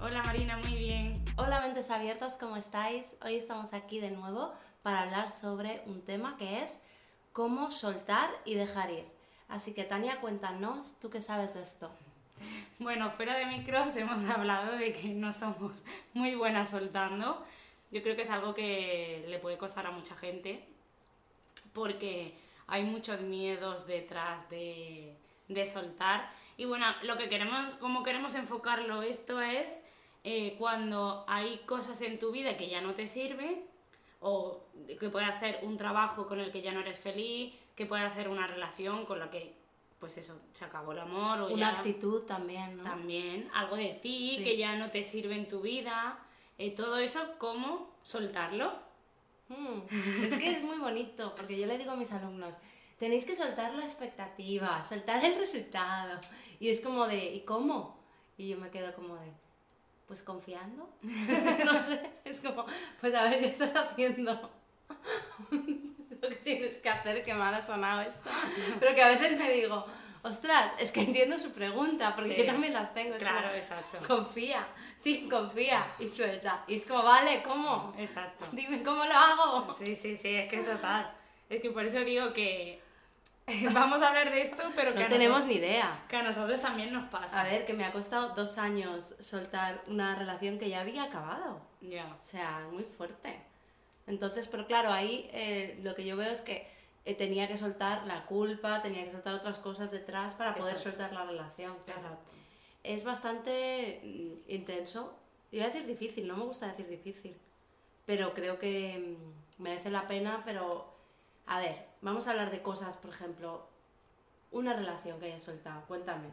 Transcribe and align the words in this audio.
Hola 0.00 0.22
Marina, 0.22 0.56
muy 0.58 0.78
bien. 0.78 1.12
Hola 1.36 1.60
mentes 1.60 1.90
abiertas, 1.90 2.36
¿cómo 2.38 2.56
estáis? 2.56 3.16
Hoy 3.20 3.34
estamos 3.34 3.72
aquí 3.72 3.98
de 3.98 4.12
nuevo 4.12 4.54
para 4.84 5.02
hablar 5.02 5.28
sobre 5.28 5.82
un 5.86 6.02
tema 6.02 6.36
que 6.36 6.62
es 6.62 6.78
cómo 7.32 7.72
soltar 7.72 8.30
y 8.44 8.54
dejar 8.54 8.92
ir. 8.92 9.04
Así 9.48 9.74
que 9.74 9.82
Tania, 9.82 10.20
cuéntanos, 10.20 11.00
¿tú 11.00 11.10
qué 11.10 11.20
sabes 11.20 11.54
de 11.54 11.62
esto? 11.62 11.90
Bueno, 12.78 13.10
fuera 13.10 13.36
de 13.36 13.46
micros 13.46 13.96
hemos 13.96 14.24
hablado 14.30 14.76
de 14.76 14.92
que 14.92 15.08
no 15.08 15.32
somos 15.32 15.82
muy 16.14 16.36
buenas 16.36 16.70
soltando. 16.70 17.44
Yo 17.90 18.00
creo 18.00 18.14
que 18.14 18.22
es 18.22 18.30
algo 18.30 18.54
que 18.54 19.24
le 19.26 19.40
puede 19.40 19.58
costar 19.58 19.84
a 19.88 19.90
mucha 19.90 20.14
gente 20.14 20.64
porque 21.72 22.38
hay 22.68 22.84
muchos 22.84 23.22
miedos 23.22 23.88
detrás 23.88 24.48
de, 24.48 25.16
de 25.48 25.66
soltar. 25.66 26.30
Y 26.56 26.66
bueno, 26.66 26.86
lo 27.02 27.16
que 27.16 27.28
queremos, 27.28 27.74
como 27.74 28.04
queremos 28.04 28.36
enfocarlo 28.36 29.02
esto 29.02 29.40
es 29.40 29.82
eh, 30.30 30.56
cuando 30.58 31.24
hay 31.26 31.62
cosas 31.64 32.02
en 32.02 32.18
tu 32.18 32.30
vida 32.30 32.58
que 32.58 32.68
ya 32.68 32.82
no 32.82 32.92
te 32.92 33.06
sirven 33.06 33.64
o 34.20 34.60
que 35.00 35.08
puede 35.08 35.32
ser 35.32 35.60
un 35.62 35.78
trabajo 35.78 36.28
con 36.28 36.38
el 36.38 36.52
que 36.52 36.60
ya 36.60 36.70
no 36.70 36.80
eres 36.80 36.98
feliz, 36.98 37.54
que 37.74 37.86
puede 37.86 38.10
ser 38.10 38.28
una 38.28 38.46
relación 38.46 39.06
con 39.06 39.20
la 39.20 39.30
que 39.30 39.54
pues 39.98 40.18
eso, 40.18 40.38
se 40.52 40.66
acabó 40.66 40.92
el 40.92 40.98
amor. 40.98 41.40
O 41.40 41.48
Una 41.48 41.70
actitud 41.70 42.26
también, 42.26 42.76
¿no? 42.76 42.82
También, 42.82 43.48
algo 43.54 43.76
de 43.76 43.94
ti 43.94 44.42
que 44.44 44.58
ya 44.58 44.76
no 44.76 44.90
te 44.90 45.02
sirve 45.02 45.34
en 45.34 45.48
tu 45.48 45.62
vida. 45.62 46.18
Eh, 46.58 46.72
todo 46.72 46.98
eso, 46.98 47.20
¿cómo 47.38 47.96
soltarlo? 48.02 48.74
Hmm, 49.48 49.80
es 50.24 50.36
que 50.36 50.50
es 50.50 50.62
muy 50.62 50.76
bonito, 50.76 51.34
porque 51.36 51.58
yo 51.58 51.66
le 51.66 51.78
digo 51.78 51.92
a 51.92 51.96
mis 51.96 52.12
alumnos, 52.12 52.58
tenéis 52.98 53.24
que 53.24 53.34
soltar 53.34 53.72
la 53.72 53.82
expectativa, 53.82 54.84
soltar 54.84 55.24
el 55.24 55.36
resultado. 55.36 56.20
Y 56.60 56.68
es 56.68 56.82
como 56.82 57.06
de, 57.06 57.34
¿y 57.34 57.40
cómo? 57.40 57.98
Y 58.36 58.50
yo 58.50 58.58
me 58.58 58.68
quedo 58.68 58.94
como 58.94 59.16
de, 59.16 59.32
pues 60.08 60.22
confiando. 60.22 60.88
no 61.02 61.78
sé, 61.78 62.00
es 62.24 62.40
como, 62.40 62.64
pues 63.00 63.14
a 63.14 63.24
ver, 63.24 63.40
ya 63.40 63.46
estás 63.46 63.76
haciendo 63.76 64.32
lo 65.50 66.28
que 66.28 66.36
tienes 66.36 66.78
que 66.78 66.88
hacer, 66.88 67.22
qué 67.22 67.34
mal 67.34 67.54
ha 67.54 67.62
sonado 67.62 68.00
esto. 68.00 68.28
Pero 68.80 68.94
que 68.94 69.02
a 69.02 69.08
veces 69.08 69.38
me 69.38 69.52
digo, 69.52 69.86
ostras, 70.22 70.72
es 70.80 70.90
que 70.90 71.02
entiendo 71.02 71.38
su 71.38 71.52
pregunta, 71.52 72.12
porque 72.16 72.36
yo 72.38 72.46
también 72.46 72.72
las 72.72 72.94
tengo. 72.94 73.16
claro, 73.16 73.54
exacto. 73.54 73.98
Confía, 74.06 74.66
sí, 74.96 75.28
confía 75.28 75.86
y 75.98 76.08
suelta. 76.08 76.64
Y 76.66 76.76
es 76.76 76.86
como, 76.86 77.02
vale, 77.02 77.42
¿cómo? 77.42 77.94
Exacto. 77.98 78.46
Dime 78.52 78.82
cómo 78.82 79.04
lo 79.04 79.12
hago. 79.12 79.72
Sí, 79.72 79.94
sí, 79.94 80.16
sí, 80.16 80.34
es 80.34 80.48
que 80.48 80.56
es 80.60 80.64
total. 80.66 81.14
Es 81.50 81.60
que 81.60 81.70
por 81.70 81.84
eso 81.84 82.00
digo 82.00 82.32
que 82.32 82.82
vamos 83.74 84.02
a 84.02 84.08
hablar 84.08 84.30
de 84.30 84.40
esto, 84.40 84.62
pero 84.74 84.94
que 84.94 85.02
no 85.02 85.08
tenemos 85.08 85.46
ni 85.46 85.54
idea. 85.54 86.04
Que 86.08 86.16
a 86.16 86.22
nosotros 86.22 86.60
también 86.60 86.92
nos 86.92 87.08
pasa. 87.10 87.40
A 87.40 87.44
ver, 87.44 87.64
que 87.64 87.72
me 87.72 87.84
ha 87.84 87.92
costado 87.92 88.34
dos 88.34 88.58
años 88.58 89.16
soltar 89.20 89.82
una 89.86 90.14
relación 90.14 90.58
que 90.58 90.68
ya 90.68 90.80
había 90.80 91.04
acabado. 91.04 91.60
Ya. 91.80 92.16
O 92.18 92.22
sea, 92.22 92.66
muy 92.72 92.84
fuerte. 92.84 93.40
Entonces, 94.06 94.48
pero 94.48 94.66
claro, 94.66 94.90
ahí 94.90 95.28
eh, 95.32 95.78
lo 95.82 95.94
que 95.94 96.04
yo 96.04 96.16
veo 96.16 96.30
es 96.30 96.40
que 96.40 96.68
eh, 97.04 97.14
tenía 97.14 97.48
que 97.48 97.56
soltar 97.56 98.06
la 98.06 98.26
culpa, 98.26 98.82
tenía 98.82 99.04
que 99.04 99.12
soltar 99.12 99.34
otras 99.34 99.58
cosas 99.58 99.90
detrás 99.90 100.34
para 100.34 100.54
poder 100.54 100.78
soltar 100.78 101.12
la 101.12 101.24
relación. 101.24 101.74
Exacto. 101.86 102.32
Es 102.82 103.04
bastante 103.04 104.00
mm, 104.02 104.50
intenso. 104.50 105.14
Iba 105.50 105.64
a 105.64 105.68
decir 105.68 105.86
difícil, 105.86 106.28
no 106.28 106.36
me 106.36 106.44
gusta 106.44 106.66
decir 106.66 106.88
difícil. 106.88 107.36
Pero 108.04 108.34
creo 108.34 108.58
que 108.58 109.16
mm, 109.16 109.62
merece 109.62 109.90
la 109.90 110.06
pena, 110.06 110.42
pero 110.44 110.97
a 111.48 111.60
ver, 111.60 111.86
vamos 112.00 112.26
a 112.26 112.30
hablar 112.30 112.50
de 112.50 112.62
cosas, 112.62 112.96
por 112.96 113.10
ejemplo, 113.10 113.66
una 114.50 114.72
relación 114.72 115.18
que 115.18 115.26
hayas 115.26 115.42
soltado. 115.42 115.82
Cuéntame. 115.86 116.28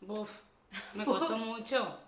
Buf, 0.00 0.40
me 0.94 1.04
costó 1.04 1.36
mucho 1.38 1.98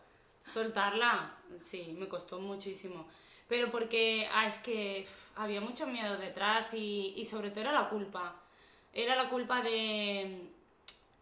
soltarla. 0.47 1.34
Sí, 1.61 1.97
me 1.99 2.09
costó 2.09 2.41
muchísimo 2.41 3.06
pero 3.49 3.71
porque 3.71 4.28
ah, 4.33 4.47
es 4.47 4.59
que 4.59 5.06
había 5.37 5.61
mucho 5.61 5.87
miedo 5.87 6.17
detrás 6.17 6.75
y, 6.75 7.12
y, 7.17 7.25
sobre 7.25 7.50
todo 7.50 7.61
era 7.61 7.73
la 7.73 7.89
culpa. 7.89 8.37
Era 8.93 9.17
la 9.17 9.28
culpa 9.28 9.61
de 9.61 10.50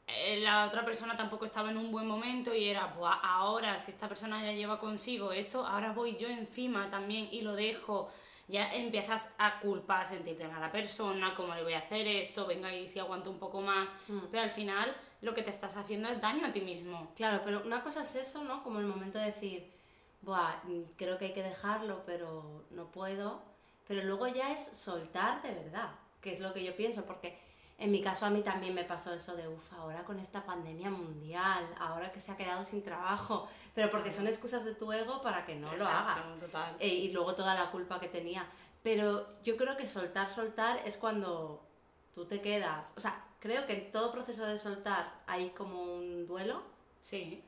eh, 0.06 0.40
la 0.40 0.66
otra 0.66 0.84
persona 0.84 1.16
tampoco 1.16 1.44
estaba 1.44 1.70
en 1.70 1.78
un 1.78 1.90
buen 1.90 2.06
momento 2.06 2.54
y 2.54 2.68
era, 2.68 2.94
ahora 3.22 3.78
si 3.78 3.90
esta 3.90 4.08
persona 4.08 4.42
ya 4.44 4.52
lleva 4.52 4.78
consigo 4.78 5.32
esto, 5.32 5.66
ahora 5.66 5.92
voy 5.92 6.16
yo 6.16 6.28
encima 6.28 6.90
también 6.90 7.28
y 7.32 7.42
lo 7.42 7.54
dejo. 7.54 8.10
Ya 8.52 8.70
empiezas 8.70 9.34
a 9.38 9.58
culpar, 9.60 10.02
a 10.02 10.04
sentirte 10.04 10.44
a 10.44 10.60
la 10.60 10.70
persona, 10.70 11.34
cómo 11.34 11.54
le 11.54 11.62
voy 11.62 11.72
a 11.72 11.78
hacer 11.78 12.06
esto, 12.06 12.46
venga 12.46 12.72
y 12.72 12.86
si 12.86 12.98
aguanto 12.98 13.30
un 13.30 13.38
poco 13.38 13.62
más. 13.62 13.88
Mm. 14.08 14.18
Pero 14.30 14.42
al 14.42 14.50
final 14.50 14.94
lo 15.22 15.32
que 15.32 15.42
te 15.42 15.48
estás 15.48 15.76
haciendo 15.78 16.10
es 16.10 16.20
daño 16.20 16.46
a 16.46 16.52
ti 16.52 16.60
mismo. 16.60 17.10
Claro, 17.16 17.40
pero 17.46 17.62
una 17.64 17.82
cosa 17.82 18.02
es 18.02 18.14
eso, 18.14 18.44
¿no? 18.44 18.62
Como 18.62 18.78
el 18.78 18.86
momento 18.86 19.18
de 19.18 19.24
decir, 19.24 19.72
Buah, 20.20 20.60
creo 20.96 21.16
que 21.16 21.26
hay 21.26 21.32
que 21.32 21.42
dejarlo, 21.42 22.02
pero 22.04 22.66
no 22.70 22.92
puedo. 22.92 23.40
Pero 23.88 24.04
luego 24.04 24.28
ya 24.28 24.52
es 24.52 24.62
soltar 24.62 25.42
de 25.42 25.54
verdad, 25.54 25.90
que 26.20 26.30
es 26.30 26.40
lo 26.40 26.52
que 26.52 26.62
yo 26.62 26.76
pienso, 26.76 27.06
porque 27.06 27.38
en 27.82 27.90
mi 27.90 28.00
caso 28.00 28.26
a 28.26 28.30
mí 28.30 28.42
también 28.42 28.74
me 28.74 28.84
pasó 28.84 29.12
eso 29.12 29.34
de, 29.34 29.48
uff, 29.48 29.72
ahora 29.72 30.04
con 30.04 30.20
esta 30.20 30.46
pandemia 30.46 30.88
mundial, 30.88 31.68
ahora 31.80 32.12
que 32.12 32.20
se 32.20 32.30
ha 32.30 32.36
quedado 32.36 32.64
sin 32.64 32.82
trabajo, 32.84 33.48
pero 33.74 33.90
porque 33.90 34.12
son 34.12 34.28
excusas 34.28 34.64
de 34.64 34.74
tu 34.74 34.92
ego 34.92 35.20
para 35.20 35.44
que 35.44 35.56
no 35.56 35.74
lo 35.76 35.84
hagas. 35.84 36.38
Total. 36.38 36.76
Eh, 36.78 36.86
y 36.86 37.10
luego 37.10 37.34
toda 37.34 37.54
la 37.56 37.72
culpa 37.72 37.98
que 37.98 38.06
tenía. 38.06 38.46
Pero 38.84 39.26
yo 39.42 39.56
creo 39.56 39.76
que 39.76 39.88
soltar, 39.88 40.28
soltar 40.30 40.80
es 40.84 40.96
cuando 40.96 41.66
tú 42.14 42.24
te 42.24 42.40
quedas, 42.40 42.94
o 42.96 43.00
sea, 43.00 43.24
creo 43.40 43.66
que 43.66 43.72
en 43.72 43.90
todo 43.90 44.12
proceso 44.12 44.46
de 44.46 44.58
soltar 44.58 45.20
hay 45.26 45.50
como 45.50 45.82
un 45.82 46.24
duelo. 46.24 46.62
Sí. 47.00 47.42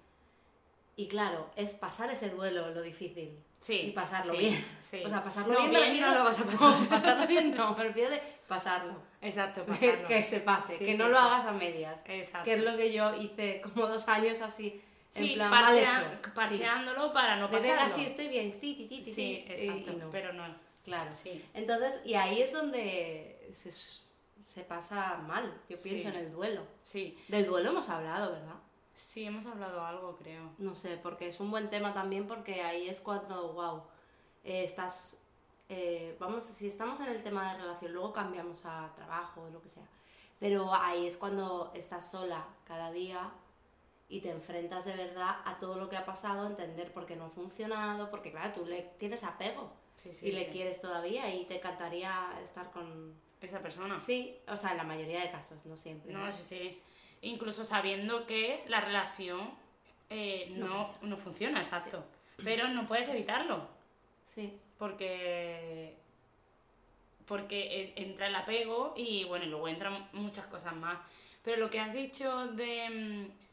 Y 0.97 1.07
claro, 1.07 1.49
es 1.55 1.75
pasar 1.75 2.11
ese 2.11 2.31
duelo 2.31 2.71
lo 2.71 2.83
difícil. 2.83 3.39
Sí. 3.65 3.81
Y 3.81 3.91
pasarlo 3.93 4.37
bien. 4.37 4.63
Sí. 4.79 5.03
O 5.07 5.09
sea, 5.09 5.23
pasarlo 5.23 5.59
bien, 5.59 5.71
bien, 5.71 6.01
no 6.03 6.15
lo 6.15 6.25
vas 6.25 6.39
a 6.39 6.45
pasar. 6.45 6.87
Pasarlo 6.91 7.27
bien 7.27 7.55
no, 7.55 7.75
me 7.75 7.85
refiero 7.85 8.11
de 8.11 8.21
pasarlo. 8.47 8.93
Exacto, 9.23 9.65
pasarlo. 9.65 10.07
Que, 10.07 10.23
se 10.23 10.41
pase, 10.41 10.85
que 10.85 10.95
no 10.99 11.09
lo 11.09 11.19
hagas 11.19 11.47
a 11.47 11.53
medias. 11.53 12.03
Exacto. 12.05 12.45
Que 12.45 12.55
es 12.57 12.61
lo 12.63 12.77
que 12.77 12.93
yo 12.93 13.17
hice 13.17 13.63
como 13.63 13.87
dos 13.87 14.07
años 14.09 14.43
así. 14.43 14.83
En 15.15 15.25
sí, 15.25 15.35
plan, 15.37 15.49
mal 15.51 15.79
hecho. 15.79 15.89
parcheándolo 16.35 17.11
para 17.15 17.37
no 17.37 17.49
pasarlo. 17.49 17.75
De 17.75 17.81
así 17.81 18.05
estoy 18.05 18.29
bien, 18.29 18.55
sí, 18.61 18.87
sí, 18.87 19.03
sí, 19.03 19.13
sí, 19.15 19.45
exacto, 19.49 20.11
pero 20.13 20.35
no. 20.35 20.45
Claro. 20.85 21.11
Sí. 21.15 21.43
Entonces, 21.55 22.03
y 22.05 22.17
ahí 22.17 22.43
es 22.43 22.53
donde 22.53 23.49
se, 23.55 23.73
se 24.43 24.61
pasa 24.65 25.23
mal, 25.27 25.63
yo 25.71 25.79
pienso 25.83 26.11
en 26.11 26.17
el 26.17 26.31
duelo. 26.31 26.67
Sí. 26.83 27.17
Del 27.29 27.47
duelo 27.47 27.71
hemos 27.71 27.89
hablado, 27.89 28.33
¿verdad? 28.33 28.57
Sí, 28.95 29.25
hemos 29.25 29.47
hablado 29.47 29.85
algo, 29.85 30.17
creo. 30.17 30.53
No 30.59 30.75
sé, 30.75 30.97
porque 30.97 31.29
es 31.29 31.41
un 31.41 31.51
buen 31.51 31.69
tema 31.69 31.93
también 31.93 32.27
porque 32.27 32.63
ahí 32.63 32.89
es 32.89 33.01
cuando, 33.01 33.53
wow, 33.53 33.83
eh, 34.45 34.63
estás, 34.63 35.23
eh, 35.69 36.17
vamos, 36.21 36.45
si 36.45 36.67
estamos 36.67 37.01
en 37.01 37.09
el 37.09 37.23
tema 37.23 37.53
de 37.53 37.61
relación, 37.61 37.93
luego 37.93 38.13
cambiamos 38.13 38.65
a 38.65 38.93
trabajo 38.95 39.43
o 39.43 39.51
lo 39.51 39.61
que 39.61 39.69
sea, 39.69 39.87
pero 40.39 40.73
ahí 40.73 41.07
es 41.07 41.17
cuando 41.17 41.73
estás 41.75 42.09
sola 42.11 42.47
cada 42.65 42.93
día 42.93 43.33
y 44.09 44.21
te 44.21 44.31
enfrentas 44.31 44.85
de 44.85 44.95
verdad 44.95 45.39
a 45.45 45.59
todo 45.59 45.77
lo 45.77 45.89
que 45.89 45.97
ha 45.97 46.07
pasado, 46.07 46.47
entender 46.47 46.93
por 46.93 47.05
qué 47.05 47.17
no 47.17 47.25
ha 47.27 47.31
funcionado, 47.31 48.11
porque 48.11 48.31
claro, 48.31 48.53
tú 48.53 48.65
le 48.65 48.83
tienes 48.99 49.25
apego 49.25 49.73
y 50.23 50.31
le 50.31 50.51
quieres 50.51 50.81
todavía 50.81 51.35
y 51.35 51.47
te 51.47 51.57
encantaría 51.57 52.39
estar 52.43 52.71
con 52.71 53.15
esa 53.41 53.61
persona. 53.61 53.99
Sí, 53.99 54.39
o 54.47 54.57
sea, 54.57 54.71
en 54.73 54.77
la 54.77 54.85
mayoría 54.85 55.21
de 55.21 55.31
casos, 55.31 55.67
no 55.67 55.77
siempre. 55.77 56.13
No, 56.13 56.31
sí, 56.31 56.43
sí 56.43 56.83
incluso 57.25 57.65
sabiendo 57.65 58.27
que 58.27 58.65
la 58.69 58.81
relación 58.81 59.51
eh, 60.11 60.53
no, 60.57 60.95
no, 61.03 61.17
funciona, 61.17 61.59
exacto. 61.59 62.05
Pero 62.43 62.69
no 62.69 62.87
puedes 62.87 63.09
evitarlo. 63.09 63.67
Sí. 64.25 64.59
Porque, 64.79 65.95
porque 67.27 67.93
entra 67.97 68.27
el 68.27 68.35
apego 68.35 68.95
y 68.97 69.25
bueno, 69.25 69.47
luego 69.47 69.69
entran 69.69 70.09
muchas 70.13 70.47
cosas 70.47 70.75
más. 70.77 71.01
Pero 71.43 71.59
lo 71.59 71.71
que 71.71 71.81
has 71.81 71.93
dicho 71.93 72.49
de... 72.49 72.91
Mm, 72.91 73.45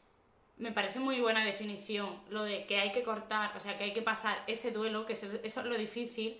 me 0.58 0.70
parece 0.70 1.00
muy 1.00 1.20
buena 1.20 1.44
definición, 1.44 2.20
lo 2.30 2.44
de 2.44 2.66
que 2.66 2.78
hay 2.78 2.92
que 2.92 3.02
cortar, 3.02 3.56
o 3.56 3.60
sea, 3.60 3.76
que 3.76 3.84
hay 3.84 3.92
que 3.92 4.02
pasar 4.02 4.44
ese 4.46 4.70
duelo, 4.70 5.04
que 5.06 5.14
eso 5.14 5.26
es 5.42 5.64
lo 5.64 5.76
difícil, 5.76 6.38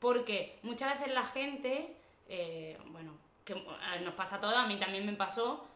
porque 0.00 0.58
muchas 0.62 0.98
veces 0.98 1.14
la 1.14 1.24
gente, 1.24 1.94
eh, 2.28 2.76
bueno, 2.86 3.12
que 3.44 3.54
nos 4.02 4.14
pasa 4.14 4.40
todo, 4.40 4.56
a 4.56 4.66
mí 4.66 4.76
también 4.76 5.06
me 5.06 5.12
pasó, 5.12 5.69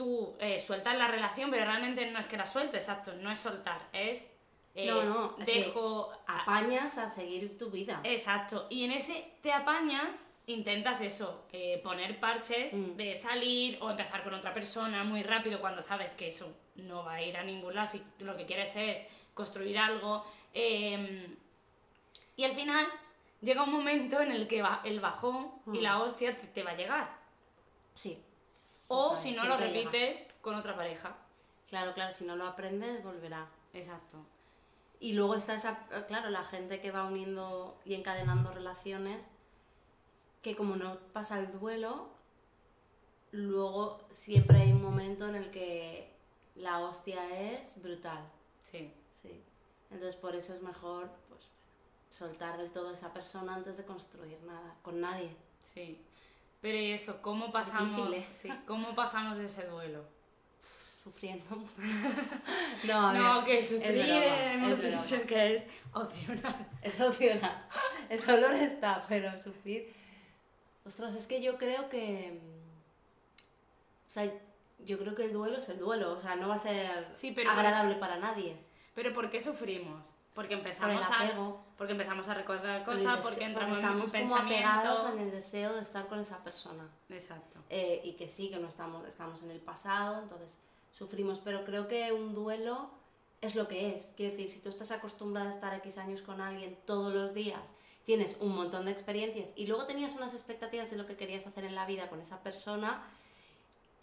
tú 0.00 0.34
eh, 0.40 0.58
sueltas 0.58 0.96
la 0.96 1.08
relación, 1.08 1.50
pero 1.50 1.66
realmente 1.66 2.10
no 2.10 2.18
es 2.18 2.24
que 2.26 2.38
la 2.38 2.46
sueltes, 2.46 2.84
exacto, 2.88 3.12
no 3.20 3.30
es 3.30 3.38
soltar, 3.38 3.86
es 3.92 4.32
eh, 4.74 4.86
no, 4.86 5.02
no, 5.02 5.34
dejo... 5.44 6.10
apañas 6.26 6.96
a 6.96 7.08
seguir 7.10 7.58
tu 7.58 7.70
vida. 7.70 8.00
Exacto. 8.04 8.66
Y 8.70 8.84
en 8.86 8.92
ese 8.92 9.30
te 9.42 9.52
apañas, 9.52 10.26
intentas 10.46 11.02
eso, 11.02 11.44
eh, 11.52 11.80
poner 11.84 12.18
parches 12.18 12.72
Mm. 12.72 12.96
de 12.96 13.14
salir 13.14 13.78
o 13.82 13.90
empezar 13.90 14.22
con 14.24 14.32
otra 14.32 14.54
persona 14.54 15.04
muy 15.04 15.22
rápido 15.22 15.60
cuando 15.60 15.82
sabes 15.82 16.10
que 16.12 16.28
eso 16.28 16.50
no 16.76 17.04
va 17.04 17.14
a 17.14 17.22
ir 17.22 17.36
a 17.36 17.42
ningún 17.44 17.74
lado. 17.74 17.86
Si 17.86 18.02
lo 18.20 18.34
que 18.38 18.46
quieres 18.46 18.74
es 18.76 19.00
construir 19.34 19.78
algo. 19.78 20.24
eh, 20.54 21.36
y 22.36 22.44
al 22.44 22.52
final 22.52 22.86
llega 23.42 23.62
un 23.64 23.70
momento 23.72 24.20
en 24.22 24.32
el 24.32 24.48
que 24.48 24.62
va 24.62 24.80
el 24.84 24.98
bajón 24.98 25.50
y 25.74 25.78
Mm. 25.80 25.82
la 25.82 26.00
hostia 26.00 26.34
te, 26.36 26.46
te 26.46 26.62
va 26.62 26.70
a 26.70 26.76
llegar. 26.76 27.06
Sí. 27.92 28.18
O 28.92 29.14
si 29.16 29.30
no 29.32 29.44
lo 29.44 29.56
llega. 29.56 29.88
repites 29.90 30.32
con 30.40 30.56
otra 30.56 30.74
pareja. 30.74 31.16
Claro, 31.68 31.94
claro, 31.94 32.12
si 32.12 32.24
no 32.24 32.34
lo 32.34 32.44
aprendes, 32.44 33.04
volverá. 33.04 33.48
Exacto. 33.72 34.18
Y 34.98 35.12
luego 35.12 35.36
está 35.36 35.54
esa, 35.54 35.86
claro, 36.08 36.28
la 36.28 36.42
gente 36.42 36.80
que 36.80 36.90
va 36.90 37.04
uniendo 37.04 37.78
y 37.84 37.94
encadenando 37.94 38.50
relaciones, 38.50 39.30
que 40.42 40.56
como 40.56 40.74
no 40.74 40.98
pasa 41.12 41.38
el 41.38 41.52
duelo, 41.52 42.08
luego 43.30 44.00
siempre 44.10 44.58
hay 44.58 44.72
un 44.72 44.82
momento 44.82 45.28
en 45.28 45.36
el 45.36 45.52
que 45.52 46.12
la 46.56 46.80
hostia 46.80 47.52
es 47.52 47.80
brutal. 47.80 48.28
Sí. 48.60 48.92
Sí. 49.22 49.40
Entonces 49.90 50.16
por 50.16 50.34
eso 50.34 50.52
es 50.52 50.62
mejor 50.62 51.08
pues, 51.28 51.48
soltar 52.08 52.58
del 52.58 52.72
todo 52.72 52.88
a 52.88 52.94
esa 52.94 53.12
persona 53.12 53.54
antes 53.54 53.76
de 53.76 53.84
construir 53.84 54.42
nada, 54.42 54.74
con 54.82 55.00
nadie. 55.00 55.36
Sí. 55.60 56.04
Pero 56.60 56.78
y 56.78 56.92
eso, 56.92 57.22
¿cómo 57.22 57.50
pasamos, 57.50 58.10
¿cómo 58.66 58.94
pasamos 58.94 59.38
ese 59.38 59.66
duelo? 59.66 60.04
Sufriendo 61.02 61.56
mucho. 61.56 61.72
no, 62.86 63.08
a 63.08 63.12
no, 63.14 63.44
que 63.44 63.58
es 63.60 63.68
sufrir 63.70 64.04
broma, 64.04 64.52
hemos 64.52 64.72
es 64.72 64.78
broma. 64.80 65.02
dicho 65.02 65.26
que 65.26 65.54
es 65.54 65.64
opcional. 65.94 66.68
Es 66.82 67.00
opcional. 67.00 67.66
El 68.10 68.26
dolor 68.26 68.52
está, 68.52 69.02
pero 69.08 69.38
sufrir. 69.38 69.90
Ostras, 70.84 71.14
es 71.14 71.26
que 71.26 71.40
yo 71.40 71.56
creo 71.56 71.88
que. 71.88 72.38
O 74.06 74.10
sea, 74.10 74.30
yo 74.80 74.98
creo 74.98 75.14
que 75.14 75.24
el 75.24 75.32
duelo 75.32 75.56
es 75.56 75.68
el 75.70 75.78
duelo. 75.78 76.12
O 76.12 76.20
sea, 76.20 76.36
no 76.36 76.48
va 76.48 76.56
a 76.56 76.58
ser 76.58 77.08
Sí, 77.14 77.32
pero- 77.34 77.50
agradable 77.50 77.94
para 77.94 78.18
nadie. 78.18 78.56
Pero 78.94 79.14
¿por 79.14 79.30
qué 79.30 79.40
sufrimos? 79.40 80.06
Porque 80.34 80.56
Por 80.56 80.66
empezamos 80.68 81.04
apego. 81.10 81.62
a 81.66 81.70
porque 81.76 81.92
empezamos 81.92 82.28
a 82.28 82.34
recordar 82.34 82.84
por 82.84 82.94
cosas, 82.94 83.16
dese- 83.18 83.22
porque 83.22 83.44
entramos 83.44 83.78
estamos 83.78 84.14
en 84.14 84.22
un 84.22 84.28
como 84.28 84.42
apegados 84.42 85.10
en 85.12 85.18
el 85.18 85.30
deseo 85.30 85.72
de 85.74 85.80
estar 85.82 86.06
con 86.08 86.20
esa 86.20 86.44
persona. 86.44 86.88
Exacto. 87.08 87.58
Eh, 87.70 88.00
y 88.04 88.12
que 88.12 88.28
sí, 88.28 88.50
que 88.50 88.58
no 88.58 88.68
estamos, 88.68 89.06
estamos 89.08 89.42
en 89.42 89.50
el 89.50 89.60
pasado, 89.60 90.20
entonces 90.22 90.58
sufrimos. 90.92 91.40
Pero 91.40 91.64
creo 91.64 91.88
que 91.88 92.12
un 92.12 92.34
duelo 92.34 92.90
es 93.40 93.54
lo 93.56 93.66
que 93.66 93.94
es. 93.94 94.12
Quiero 94.16 94.32
decir, 94.32 94.48
si 94.50 94.60
tú 94.60 94.68
estás 94.68 94.90
acostumbrada 94.92 95.48
a 95.48 95.52
estar 95.52 95.72
X 95.74 95.96
años 95.98 96.20
con 96.22 96.40
alguien 96.40 96.78
todos 96.84 97.12
los 97.14 97.32
días, 97.34 97.72
tienes 98.04 98.36
un 98.40 98.54
montón 98.54 98.84
de 98.84 98.92
experiencias 98.92 99.52
y 99.56 99.66
luego 99.66 99.86
tenías 99.86 100.14
unas 100.14 100.32
expectativas 100.34 100.90
de 100.90 100.96
lo 100.96 101.06
que 101.06 101.16
querías 101.16 101.46
hacer 101.46 101.64
en 101.64 101.74
la 101.74 101.86
vida 101.86 102.08
con 102.08 102.20
esa 102.20 102.42
persona, 102.42 103.02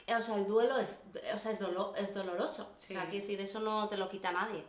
o 0.07 0.21
sea, 0.21 0.35
el 0.35 0.47
duelo 0.47 0.77
es, 0.77 1.03
o 1.33 1.37
sea, 1.37 1.51
es, 1.51 1.59
dolo- 1.61 1.93
es 1.95 2.13
doloroso. 2.13 2.71
Sí. 2.77 2.93
O 2.95 2.99
sea, 2.99 3.09
quiero 3.09 3.25
decir, 3.25 3.41
eso 3.41 3.59
no 3.59 3.87
te 3.87 3.97
lo 3.97 4.07
quita 4.09 4.31
nadie. 4.31 4.63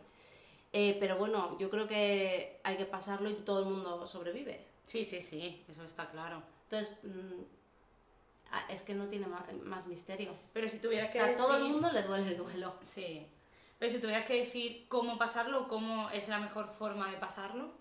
Eh, 0.71 0.97
pero 0.99 1.17
bueno, 1.17 1.57
yo 1.57 1.69
creo 1.69 1.87
que 1.87 2.59
hay 2.63 2.77
que 2.77 2.85
pasarlo 2.85 3.29
y 3.29 3.33
todo 3.33 3.59
el 3.59 3.65
mundo 3.65 4.05
sobrevive. 4.05 4.65
Sí, 4.83 5.03
sí, 5.03 5.21
sí, 5.21 5.63
eso 5.67 5.83
está 5.83 6.09
claro. 6.09 6.43
Entonces, 6.63 6.97
mm, 7.03 7.41
ah, 8.51 8.65
es 8.69 8.83
que 8.83 8.93
no 8.93 9.07
tiene 9.07 9.27
más 9.63 9.87
misterio. 9.87 10.33
Pero 10.53 10.67
si 10.67 10.79
tuvieras 10.79 11.09
O 11.09 11.11
que 11.11 11.19
sea, 11.19 11.33
a 11.33 11.35
todo 11.35 11.57
el 11.57 11.63
mundo 11.63 11.91
le 11.91 12.03
duele 12.03 12.27
el 12.27 12.37
duelo. 12.37 12.75
Sí. 12.81 13.25
Pero 13.79 13.91
si 13.91 13.99
tuvieras 13.99 14.27
que 14.27 14.35
decir 14.35 14.85
cómo 14.87 15.17
pasarlo, 15.17 15.67
cómo 15.67 16.09
es 16.09 16.27
la 16.27 16.39
mejor 16.39 16.69
forma 16.73 17.09
de 17.09 17.17
pasarlo. 17.17 17.71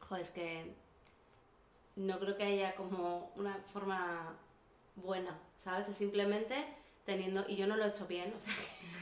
Joder, 0.00 0.22
es 0.22 0.30
que 0.30 0.74
no 1.96 2.18
creo 2.20 2.36
que 2.36 2.44
haya 2.44 2.74
como 2.76 3.32
una 3.36 3.56
forma 3.66 4.36
buena, 4.94 5.38
¿sabes? 5.56 5.88
Es 5.88 5.96
simplemente 5.96 6.54
teniendo, 7.08 7.42
y 7.48 7.56
yo 7.56 7.66
no 7.66 7.74
lo 7.76 7.84
he 7.86 7.88
hecho 7.88 8.06
bien, 8.06 8.30
o 8.36 8.38
sea, 8.38 8.52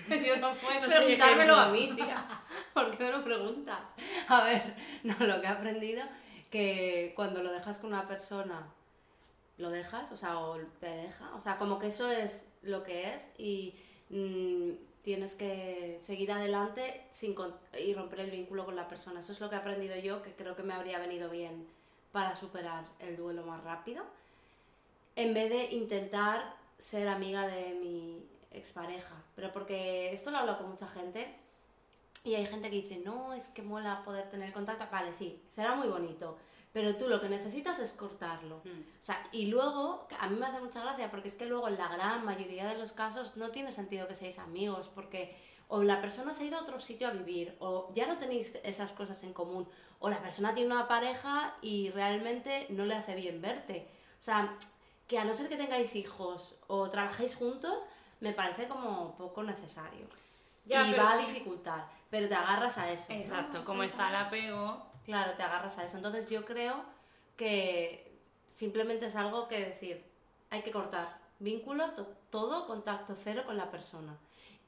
que 0.09 0.25
yo 0.29 0.37
no 0.37 0.55
soy 0.55 0.77
preguntármelo 0.89 1.55
a 1.57 1.69
mí, 1.71 1.91
tía. 1.97 2.25
¿Por 2.73 2.97
qué 2.97 3.03
me 3.05 3.11
lo 3.11 3.25
preguntas? 3.25 3.95
A 4.29 4.45
ver, 4.45 4.63
no, 5.03 5.15
lo 5.27 5.41
que 5.41 5.49
he 5.49 5.51
aprendido, 5.51 6.05
que 6.49 7.13
cuando 7.17 7.43
lo 7.43 7.51
dejas 7.51 7.79
con 7.81 7.93
una 7.93 8.07
persona, 8.07 8.73
lo 9.59 9.71
dejas, 9.71 10.13
o 10.13 10.17
sea, 10.17 10.39
o 10.39 10.57
te 10.81 10.87
deja, 10.89 11.35
o 11.35 11.41
sea, 11.41 11.57
como 11.57 11.81
que 11.81 11.89
eso 11.89 12.09
es 12.09 12.53
lo 12.63 12.85
que 12.85 13.13
es 13.15 13.31
y 13.39 13.75
mm, 14.11 14.71
tienes 15.03 15.35
que 15.35 15.99
seguir 16.01 16.31
adelante 16.31 17.03
sin 17.11 17.35
con- 17.35 17.57
y 17.77 17.93
romper 17.95 18.21
el 18.21 18.31
vínculo 18.31 18.65
con 18.65 18.77
la 18.77 18.87
persona. 18.87 19.19
Eso 19.21 19.33
es 19.33 19.41
lo 19.41 19.49
que 19.51 19.57
he 19.57 19.59
aprendido 19.59 19.97
yo, 19.97 20.23
que 20.23 20.31
creo 20.31 20.55
que 20.55 20.63
me 20.63 20.75
habría 20.75 20.99
venido 21.01 21.29
bien 21.31 21.67
para 22.13 22.35
superar 22.37 22.85
el 23.01 23.17
duelo 23.17 23.45
más 23.45 23.65
rápido, 23.65 24.05
en 25.17 25.35
vez 25.35 25.51
de 25.51 25.73
intentar 25.73 26.55
ser 26.79 27.09
amiga 27.09 27.47
de 27.47 27.75
mi 27.75 28.29
expareja. 28.51 29.15
Pero 29.35 29.53
porque 29.53 30.13
esto 30.13 30.31
lo 30.31 30.39
hablo 30.39 30.59
con 30.59 30.71
mucha 30.71 30.89
gente 30.89 31.35
y 32.25 32.35
hay 32.35 32.47
gente 32.47 32.71
que 32.71 32.77
dice, 32.77 32.99
no, 33.05 33.35
es 33.35 33.49
que 33.49 33.63
mola 33.63 34.03
poder 34.05 34.29
tener 34.31 34.53
contacto. 34.53 34.85
Vale, 34.91 35.13
sí, 35.13 35.41
será 35.49 35.75
muy 35.75 35.89
bonito. 35.89 36.37
Pero 36.73 36.97
tú 36.97 37.09
lo 37.09 37.21
que 37.21 37.29
necesitas 37.29 37.79
es 37.79 37.93
cortarlo. 37.93 38.61
Mm. 38.65 38.81
O 38.99 39.03
sea, 39.03 39.29
y 39.33 39.47
luego, 39.47 40.07
a 40.19 40.29
mí 40.29 40.37
me 40.37 40.47
hace 40.47 40.61
mucha 40.61 40.83
gracia 40.83 41.11
porque 41.11 41.29
es 41.29 41.37
que 41.37 41.47
luego 41.47 41.69
en 41.69 41.79
la 41.79 41.89
gran 41.89 42.25
mayoría 42.25 42.69
de 42.69 42.77
los 42.77 42.93
casos 42.93 43.37
no 43.37 43.51
tiene 43.51 43.73
sentido 43.73 44.09
que 44.09 44.15
seáis 44.15 44.39
amigos 44.39 44.91
porque 44.95 45.37
o 45.69 45.83
la 45.83 46.01
persona 46.01 46.35
se 46.35 46.45
ha 46.45 46.47
ido 46.47 46.59
a 46.59 46.63
otro 46.63 46.81
sitio 46.81 47.09
a 47.09 47.13
vivir 47.13 47.57
o 47.61 47.93
ya 47.95 48.07
no 48.07 48.19
tenéis 48.19 48.59
esas 48.63 48.93
cosas 48.93 49.23
en 49.25 49.33
común 49.33 49.69
o 49.99 50.11
la 50.11 50.21
persona 50.21 50.55
tiene 50.55 50.73
una 50.73 50.87
pareja 50.87 51.57
y 51.63 51.91
realmente 51.91 52.67
no 52.71 52.85
le 52.85 52.95
hace 52.95 53.15
bien 53.15 53.41
verte. 53.41 53.89
O 54.19 54.23
sea, 54.23 54.55
que 55.09 55.19
a 55.19 55.25
no 55.25 55.33
ser 55.35 55.49
que 55.49 55.57
tengáis 55.57 55.95
hijos 55.97 56.57
o 56.67 56.89
trabajéis 56.91 57.35
juntos, 57.37 57.85
me 58.21 58.33
parece 58.33 58.67
como 58.69 59.15
poco 59.17 59.43
necesario. 59.43 60.07
Ya, 60.65 60.87
y 60.87 60.91
pero- 60.93 61.03
va 61.05 61.13
a 61.13 61.19
dificultar, 61.19 61.89
pero 62.11 62.29
te 62.29 62.35
agarras 62.35 62.79
a 62.79 62.91
eso. 62.91 63.13
Exacto, 63.13 63.63
como 63.65 63.83
está 63.85 64.09
el 64.09 64.17
apego. 64.17 64.85
Claro, 65.05 65.33
te 65.35 65.43
agarras 65.43 65.79
a 65.79 65.85
eso. 65.85 65.97
Entonces 65.99 66.29
yo 66.31 66.45
creo 66.45 66.83
que 67.37 68.11
simplemente 68.49 69.07
es 69.07 69.17
algo 69.17 69.47
que 69.49 69.61
decir, 69.61 70.03
hay 70.51 70.63
que 70.63 70.73
cortar 70.73 71.19
vínculo, 71.39 71.91
to- 71.93 72.09
todo 72.31 72.67
contacto 72.67 73.15
cero 73.15 73.43
con 73.47 73.57
la 73.57 73.71
persona 73.71 74.17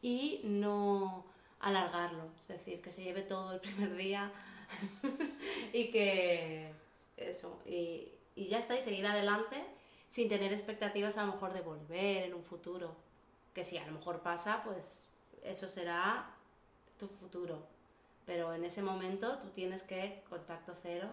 y 0.02 0.40
no 0.44 1.24
alargarlo, 1.60 2.24
es 2.36 2.48
decir, 2.48 2.80
que 2.80 2.92
se 2.92 3.02
lleve 3.02 3.22
todo 3.22 3.52
el 3.54 3.60
primer 3.60 3.96
día 3.96 4.30
y 5.72 5.90
que 5.90 6.72
eso, 7.16 7.58
y, 7.66 8.08
y 8.36 8.46
ya 8.46 8.58
está, 8.58 8.76
y 8.76 8.82
seguir 8.82 9.06
adelante 9.06 9.64
sin 10.08 10.28
tener 10.28 10.52
expectativas 10.52 11.16
a 11.18 11.24
lo 11.26 11.32
mejor 11.32 11.52
de 11.52 11.60
volver 11.60 12.24
en 12.24 12.34
un 12.34 12.42
futuro, 12.44 12.96
que 13.54 13.64
si 13.64 13.76
a 13.78 13.86
lo 13.86 13.92
mejor 13.92 14.20
pasa, 14.20 14.62
pues 14.64 15.08
eso 15.44 15.68
será 15.68 16.30
tu 16.98 17.06
futuro, 17.06 17.66
pero 18.26 18.54
en 18.54 18.64
ese 18.64 18.82
momento 18.82 19.38
tú 19.38 19.48
tienes 19.48 19.82
que 19.82 20.22
contacto 20.28 20.72
cero 20.82 21.08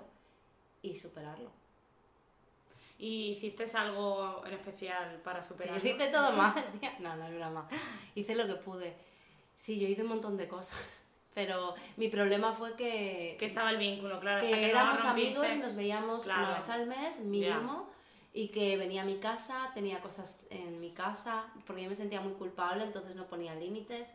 y 0.82 0.96
superarlo. 0.96 1.52
¿Y 2.98 3.32
hiciste 3.32 3.66
algo 3.78 4.42
en 4.46 4.54
especial 4.54 5.22
para 5.24 5.42
Yo 5.42 5.48
superarlo? 5.48 5.78
hice 5.90 6.08
todo 6.08 6.32
mal, 6.38 6.54
tía. 6.80 6.96
No, 7.00 7.16
no 7.18 7.28
es 7.28 7.36
broma. 7.36 7.68
Hice 8.16 8.36
lo 8.36 8.48
que 8.48 8.56
pude. 8.56 8.96
Sí, 9.56 9.80
yo 9.80 9.88
hice 9.88 10.04
un 10.04 10.10
montón 10.10 10.38
de 10.38 10.48
cosas. 10.48 11.02
Pero 11.34 11.75
mi 11.98 12.08
problema 12.08 12.54
fue 12.54 12.75
que, 12.78 13.36
Que 13.38 13.46
estaba 13.46 13.70
el 13.72 13.78
vínculo, 13.78 14.20
claro. 14.22 14.40
que 14.40 14.50
que 14.50 14.62
no 14.62 14.68
éramos 14.68 15.04
rompiste. 15.04 15.38
amigos 15.40 15.58
y 15.58 15.60
nos 15.60 15.75
veíamos 15.75 16.24
Claro. 16.24 16.48
una 16.48 16.60
vez 16.60 16.70
al 16.70 16.88
mes 16.88 17.20
mínimo 17.20 17.90
y 18.38 18.50
que 18.50 18.75
venía 18.75 19.04
a 19.04 19.06
mi 19.06 19.15
casa, 19.15 19.72
tenía 19.74 20.01
cosas 20.01 20.48
en 20.50 20.82
mi 20.82 20.92
casa, 20.92 21.46
porque 21.65 21.84
yo 21.84 21.89
me 21.89 21.96
sentía 21.96 22.20
muy 22.20 22.34
culpable, 22.34 22.84
entonces 22.84 23.15
no 23.15 23.27
ponía 23.27 23.56
límites. 23.56 24.10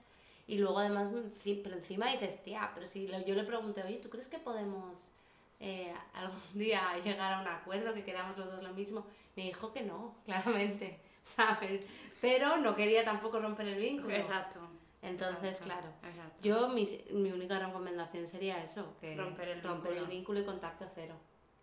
Y 0.46 0.58
luego 0.58 0.78
además, 0.80 1.10
pero 1.42 1.74
encima 1.74 2.12
dices, 2.12 2.42
tía, 2.42 2.70
pero 2.74 2.86
si 2.86 3.06
yo 3.06 3.34
le 3.34 3.44
pregunté, 3.44 3.82
oye, 3.82 3.96
¿tú 3.96 4.10
crees 4.10 4.28
que 4.28 4.38
podemos 4.38 5.12
eh, 5.58 5.94
algún 6.14 6.38
día 6.52 6.82
llegar 7.02 7.32
a 7.32 7.40
un 7.40 7.48
acuerdo, 7.48 7.94
que 7.94 8.04
queramos 8.04 8.36
los 8.36 8.52
dos 8.52 8.62
lo 8.62 8.74
mismo? 8.74 9.06
Me 9.36 9.44
dijo 9.44 9.72
que 9.72 9.80
no, 9.84 10.14
claramente, 10.26 11.00
¿sabes? 11.22 11.86
Pero 12.20 12.58
no 12.58 12.76
quería 12.76 13.02
tampoco 13.02 13.40
romper 13.40 13.68
el 13.68 13.78
vínculo. 13.78 14.14
Exacto. 14.14 14.60
Entonces, 15.00 15.62
exacto, 15.62 15.64
claro, 15.64 15.88
exacto. 16.12 16.42
yo 16.42 16.68
mi, 16.68 16.86
mi 17.12 17.32
única 17.32 17.58
recomendación 17.58 18.28
sería 18.28 18.62
eso, 18.62 18.98
que 19.00 19.16
Romper 19.16 19.48
el 19.48 19.62
romper 19.62 19.94
el 19.94 20.04
vínculo 20.04 20.40
y 20.40 20.44
contacto 20.44 20.86
cero. 20.94 21.14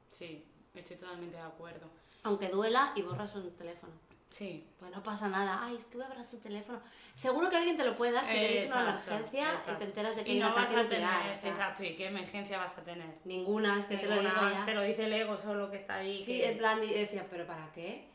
Sí, 0.09 0.43
estoy 0.73 0.97
totalmente 0.97 1.37
de 1.37 1.43
acuerdo. 1.43 1.87
Aunque 2.27 2.49
duela 2.49 2.91
y 2.95 3.01
borras 3.01 3.33
un 3.35 3.49
teléfono. 3.55 3.93
Sí. 4.29 4.67
Pues 4.77 4.91
no 4.91 5.01
pasa 5.01 5.29
nada. 5.29 5.59
Ay, 5.63 5.77
es 5.77 5.85
que 5.85 5.95
voy 5.97 6.05
a 6.05 6.09
borrar 6.09 6.25
su 6.25 6.37
teléfono. 6.39 6.81
Seguro 7.15 7.49
que 7.49 7.55
alguien 7.55 7.77
te 7.77 7.85
lo 7.85 7.95
puede 7.95 8.11
dar 8.11 8.25
si 8.25 8.33
tenéis 8.33 8.65
una 8.69 8.81
Exacto, 8.91 9.11
emergencia 9.11 9.39
y 9.43 9.53
exacto. 9.55 9.79
te 9.79 9.85
enteras 9.85 10.15
de 10.17 10.23
que 10.25 10.33
y 10.33 10.39
no 10.39 10.53
vas 10.53 10.69
a 10.69 10.73
tener, 10.73 10.83
nuclear. 10.83 11.31
o 11.31 11.35
sea, 11.35 11.49
exacto, 11.49 11.83
y 11.85 11.95
qué 11.95 12.07
emergencia 12.07 12.57
vas 12.57 12.77
a 12.77 12.83
tener. 12.83 13.15
Ninguna, 13.23 13.79
es 13.79 13.85
que 13.85 13.97
te 13.97 14.07
lo 14.07 14.19
digo 14.19 14.29
Ninguna, 14.33 14.53
ya. 14.59 14.65
Te 14.65 14.73
lo 14.73 14.81
dice 14.81 15.05
el 15.05 15.13
ego 15.13 15.37
solo 15.37 15.71
que 15.71 15.77
está 15.77 15.95
ahí. 15.95 16.21
Sí, 16.21 16.39
que- 16.39 16.51
en 16.51 16.57
plan, 16.57 16.83
y 16.83 16.87
decía, 16.87 17.25
¿pero 17.29 17.47
para 17.47 17.71
qué? 17.71 18.09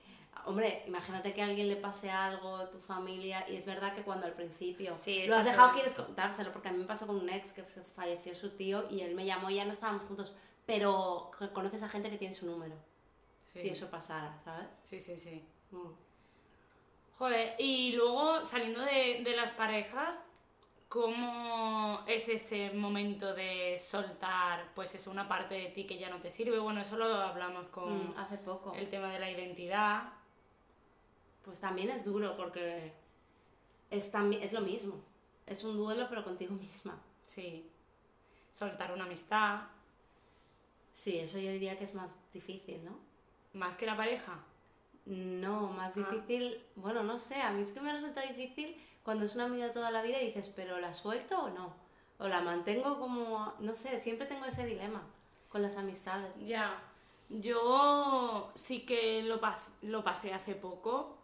Hombre, 0.44 0.82
imagínate 0.86 1.32
que 1.32 1.40
a 1.40 1.46
alguien 1.46 1.68
le 1.68 1.76
pase 1.76 2.10
algo, 2.10 2.68
tu 2.68 2.78
familia, 2.78 3.46
y 3.48 3.56
es 3.56 3.64
verdad 3.64 3.94
que 3.94 4.02
cuando 4.02 4.26
al 4.26 4.32
principio 4.34 4.98
Sí, 4.98 5.24
lo 5.28 5.36
has 5.36 5.44
dejado, 5.46 5.72
quieres 5.72 5.94
contárselo, 5.94 6.52
porque 6.52 6.68
a 6.68 6.72
mí 6.72 6.78
me 6.78 6.84
pasó 6.84 7.06
con 7.06 7.16
un 7.16 7.28
ex 7.30 7.52
que 7.54 7.62
falleció 7.62 8.34
su 8.34 8.50
tío 8.50 8.84
y 8.90 9.00
él 9.00 9.14
me 9.14 9.24
llamó 9.24 9.48
y 9.50 9.54
ya 9.54 9.64
no 9.64 9.72
estábamos 9.72 10.04
juntos, 10.04 10.34
pero 10.66 11.30
conoces 11.54 11.82
a 11.82 11.88
gente 11.88 12.10
que 12.10 12.18
tiene 12.18 12.34
su 12.34 12.46
número, 12.46 12.74
Sí. 13.54 13.60
si 13.62 13.68
eso 13.70 13.90
pasara, 13.90 14.38
¿sabes? 14.44 14.80
Sí, 14.84 14.98
sí, 14.98 15.16
sí. 15.16 15.44
Mm. 15.70 15.90
Joder, 17.18 17.54
y 17.58 17.92
luego 17.92 18.42
saliendo 18.42 18.80
de, 18.80 19.20
de 19.22 19.36
las 19.36 19.50
parejas, 19.52 20.20
¿cómo 20.88 22.02
es 22.06 22.28
ese 22.28 22.70
momento 22.72 23.34
de 23.34 23.76
soltar, 23.78 24.72
pues 24.74 24.94
es 24.94 25.06
una 25.06 25.28
parte 25.28 25.54
de 25.54 25.68
ti 25.68 25.84
que 25.86 25.98
ya 25.98 26.08
no 26.10 26.18
te 26.20 26.30
sirve? 26.30 26.58
Bueno, 26.58 26.80
eso 26.80 26.96
lo 26.96 27.06
hablamos 27.14 27.68
con 27.68 28.08
Mm, 28.08 28.14
hace 28.18 28.38
poco. 28.38 28.74
el 28.74 28.88
tema 28.88 29.10
de 29.12 29.18
la 29.20 29.30
identidad. 29.30 30.12
Pues 31.44 31.60
también 31.60 31.90
es 31.90 32.04
duro 32.04 32.36
porque 32.36 32.92
es, 33.90 34.12
es 34.14 34.52
lo 34.52 34.60
mismo, 34.60 34.94
es 35.46 35.64
un 35.64 35.76
duelo 35.76 36.06
pero 36.08 36.24
contigo 36.24 36.54
misma. 36.54 36.98
Sí. 37.22 37.68
Soltar 38.50 38.92
una 38.92 39.04
amistad, 39.04 39.62
Sí, 40.94 41.18
eso 41.18 41.38
yo 41.38 41.50
diría 41.50 41.78
que 41.78 41.84
es 41.84 41.94
más 41.94 42.30
difícil, 42.34 42.84
¿no? 42.84 42.98
Más 43.54 43.76
que 43.76 43.86
la 43.86 43.96
pareja. 43.96 44.38
No, 45.04 45.68
más 45.72 45.92
Ah. 45.96 46.00
difícil, 46.00 46.60
bueno, 46.76 47.02
no 47.02 47.18
sé, 47.18 47.42
a 47.42 47.50
mí 47.50 47.62
es 47.62 47.72
que 47.72 47.80
me 47.80 47.92
resulta 47.92 48.20
difícil 48.22 48.76
cuando 49.02 49.24
es 49.24 49.34
una 49.34 49.44
amiga 49.46 49.66
de 49.66 49.72
toda 49.72 49.90
la 49.90 50.02
vida 50.02 50.20
y 50.22 50.26
dices, 50.26 50.52
pero 50.54 50.78
¿la 50.80 50.94
suelto 50.94 51.38
o 51.42 51.50
no? 51.50 51.74
O 52.18 52.28
la 52.28 52.40
mantengo 52.40 53.00
como, 53.00 53.52
no 53.58 53.74
sé, 53.74 53.98
siempre 53.98 54.26
tengo 54.26 54.44
ese 54.44 54.64
dilema 54.64 55.02
con 55.48 55.60
las 55.60 55.76
amistades. 55.76 56.38
Ya. 56.46 56.80
Yo 57.28 58.52
sí 58.54 58.80
que 58.86 59.22
lo, 59.22 59.40
pas- 59.40 59.70
lo 59.82 60.04
pasé 60.04 60.32
hace 60.32 60.54
poco 60.54 61.18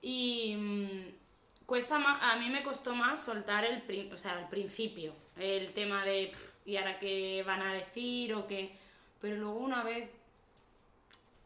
y 0.00 0.54
mm, 0.56 1.66
cuesta 1.66 1.98
más, 1.98 2.22
a 2.22 2.36
mí 2.36 2.48
me 2.48 2.62
costó 2.62 2.94
más 2.94 3.22
soltar 3.22 3.64
el, 3.64 4.10
o 4.12 4.16
sea, 4.16 4.40
el 4.40 4.48
principio, 4.48 5.12
el 5.36 5.72
tema 5.74 6.04
de 6.04 6.28
"Pff, 6.32 6.66
y 6.66 6.76
ahora 6.78 6.98
qué 6.98 7.42
van 7.46 7.60
a 7.62 7.74
decir 7.74 8.34
o 8.34 8.46
qué, 8.46 8.76
pero 9.20 9.36
luego 9.36 9.58
una 9.58 9.82
vez, 9.82 10.10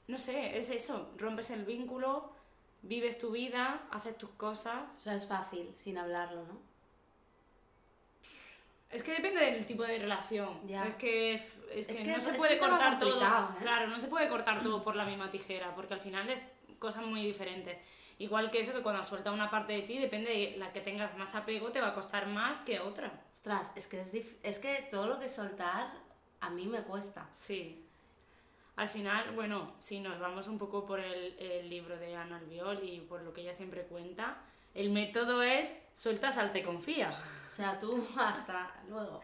no 0.09 0.19
sé, 0.19 0.57
es 0.59 0.71
eso, 0.71 1.13
rompes 1.17 1.51
el 1.51 1.65
vínculo, 1.65 2.31
vives 2.83 3.19
tu 3.19 3.31
vida, 3.31 3.87
haces 3.91 4.17
tus 4.19 4.31
cosas, 4.31 4.95
O 4.99 5.01
sea, 5.01 5.15
es 5.15 5.27
fácil 5.27 5.73
sin 5.77 5.97
hablarlo, 5.99 6.45
¿no? 6.47 6.59
Es 8.91 9.03
que 9.03 9.13
depende 9.13 9.41
del 9.45 9.67
tipo 9.67 9.83
de 9.83 9.99
relación. 9.99 10.61
Ya. 10.67 10.87
Es 10.87 10.95
que, 10.95 11.35
es 11.35 11.43
que 11.71 11.81
Es 11.81 12.01
que 12.01 12.05
no 12.13 12.17
es- 12.19 12.25
se 12.25 12.35
puede 12.35 12.59
cortar 12.59 12.99
todo. 12.99 13.21
¿eh? 13.21 13.57
Claro, 13.61 13.89
no 13.89 13.99
se 13.99 14.07
puede 14.09 14.29
cortar 14.29 14.63
todo 14.63 14.85
por 14.85 14.95
la 14.95 15.05
misma 15.11 15.31
tijera, 15.31 15.75
porque 15.75 15.95
al 15.95 16.01
final 16.01 16.29
es 16.31 16.43
cosas 16.79 17.05
muy 17.05 17.25
diferentes. 17.25 17.81
Igual 18.19 18.53
que 18.53 18.61
eso, 18.61 18.73
que 18.73 18.83
cuando 18.85 19.03
suelta 19.03 19.33
una 19.33 19.51
parte 19.51 19.73
de 19.73 19.83
ti, 19.83 19.99
depende 19.99 20.31
de 20.31 20.57
la 20.59 20.73
que 20.73 20.81
tengas 20.81 21.17
más 21.19 21.35
apego, 21.35 21.73
te 21.73 21.81
va 21.81 21.89
a 21.89 21.95
costar 21.95 22.29
más 22.29 22.61
que 22.61 22.79
otra. 22.79 23.21
Ostras, 23.33 23.73
es 23.75 23.89
que, 23.89 24.01
es, 24.01 24.15
dif- 24.15 24.37
es 24.45 24.61
que 24.61 24.87
todo 24.89 25.09
lo 25.09 25.19
que 25.19 25.29
soltar 25.29 25.93
a 26.41 26.51
mí 26.51 26.67
me 26.69 26.83
cuesta. 26.83 27.29
Sí. 27.33 27.84
Al 28.77 28.89
final, 28.89 29.33
bueno, 29.35 29.73
si 29.79 30.01
nos 30.01 30.19
vamos 30.19 30.49
un 30.49 30.59
poco 30.59 30.85
por 30.85 30.99
el, 31.01 31.39
el 31.39 31.71
libro 31.71 31.97
de 31.99 32.17
Ana 32.17 32.39
Albiol 32.39 32.81
y 32.83 33.01
por 33.01 33.23
lo 33.23 33.33
que 33.33 33.43
ella 33.43 33.55
siempre 33.55 33.83
cuenta, 33.85 34.37
el 34.75 34.91
método 34.91 35.43
es 35.43 35.75
suelta, 35.93 36.33
salte, 36.33 36.63
confía. 36.63 37.17
O 37.47 37.51
sea, 37.51 37.79
tú 37.79 38.05
hasta 38.19 38.75
luego. 38.89 39.23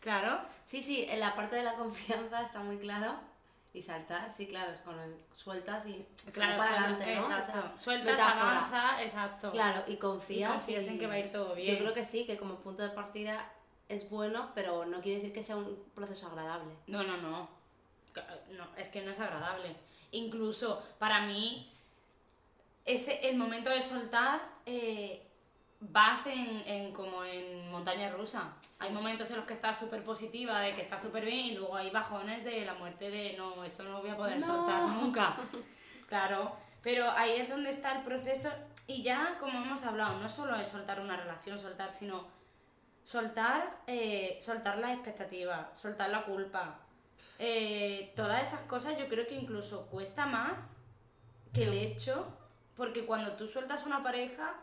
Claro, 0.00 0.40
Sí, 0.64 0.80
sí, 0.80 1.04
en 1.08 1.20
la 1.20 1.34
parte 1.34 1.56
de 1.56 1.64
la 1.64 1.74
confianza 1.74 2.40
está 2.42 2.60
muy 2.60 2.78
claro. 2.78 3.14
Y 3.74 3.80
saltar, 3.80 4.30
sí, 4.30 4.46
claro, 4.46 4.70
es 4.72 4.80
con 4.80 4.98
el 5.00 5.16
sueltas 5.32 5.86
y 5.86 6.06
claro, 6.34 6.58
para 6.58 6.70
suelta- 6.70 6.84
adelante, 6.94 7.14
¿no? 7.14 7.20
exacto. 7.38 7.58
Esa 7.58 7.76
Sueltas, 7.78 8.10
metáfora. 8.12 8.50
avanza, 8.58 9.02
exacto. 9.02 9.50
Claro, 9.50 9.82
y 9.86 9.96
confías. 9.96 10.50
Y 10.50 10.54
confías 10.56 10.86
en 10.88 10.98
que 10.98 11.06
va 11.06 11.14
a 11.14 11.18
ir 11.18 11.30
todo 11.30 11.54
bien. 11.54 11.72
Yo 11.74 11.78
creo 11.82 11.94
que 11.94 12.04
sí, 12.04 12.26
que 12.26 12.36
como 12.36 12.56
punto 12.56 12.82
de 12.82 12.90
partida 12.90 13.50
es 13.88 14.10
bueno, 14.10 14.50
pero 14.54 14.84
no 14.84 15.00
quiere 15.00 15.16
decir 15.20 15.32
que 15.32 15.42
sea 15.42 15.56
un 15.56 15.84
proceso 15.94 16.26
agradable. 16.26 16.74
No, 16.86 17.02
no, 17.02 17.16
no. 17.16 17.48
No, 18.50 18.66
es 18.76 18.88
que 18.88 19.02
no 19.02 19.10
es 19.12 19.20
agradable. 19.20 19.74
Incluso 20.10 20.82
para 20.98 21.20
mí, 21.22 21.72
ese, 22.84 23.28
el 23.28 23.36
momento 23.36 23.70
de 23.70 23.80
soltar, 23.80 24.40
eh, 24.66 25.26
vas 25.80 26.26
en, 26.26 26.62
en 26.66 26.92
como 26.92 27.24
en 27.24 27.70
montaña 27.70 28.10
rusa. 28.10 28.54
Hay 28.80 28.90
momentos 28.90 29.30
en 29.30 29.36
los 29.36 29.44
que 29.46 29.52
estás 29.52 29.78
súper 29.78 30.04
positiva, 30.04 30.60
de 30.60 30.74
que 30.74 30.80
estás 30.80 31.00
súper 31.02 31.24
bien, 31.24 31.46
y 31.46 31.54
luego 31.56 31.76
hay 31.76 31.90
bajones 31.90 32.44
de 32.44 32.64
la 32.64 32.74
muerte 32.74 33.10
de 33.10 33.34
no, 33.36 33.64
esto 33.64 33.82
no 33.84 33.90
lo 33.92 34.00
voy 34.00 34.10
a 34.10 34.16
poder 34.16 34.38
No. 34.38 34.46
soltar 34.46 34.82
nunca. 34.82 35.36
Claro, 36.08 36.54
pero 36.82 37.10
ahí 37.12 37.32
es 37.40 37.48
donde 37.48 37.70
está 37.70 37.92
el 37.96 38.02
proceso, 38.02 38.50
y 38.86 39.02
ya 39.02 39.38
como 39.40 39.58
hemos 39.62 39.82
hablado, 39.84 40.18
no 40.18 40.28
solo 40.28 40.54
es 40.56 40.68
soltar 40.68 41.00
una 41.00 41.16
relación, 41.16 41.58
soltar, 41.58 41.90
sino 41.90 42.26
soltar, 43.02 43.78
eh, 43.86 44.38
soltar 44.40 44.76
las 44.78 44.92
expectativas, 44.92 45.68
soltar 45.80 46.10
la 46.10 46.24
culpa. 46.24 46.78
Eh, 47.38 48.12
todas 48.16 48.42
esas 48.42 48.60
cosas 48.66 48.98
yo 48.98 49.08
creo 49.08 49.26
que 49.26 49.34
incluso 49.34 49.86
cuesta 49.86 50.26
más 50.26 50.76
que 51.52 51.64
el 51.64 51.74
hecho, 51.74 52.26
porque 52.76 53.04
cuando 53.04 53.32
tú 53.32 53.46
sueltas 53.48 53.84
una 53.84 54.02
pareja, 54.02 54.54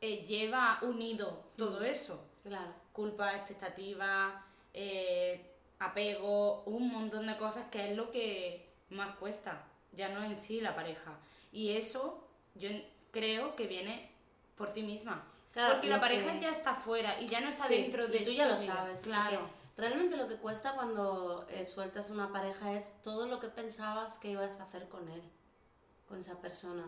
eh, 0.00 0.24
lleva 0.26 0.78
unido 0.82 1.44
todo 1.56 1.82
eso. 1.82 2.28
Claro. 2.42 2.72
Culpa, 2.92 3.34
expectativa, 3.34 4.44
eh, 4.74 5.50
apego, 5.78 6.62
un 6.64 6.90
montón 6.90 7.26
de 7.26 7.36
cosas 7.36 7.66
que 7.70 7.90
es 7.90 7.96
lo 7.96 8.10
que 8.10 8.68
más 8.90 9.16
cuesta, 9.16 9.64
ya 9.92 10.08
no 10.10 10.22
en 10.22 10.36
sí 10.36 10.60
la 10.60 10.74
pareja. 10.76 11.18
Y 11.52 11.70
eso 11.76 12.26
yo 12.54 12.68
creo 13.10 13.56
que 13.56 13.66
viene 13.66 14.10
por 14.56 14.72
ti 14.72 14.82
misma. 14.82 15.24
Claro, 15.52 15.74
porque 15.74 15.88
la 15.88 16.00
pareja 16.00 16.32
que- 16.34 16.40
ya 16.40 16.50
está 16.50 16.74
fuera 16.74 17.20
y 17.20 17.26
ya 17.26 17.40
no 17.40 17.48
está 17.48 17.66
Sí, 17.66 17.74
dentro 17.82 18.06
de 18.06 18.18
y 18.18 18.24
tú 18.24 18.30
ya 18.30 18.46
lo 18.46 18.56
sabes. 18.56 19.00
Claro. 19.00 19.40
porque 19.40 19.65
Realmente 19.76 20.16
lo 20.16 20.26
que 20.26 20.36
cuesta 20.36 20.72
cuando 20.74 21.46
eh, 21.50 21.64
sueltas 21.66 22.10
una 22.10 22.32
pareja 22.32 22.72
es 22.72 23.02
todo 23.02 23.26
lo 23.26 23.40
que 23.40 23.48
pensabas 23.48 24.18
que 24.18 24.30
ibas 24.30 24.58
a 24.60 24.64
hacer 24.64 24.88
con 24.88 25.06
él, 25.10 25.22
con 26.08 26.18
esa 26.18 26.40
persona. 26.40 26.84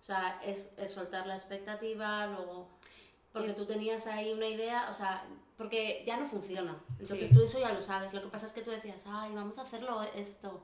O 0.00 0.04
sea, 0.04 0.40
es, 0.44 0.72
es 0.76 0.92
soltar 0.92 1.26
la 1.26 1.34
expectativa, 1.34 2.26
luego... 2.26 2.68
Porque 3.32 3.54
tú 3.54 3.64
tenías 3.64 4.06
ahí 4.08 4.30
una 4.34 4.46
idea, 4.46 4.88
o 4.90 4.92
sea, 4.92 5.24
porque 5.56 6.02
ya 6.04 6.18
no 6.18 6.26
funciona. 6.26 6.76
Entonces 6.98 7.28
Sí. 7.30 7.34
tú 7.34 7.40
eso 7.42 7.58
ya 7.60 7.72
lo 7.72 7.80
sabes. 7.80 8.12
Lo 8.12 8.20
que 8.20 8.26
pasa 8.26 8.44
es 8.44 8.52
que 8.52 8.60
tú 8.60 8.70
decías, 8.70 9.04
ay, 9.08 9.32
vamos 9.34 9.56
a 9.58 9.62
hacerlo 9.62 10.02
esto, 10.14 10.60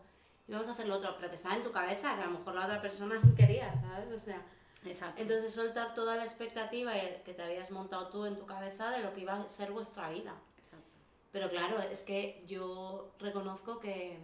y 0.46 0.52
vamos 0.52 0.68
a 0.68 0.72
hacer 0.72 0.86
lo 0.86 0.96
otro, 0.96 1.14
pero 1.16 1.30
que 1.30 1.36
estaba 1.36 1.54
en 1.56 1.62
tu 1.62 1.72
cabeza, 1.72 2.14
que 2.16 2.22
a 2.22 2.26
lo 2.26 2.32
mejor 2.38 2.54
la 2.54 2.66
otra 2.66 2.82
persona 2.82 3.14
no 3.22 3.34
quería, 3.34 3.72
¿sabes? 3.80 4.20
O 4.20 4.22
sea, 4.22 4.42
Exacto. 4.84 5.22
entonces 5.22 5.54
soltar 5.54 5.94
toda 5.94 6.16
la 6.16 6.24
expectativa 6.24 6.92
que 7.24 7.32
te 7.32 7.42
habías 7.42 7.70
montado 7.70 8.08
tú 8.08 8.26
en 8.26 8.36
tu 8.36 8.44
cabeza 8.44 8.90
de 8.90 9.00
lo 9.00 9.14
que 9.14 9.20
iba 9.22 9.32
a 9.34 9.48
ser 9.48 9.72
vuestra 9.72 10.10
vida. 10.10 10.34
Pero 11.38 11.50
claro, 11.50 11.78
es 11.78 12.02
que 12.02 12.42
yo 12.48 13.12
reconozco 13.20 13.78
que 13.78 14.18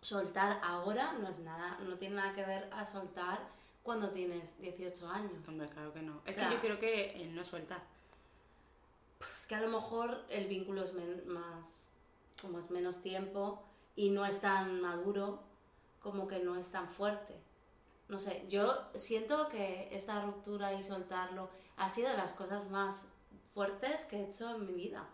soltar 0.00 0.58
ahora 0.64 1.12
no 1.12 1.28
es 1.28 1.40
nada, 1.40 1.76
no 1.80 1.96
tiene 1.98 2.16
nada 2.16 2.32
que 2.34 2.42
ver 2.42 2.70
a 2.72 2.86
soltar 2.86 3.38
cuando 3.82 4.08
tienes 4.08 4.58
18 4.58 5.10
años. 5.10 5.46
Hombre, 5.46 5.68
claro 5.68 5.92
que 5.92 6.00
no. 6.00 6.22
Es 6.24 6.36
sea- 6.36 6.48
que 6.48 6.54
yo 6.54 6.60
creo 6.62 6.78
que 6.78 7.20
eh, 7.22 7.26
no 7.26 7.44
suelta. 7.44 7.82
Es 9.20 9.46
que 9.46 9.56
a 9.56 9.60
lo 9.60 9.68
mejor 9.68 10.24
el 10.30 10.46
vínculo 10.46 10.82
es 10.84 10.94
men- 10.94 11.28
más, 11.28 11.96
como 12.40 12.58
es 12.60 12.70
menos 12.70 13.02
tiempo 13.02 13.62
y 13.94 14.08
no 14.08 14.24
es 14.24 14.40
tan 14.40 14.80
maduro, 14.80 15.40
como 16.02 16.28
que 16.28 16.38
no 16.38 16.56
es 16.56 16.70
tan 16.70 16.88
fuerte. 16.88 17.34
No 18.08 18.18
sé, 18.18 18.46
yo 18.48 18.74
siento 18.94 19.50
que 19.50 19.90
esta 19.92 20.22
ruptura 20.22 20.72
y 20.72 20.82
soltarlo 20.82 21.50
ha 21.76 21.90
sido 21.90 22.08
de 22.08 22.16
las 22.16 22.32
cosas 22.32 22.70
más 22.70 23.08
fuertes 23.44 24.06
que 24.06 24.16
he 24.16 24.28
hecho 24.30 24.54
en 24.54 24.64
mi 24.66 24.72
vida. 24.72 25.06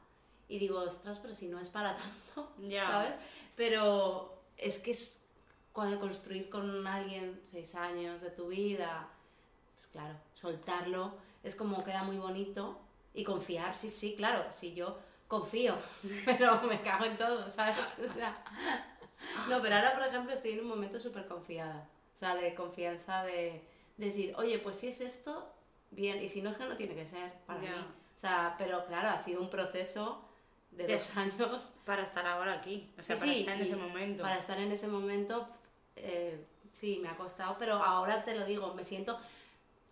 Y 0.49 0.59
digo, 0.59 0.79
ostras, 0.81 1.19
pero 1.21 1.33
si 1.35 1.49
no 1.49 1.59
es 1.59 1.69
para 1.69 1.95
tanto, 2.35 2.53
Ya. 2.59 2.87
¿sabes? 2.87 3.15
Pero 3.57 4.33
es 4.59 4.79
que 4.79 4.91
es 4.93 5.21
cuando 5.73 5.99
construir 6.01 6.49
con 6.51 6.87
alguien 6.87 7.41
seis 7.51 7.75
años 7.75 8.21
de 8.21 8.31
tu 8.31 8.49
vida, 8.49 9.09
pues 9.77 9.89
claro, 9.89 10.15
soltarlo 10.35 11.15
es 11.43 11.57
como 11.57 11.83
queda 11.85 12.05
muy 12.05 12.17
bonito 12.19 12.79
y 13.13 13.23
confiar, 13.25 13.77
sí, 13.77 13.91
sí, 13.91 14.15
claro, 14.17 14.45
sí, 14.51 14.75
yo 14.75 14.97
confío, 15.29 15.75
pero 16.25 16.63
me 16.63 16.81
cago 16.83 17.05
en 17.05 17.17
todo, 17.17 17.51
¿sabes? 17.51 17.77
O 18.11 18.13
sea, 18.15 18.43
no, 19.49 19.61
pero 19.63 19.77
ahora, 19.77 19.95
por 19.95 20.05
ejemplo, 20.07 20.33
estoy 20.33 20.53
en 20.53 20.61
un 20.61 20.69
momento 20.69 20.99
súper 21.01 21.27
confiada, 21.27 21.89
o 22.15 22.19
sea, 22.19 22.35
de 22.37 22.55
confianza 22.55 23.23
de, 23.25 23.63
de 23.97 24.07
decir, 24.07 24.35
oye, 24.37 24.59
pues 24.59 24.77
si 24.79 24.89
es 24.89 25.01
esto, 25.01 25.49
bien, 25.91 26.23
y 26.23 26.29
si 26.29 26.43
no 26.43 26.51
es 26.51 26.57
que 26.57 26.65
no 26.67 26.77
tiene 26.77 26.95
que 26.95 27.07
ser 27.07 27.33
para 27.47 27.61
Ya. 27.61 27.71
mí. 27.71 27.77
O 28.17 28.19
sea, 28.19 28.55
pero 28.59 28.87
claro, 28.87 29.09
ha 29.09 29.17
sido 29.19 29.41
un 29.41 29.51
proceso 29.51 30.23
de 30.77 30.87
De- 30.87 30.93
dos 30.95 31.17
años 31.17 31.75
Para 31.85 32.03
estar 32.03 32.27
ahora 32.27 32.55
aquí. 32.55 32.91
O 32.99 33.03
sea, 33.03 33.17
Sí, 33.17 33.21
para 33.21 33.33
sí, 33.33 33.41
estar 33.41 33.55
en 33.57 33.63
ese 33.63 33.77
momento. 33.77 34.23
Para 34.23 34.39
estar 34.39 34.59
en 34.59 34.73
ese 34.73 34.89
momento, 34.89 35.49
eh, 35.97 36.45
sí, 36.73 36.99
me 37.03 37.09
ha 37.09 37.17
costado, 37.17 37.57
pero 37.59 37.75
ahora 37.75 38.25
te 38.25 38.35
lo 38.35 38.45
digo, 38.45 38.75
me 38.75 38.85
siento 38.85 39.19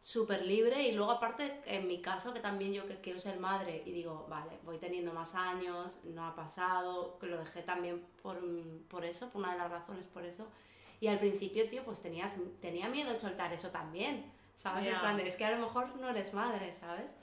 súper 0.01 0.43
libre 0.45 0.83
y 0.83 0.93
luego 0.93 1.13
aparte, 1.13 1.61
en 1.67 1.87
mi 1.87 2.01
caso, 2.01 2.35
que 2.35 2.41
también 2.41 2.73
yo 2.73 2.87
que 2.87 3.01
quiero 3.01 3.21
ser 3.21 3.39
madre 3.39 3.83
y 3.87 3.93
digo, 3.93 4.27
vale, 4.29 4.59
voy 4.65 4.79
teniendo 4.79 5.13
más 5.13 5.37
años, 5.37 6.01
no 6.05 6.27
ha 6.27 6.35
pasado, 6.35 7.19
que 7.21 7.27
lo 7.29 7.39
dejé 7.39 7.63
también 7.63 8.05
por, 8.21 8.41
por 8.89 9.05
eso, 9.05 9.31
por 9.31 9.43
una 9.43 9.53
de 9.53 9.59
las 9.59 9.71
razones 9.71 10.05
por 10.07 10.25
eso, 10.25 10.49
Y 11.01 11.09
al 11.09 11.19
principio, 11.19 11.69
tío, 11.69 11.85
pues 11.85 12.01
tenías, 12.01 12.37
tenía 12.61 12.89
miedo 12.89 13.13
de 13.13 13.19
soltar 13.19 13.53
eso 13.53 13.71
también, 13.71 14.25
¿sabes? 14.55 14.87
En 14.87 14.93
Ya. 14.93 15.01
plan 15.01 15.17
de, 15.17 15.27
es 15.27 15.35
que 15.37 15.45
a 15.45 15.51
lo 15.51 15.59
mejor 15.65 15.97
no 15.97 16.09
eres 16.09 16.33
madre, 16.33 16.73
¿sabes? 16.73 17.17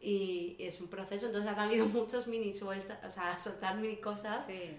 Y 0.00 0.56
es 0.58 0.80
un 0.80 0.88
proceso, 0.88 1.26
entonces 1.26 1.50
han 1.52 1.58
habido 1.58 1.86
muchos 1.98 2.26
mini 2.26 2.52
sueltas, 2.52 2.98
o 3.04 3.10
sea, 3.10 3.38
soltar 3.38 3.76
mini 3.76 3.98
cosas 3.98 4.46
Sí, 4.46 4.74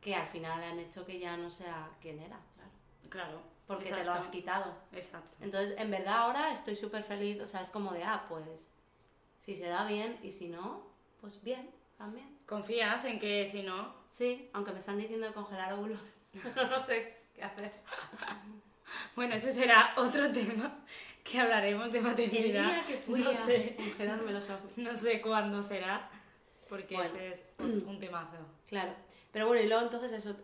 que 0.00 0.14
al 0.14 0.26
final 0.26 0.62
han 0.62 0.78
hecho 0.80 1.06
que 1.06 1.18
ya 1.18 1.36
no 1.36 1.50
sea 1.50 1.90
quien 2.00 2.18
era, 2.18 2.40
claro. 2.56 2.70
claro. 3.08 3.54
Porque 3.66 3.84
te 3.84 3.90
lo 3.92 3.96
exacto, 3.98 4.18
has 4.20 4.28
quitado. 4.28 4.74
Exacto. 4.92 5.38
Entonces, 5.40 5.74
en 5.78 5.90
verdad 5.90 6.18
ahora 6.18 6.52
estoy 6.52 6.76
súper 6.76 7.02
feliz, 7.02 7.40
o 7.40 7.46
sea, 7.46 7.62
es 7.62 7.70
como 7.70 7.92
de, 7.92 8.02
ah, 8.04 8.26
pues, 8.28 8.70
si 9.38 9.56
se 9.56 9.68
da 9.68 9.86
bien 9.86 10.18
y 10.22 10.32
si 10.32 10.48
no, 10.48 10.82
pues 11.20 11.42
bien, 11.42 11.70
también. 11.96 12.38
Confías 12.46 13.04
en 13.06 13.18
que 13.18 13.46
si 13.46 13.62
no, 13.62 13.94
Sí, 14.08 14.50
aunque 14.52 14.72
me 14.72 14.78
están 14.80 14.98
diciendo 14.98 15.26
de 15.26 15.32
congelar 15.32 15.72
óvulos, 15.72 16.00
no 16.56 16.84
sé 16.84 17.16
qué 17.34 17.42
hacer. 17.42 17.72
Bueno, 19.16 19.34
ese 19.34 19.52
será 19.52 19.94
otro 19.96 20.30
tema 20.32 20.84
que 21.22 21.40
hablaremos 21.40 21.90
de 21.90 21.98
El 21.98 22.04
maternidad. 22.04 22.64
día 22.64 22.84
que 22.86 22.96
fui 22.98 23.20
no 23.20 23.30
a 23.30 23.32
sé, 23.32 23.74
congelarme 23.76 24.32
los 24.32 24.50
óvulos. 24.50 24.76
no 24.78 24.96
sé 24.96 25.20
cuándo 25.20 25.62
será, 25.62 26.10
porque 26.68 26.94
Bueno. 26.96 27.10
ese 27.18 27.30
es 27.30 27.42
un 27.58 27.98
temazo. 28.00 28.36
Claro, 28.68 28.92
pero 29.32 29.46
bueno, 29.46 29.62
y 29.62 29.68
luego 29.68 29.82
entonces 29.84 30.12
eso, 30.12 30.36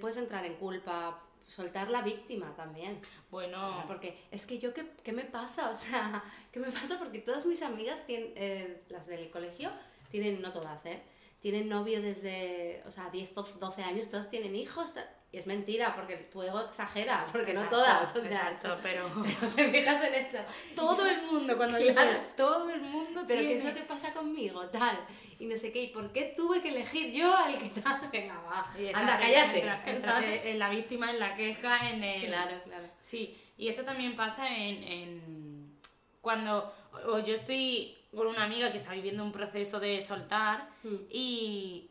puedes 0.00 0.16
entrar 0.16 0.44
en 0.46 0.54
culpa, 0.54 1.20
soltar 1.46 1.90
la 1.90 2.00
víctima 2.02 2.54
también. 2.56 2.98
Bueno, 3.30 3.84
Porque 3.86 4.18
es 4.30 4.46
que 4.46 4.58
yo, 4.58 4.72
¿qué, 4.72 4.86
qué 5.02 5.12
me 5.12 5.24
pasa? 5.24 5.70
O 5.72 5.74
sea, 5.74 6.24
¿qué 6.50 6.60
me 6.60 6.70
pasa? 6.70 6.98
Porque 6.98 7.18
todas 7.18 7.44
mis 7.46 7.62
amigas, 7.62 8.06
tienen, 8.06 8.32
eh, 8.36 8.82
las 8.88 9.06
del 9.06 9.30
colegio, 9.30 9.70
tienen, 10.10 10.40
no 10.40 10.50
todas, 10.52 10.86
¿eh? 10.86 11.02
Tienen 11.40 11.68
novio 11.68 12.00
desde, 12.00 12.82
o 12.86 12.90
sea, 12.90 13.10
10, 13.10 13.34
12 13.34 13.82
años, 13.82 14.08
todas 14.08 14.30
tienen 14.30 14.54
hijos. 14.54 14.94
Y 15.32 15.38
es 15.38 15.46
mentira, 15.46 15.94
porque 15.96 16.16
tu 16.30 16.42
ego 16.42 16.60
exagera, 16.60 17.24
porque 17.32 17.52
exacto, 17.52 17.76
no 17.78 17.82
todas, 17.82 18.14
o 18.16 18.20
sea, 18.20 18.50
exacto, 18.50 18.78
pero 18.82 19.08
no 19.14 19.48
te 19.48 19.66
fijas 19.68 20.02
en 20.04 20.14
eso. 20.14 20.38
todo 20.76 21.06
el 21.08 21.22
mundo, 21.22 21.56
cuando 21.56 21.78
dices 21.78 22.36
todo 22.36 22.68
el 22.68 22.82
mundo 22.82 23.22
Pero 23.26 23.40
tiene... 23.40 23.48
¿qué 23.48 23.54
es 23.54 23.64
lo 23.64 23.72
que 23.74 23.80
pasa 23.80 24.12
conmigo? 24.12 24.60
Tal, 24.66 24.98
y 25.38 25.46
no 25.46 25.56
sé 25.56 25.72
qué, 25.72 25.84
¿y 25.84 25.88
por 25.88 26.12
qué 26.12 26.34
tuve 26.36 26.60
que 26.60 26.68
elegir 26.68 27.12
yo 27.12 27.34
al 27.34 27.58
que 27.58 27.70
tal? 27.80 28.08
Venga, 28.12 28.38
va, 28.42 28.60
anda, 28.94 29.18
cállate. 29.18 29.58
entra- 29.60 29.82
entras 29.86 30.22
en 30.22 30.58
la 30.58 30.68
víctima, 30.68 31.10
en 31.10 31.18
la 31.18 31.34
queja, 31.34 31.88
en 31.90 32.04
el... 32.04 32.26
Claro, 32.26 32.60
claro. 32.64 32.86
Sí, 33.00 33.34
y 33.56 33.68
eso 33.68 33.84
también 33.84 34.14
pasa 34.14 34.54
en, 34.54 34.84
en 34.84 35.78
cuando 36.20 36.74
o 37.06 37.18
yo 37.20 37.32
estoy 37.32 37.96
con 38.14 38.26
una 38.26 38.44
amiga 38.44 38.70
que 38.70 38.76
está 38.76 38.92
viviendo 38.92 39.24
un 39.24 39.32
proceso 39.32 39.80
de 39.80 40.02
soltar 40.02 40.68
Mm. 40.84 40.96
y 41.10 41.88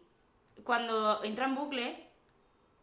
cuando 0.63 1.23
entra 1.23 1.45
en 1.45 1.55
bucle 1.55 2.10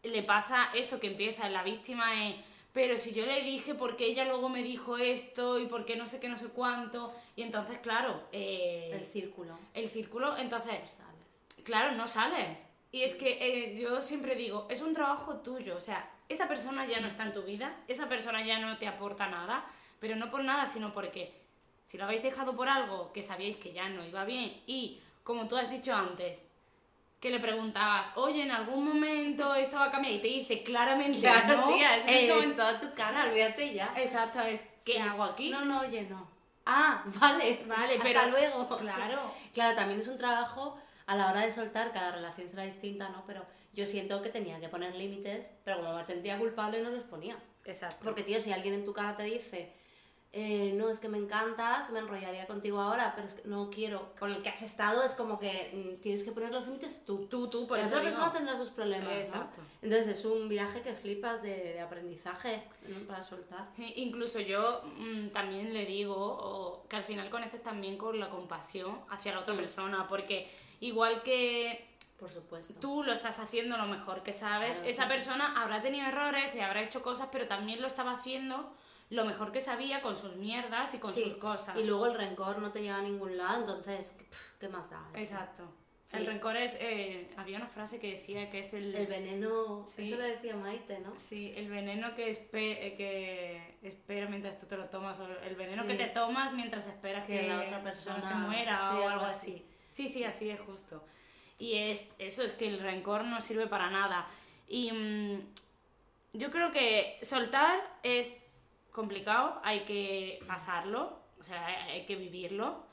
le 0.03 0.23
pasa 0.23 0.69
eso 0.73 0.99
que 0.99 1.07
empieza 1.07 1.45
en 1.47 1.53
la 1.53 1.63
víctima 1.63 2.27
es 2.27 2.35
pero 2.71 2.97
si 2.97 3.13
yo 3.13 3.25
le 3.25 3.41
dije 3.41 3.73
porque 3.73 4.05
ella 4.05 4.25
luego 4.25 4.47
me 4.47 4.61
dijo 4.61 4.97
esto 4.97 5.59
y 5.59 5.65
porque 5.65 5.95
no 5.95 6.05
sé 6.05 6.19
qué 6.19 6.29
no 6.29 6.37
sé 6.37 6.49
cuánto 6.49 7.13
y 7.35 7.41
entonces 7.41 7.79
claro 7.79 8.27
eh, 8.31 8.91
El 8.93 9.05
círculo. 9.05 9.57
el 9.73 9.89
círculo 9.89 10.37
entonces 10.37 10.79
Sales. 10.85 11.09
Claro, 11.63 11.91
no 11.91 12.07
sales. 12.07 12.69
Y 12.91 13.03
es 13.03 13.15
que 13.15 13.37
eh, 13.39 13.79
yo 13.79 14.01
siempre 14.01 14.35
digo, 14.35 14.65
es 14.69 14.81
un 14.81 14.93
trabajo 14.93 15.37
tuyo, 15.37 15.75
o 15.75 15.81
sea, 15.81 16.09
esa 16.27 16.47
persona 16.47 16.87
ya 16.87 16.99
no 16.99 17.07
está 17.07 17.23
en 17.23 17.33
tu 17.33 17.43
vida, 17.43 17.75
esa 17.87 18.09
persona 18.09 18.43
ya 18.43 18.59
no 18.59 18.77
te 18.77 18.87
aporta 18.87 19.27
nada, 19.27 19.65
pero 19.99 20.15
no 20.15 20.29
por 20.29 20.43
nada, 20.43 20.65
sino 20.65 20.91
porque 20.93 21.31
si 21.83 21.97
lo 21.97 22.05
habéis 22.05 22.23
dejado 22.23 22.55
por 22.55 22.67
algo 22.69 23.11
que 23.13 23.21
sabíais 23.21 23.57
que 23.57 23.73
ya 23.73 23.89
no 23.89 24.05
iba 24.05 24.25
bien 24.25 24.61
y, 24.65 24.99
como 25.23 25.47
tú 25.47 25.57
has 25.57 25.69
dicho 25.69 25.93
antes, 25.93 26.48
que 27.19 27.29
le 27.29 27.39
preguntabas, 27.39 28.11
oye, 28.15 28.43
en 28.43 28.51
algún 28.51 28.85
momento 28.87 29.53
esto 29.55 29.77
va 29.77 29.85
a 29.85 29.91
cambiar 29.91 30.13
y 30.13 30.21
te 30.21 30.27
dice 30.27 30.63
claramente 30.63 31.19
Claro, 31.21 31.57
no, 31.57 31.73
tía, 31.75 31.97
es 31.97 32.05
que 32.05 32.25
es 32.27 32.31
como 32.33 32.43
en 32.43 32.55
toda 32.55 32.79
tu 32.79 32.93
cara, 32.93 33.25
olvídate 33.25 33.73
ya. 33.73 33.93
Exacto, 33.97 34.39
es 34.41 34.67
¿qué 34.85 34.93
Sí. 34.93 34.97
hago 34.97 35.23
aquí? 35.23 35.49
No, 35.49 35.65
no, 35.65 35.81
oye, 35.81 36.03
no. 36.09 36.29
Ah, 36.65 37.03
vale, 37.19 37.59
Vale, 37.67 37.93
hasta 37.95 38.03
pero- 38.03 38.27
luego. 38.27 38.69
Claro. 38.77 39.21
Claro, 39.53 39.75
también 39.75 39.99
es 39.99 40.07
un 40.07 40.17
trabajo 40.17 40.79
a 41.07 41.15
la 41.15 41.27
hora 41.29 41.41
de 41.41 41.51
soltar, 41.51 41.91
cada 41.91 42.11
relación 42.11 42.47
será 42.49 42.63
distinta, 42.63 43.09
¿no? 43.09 43.23
Pero 43.25 43.45
yo 43.73 43.85
siento 43.85 44.21
que 44.21 44.29
tenía 44.29 44.59
que 44.59 44.69
poner 44.69 44.93
límites, 44.95 45.51
pero 45.65 45.77
como 45.77 45.95
me 45.95 46.05
sentía 46.05 46.37
culpable 46.37 46.81
no 46.81 46.89
los 46.91 47.03
ponía. 47.03 47.37
Exacto. 47.65 47.97
Porque, 48.03 48.23
tío, 48.23 48.39
si 48.39 48.51
alguien 48.53 48.75
en 48.75 48.85
tu 48.85 48.93
cara 48.93 49.15
te 49.15 49.23
dice, 49.23 49.73
eh, 50.31 50.73
no, 50.75 50.89
es 50.89 50.99
que 50.99 51.09
me 51.09 51.17
encantas, 51.17 51.89
me 51.89 51.97
enrollaría 51.99 52.45
contigo 52.45 52.79
ahora, 52.79 53.13
pero 53.15 53.25
es 53.27 53.33
que 53.33 53.47
no 53.47 53.71
quiero, 53.71 54.13
con 54.19 54.31
el 54.31 54.43
que 54.43 54.49
has 54.49 54.61
estado 54.61 55.03
es 55.03 55.15
como 55.15 55.39
que 55.39 55.71
mm, 55.97 56.01
tienes 56.01 56.23
que 56.23 56.31
poner 56.31 56.51
los 56.51 56.67
límites 56.67 57.03
tú. 57.03 57.25
Tú, 57.27 57.47
tú, 57.49 57.65
por 57.65 57.79
la 57.79 57.85
otra 57.87 57.99
digo. 57.99 58.09
persona 58.11 58.31
tendrá 58.31 58.55
sus 58.55 58.69
problemas, 58.69 59.09
¿no? 59.09 59.15
Exacto. 59.17 59.61
Entonces 59.81 60.19
es 60.19 60.25
un 60.25 60.47
viaje 60.47 60.81
que 60.81 60.93
flipas 60.93 61.41
de, 61.41 61.55
de 61.73 61.81
aprendizaje 61.81 62.61
¿no? 62.87 63.07
para 63.07 63.23
soltar. 63.23 63.69
Incluso 63.95 64.39
yo 64.39 64.83
mm, 64.99 65.29
también 65.29 65.73
le 65.73 65.85
digo 65.87 66.15
o 66.15 66.85
que 66.87 66.95
al 66.95 67.03
final 67.03 67.27
conectes 67.31 67.63
también 67.63 67.97
con 67.97 68.19
la 68.19 68.29
compasión 68.29 68.99
hacia 69.09 69.33
la 69.33 69.39
otra 69.39 69.55
Mm. 69.55 69.57
persona, 69.57 70.07
porque 70.07 70.47
igual 70.79 71.23
que 71.23 71.89
Por 72.19 72.29
supuesto. 72.31 72.75
tú 72.79 73.01
lo 73.03 73.13
estás 73.13 73.39
haciendo 73.39 73.77
lo 73.77 73.85
mejor 73.87 74.21
que 74.21 74.31
sabes, 74.33 74.73
Claro, 74.73 74.87
esa 74.87 75.03
sí, 75.05 75.09
sí. 75.09 75.15
persona 75.15 75.59
habrá 75.59 75.81
tenido 75.81 76.05
errores 76.05 76.53
y 76.55 76.59
habrá 76.59 76.83
hecho 76.83 77.01
cosas, 77.01 77.29
pero 77.31 77.47
también 77.47 77.81
lo 77.81 77.87
estaba 77.87 78.11
haciendo 78.11 78.71
lo 79.09 79.25
mejor 79.25 79.51
que 79.51 79.59
sabía 79.59 80.01
con 80.01 80.15
sus 80.15 80.35
mierdas 80.35 80.93
y 80.93 80.99
con 80.99 81.13
Sí, 81.13 81.23
sus 81.23 81.35
cosas. 81.35 81.75
Y 81.77 81.83
luego 81.83 82.05
el 82.07 82.15
rencor 82.15 82.59
no 82.59 82.71
te 82.71 82.81
lleva 82.81 82.97
a 82.97 83.01
ningún 83.01 83.37
lado, 83.37 83.59
entonces, 83.59 84.15
pff, 84.29 84.57
¿qué 84.59 84.69
más 84.69 84.89
da? 84.91 85.03
eso? 85.15 85.33
Exacto. 85.33 85.73
Sí. 86.03 86.17
El 86.17 86.25
rencor 86.25 86.57
es... 86.57 86.75
eh, 86.79 87.29
había 87.37 87.57
una 87.57 87.67
frase 87.67 87.99
que 87.99 88.13
decía 88.13 88.49
que 88.49 88.59
es 88.59 88.73
el... 88.73 88.95
El 88.95 89.05
veneno, 89.05 89.85
Sí. 89.87 90.03
eso 90.07 90.15
lo 90.17 90.23
decía 90.23 90.55
Maite, 90.55 90.99
¿no? 91.01 91.13
Sí, 91.19 91.53
el 91.55 91.69
veneno 91.69 92.15
que, 92.15 92.29
espe- 92.31 92.77
eh, 92.81 92.95
que 92.97 93.87
espera 93.87 94.27
mientras 94.27 94.59
tú 94.59 94.65
te 94.65 94.75
lo 94.75 94.85
tomas, 94.89 95.19
o 95.19 95.27
el 95.27 95.55
veneno 95.55 95.85
que 95.85 95.93
te 95.93 96.07
tomas 96.07 96.53
mientras 96.53 96.87
esperas 96.87 97.25
Que 97.25 97.41
que, 97.41 97.47
la 97.47 97.57
otra 97.61 97.77
se 97.77 97.83
persona- 98.11 98.35
muera 98.47 98.75
sí, 98.75 98.97
o 98.97 99.09
algo 99.09 99.25
así. 99.25 99.65
Sí, 99.89 100.07
sí, 100.07 100.23
así 100.23 100.49
es 100.49 100.59
justo. 100.59 101.03
Y 101.59 101.75
es 101.75 102.13
eso, 102.17 102.41
es 102.43 102.53
que 102.53 102.67
el 102.67 102.79
rencor 102.79 103.23
no 103.25 103.39
sirve 103.39 103.67
para 103.67 103.91
nada. 103.91 104.27
Y 104.67 104.91
mm, 104.91 105.41
yo 106.33 106.49
creo 106.49 106.71
que 106.71 107.19
soltar 107.21 107.79
es 108.01 108.45
complicado, 108.91 109.59
hay 109.63 109.81
que 109.85 110.39
pasarlo, 110.47 111.19
o 111.39 111.43
sea, 111.43 111.65
hay 111.65 112.05
que 112.05 112.15
vivirlo, 112.15 112.83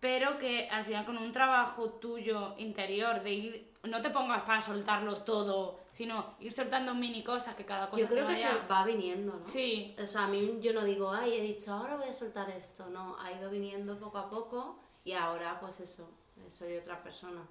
pero 0.00 0.38
que 0.38 0.68
al 0.70 0.84
final 0.84 1.04
con 1.04 1.18
un 1.18 1.30
trabajo 1.30 1.90
tuyo 1.90 2.54
interior 2.58 3.22
de 3.22 3.32
ir, 3.32 3.72
no 3.84 4.00
te 4.00 4.10
pongas 4.10 4.42
para 4.42 4.60
soltarlo 4.60 5.18
todo, 5.24 5.80
sino 5.90 6.34
ir 6.40 6.52
soltando 6.52 6.94
mini 6.94 7.22
cosas 7.22 7.54
que 7.54 7.64
cada 7.66 7.90
cosa 7.90 8.02
Yo 8.02 8.08
creo 8.08 8.26
que 8.26 8.32
vaya... 8.32 8.62
se 8.62 8.66
va 8.66 8.84
viniendo, 8.84 9.34
¿no? 9.34 9.46
Sí, 9.46 9.94
O 10.02 10.06
sea, 10.06 10.24
a 10.24 10.28
mí 10.28 10.60
yo 10.62 10.72
no 10.72 10.84
digo, 10.84 11.12
ay, 11.12 11.34
he 11.34 11.42
dicho, 11.42 11.72
ahora 11.72 11.96
voy 11.96 12.08
a 12.08 12.14
soltar 12.14 12.48
esto. 12.50 12.86
No, 12.86 13.16
ha 13.20 13.30
ido 13.32 13.50
viniendo 13.50 13.98
poco 13.98 14.18
a 14.18 14.30
poco 14.30 14.78
y 15.04 15.12
ahora, 15.12 15.60
pues 15.60 15.80
eso, 15.80 16.10
soy 16.48 16.76
otra 16.76 17.02
persona. 17.02 17.46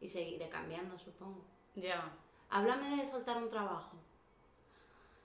Y 0.00 0.08
seguiré 0.08 0.48
cambiando, 0.48 0.98
supongo. 0.98 1.44
ya. 1.74 2.10
Háblame 2.52 2.96
de 2.96 3.06
soltar 3.06 3.36
un 3.36 3.48
trabajo. 3.48 3.96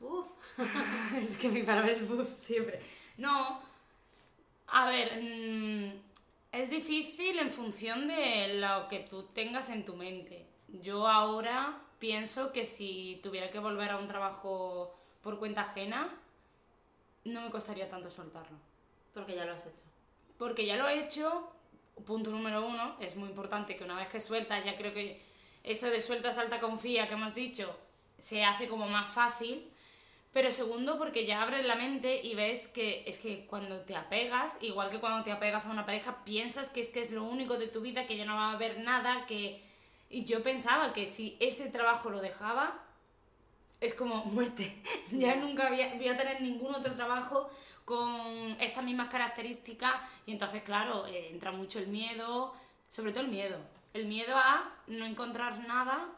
Uf. 0.05 0.27
es 1.21 1.37
que 1.37 1.49
mi 1.49 1.63
palabra 1.63 1.91
es 1.91 2.07
buf 2.07 2.37
siempre. 2.37 2.79
No, 3.17 3.61
a 4.67 4.87
ver, 4.87 5.21
mm, 5.21 5.91
es 6.51 6.69
difícil 6.69 7.39
en 7.39 7.49
función 7.49 8.07
de 8.07 8.59
lo 8.59 8.87
que 8.87 8.99
tú 8.99 9.23
tengas 9.23 9.69
en 9.69 9.85
tu 9.85 9.95
mente. 9.95 10.45
Yo 10.67 11.07
ahora 11.07 11.81
pienso 11.99 12.51
que 12.51 12.63
si 12.63 13.19
tuviera 13.23 13.49
que 13.49 13.59
volver 13.59 13.91
a 13.91 13.97
un 13.97 14.07
trabajo 14.07 14.93
por 15.21 15.39
cuenta 15.39 15.61
ajena, 15.61 16.09
no 17.23 17.41
me 17.41 17.49
costaría 17.49 17.89
tanto 17.89 18.09
soltarlo. 18.09 18.57
Porque 19.13 19.35
ya 19.35 19.45
lo 19.45 19.53
has 19.53 19.65
hecho. 19.65 19.85
Porque 20.37 20.65
ya 20.65 20.75
lo 20.75 20.87
he 20.87 20.99
hecho, 20.99 21.49
punto 22.05 22.31
número 22.31 22.65
uno, 22.65 22.97
es 22.99 23.15
muy 23.15 23.29
importante 23.29 23.75
que 23.75 23.83
una 23.83 23.95
vez 23.95 24.07
que 24.09 24.19
sueltas, 24.19 24.63
ya 24.65 24.75
creo 24.75 24.93
que 24.93 25.21
eso 25.63 25.87
de 25.89 26.01
suelta, 26.01 26.31
salta, 26.31 26.59
confía 26.59 27.07
que 27.07 27.13
hemos 27.13 27.33
dicho, 27.33 27.75
se 28.17 28.43
hace 28.43 28.67
como 28.67 28.87
más 28.87 29.07
fácil. 29.07 29.67
Pero 30.35 30.51
segundo, 30.51 30.97
porque 30.97 31.25
ya 31.25 31.41
abres 31.41 31.65
la 31.65 31.77
mente 31.77 32.19
y 32.21 32.35
ves 32.35 32.67
que 32.67 33.05
es 33.07 33.19
que 33.19 33.45
cuando 33.45 33.79
te 33.85 33.95
apegas, 33.95 34.61
igual 34.61 34.89
que 34.89 34.99
cuando 34.99 35.23
te 35.23 35.31
apegas 35.31 35.65
a 35.65 35.71
una 35.71 35.85
pareja, 35.85 36.25
piensas 36.25 36.67
que 36.67 36.81
es 36.81 36.89
que 36.89 36.99
es 36.99 37.11
lo 37.11 37.23
único 37.23 37.57
de 37.57 37.67
tu 37.67 37.79
vida, 37.79 38.05
que 38.05 38.17
ya 38.17 38.25
no 38.25 38.35
va 38.35 38.49
a 38.49 38.55
haber 38.55 38.79
nada, 38.79 39.25
que... 39.27 39.63
Y 40.09 40.25
yo 40.25 40.43
pensaba 40.43 40.91
que 40.91 41.05
si 41.05 41.37
ese 41.39 41.69
trabajo 41.69 42.09
lo 42.09 42.19
dejaba, 42.19 42.83
es 43.79 43.93
como 43.93 44.25
muerte. 44.25 44.75
ya 45.11 45.37
nunca 45.37 45.69
voy 45.69 45.79
a, 45.79 45.95
voy 45.95 46.09
a 46.09 46.17
tener 46.17 46.41
ningún 46.41 46.75
otro 46.75 46.93
trabajo 46.95 47.49
con 47.85 48.57
estas 48.59 48.83
mismas 48.83 49.07
características 49.07 49.93
y 50.25 50.33
entonces, 50.33 50.63
claro, 50.63 51.07
eh, 51.07 51.29
entra 51.31 51.53
mucho 51.53 51.79
el 51.79 51.87
miedo, 51.87 52.53
sobre 52.89 53.13
todo 53.13 53.23
el 53.23 53.29
miedo. 53.29 53.57
El 53.93 54.05
miedo 54.05 54.35
a 54.35 54.69
no 54.87 55.05
encontrar 55.05 55.65
nada, 55.65 56.09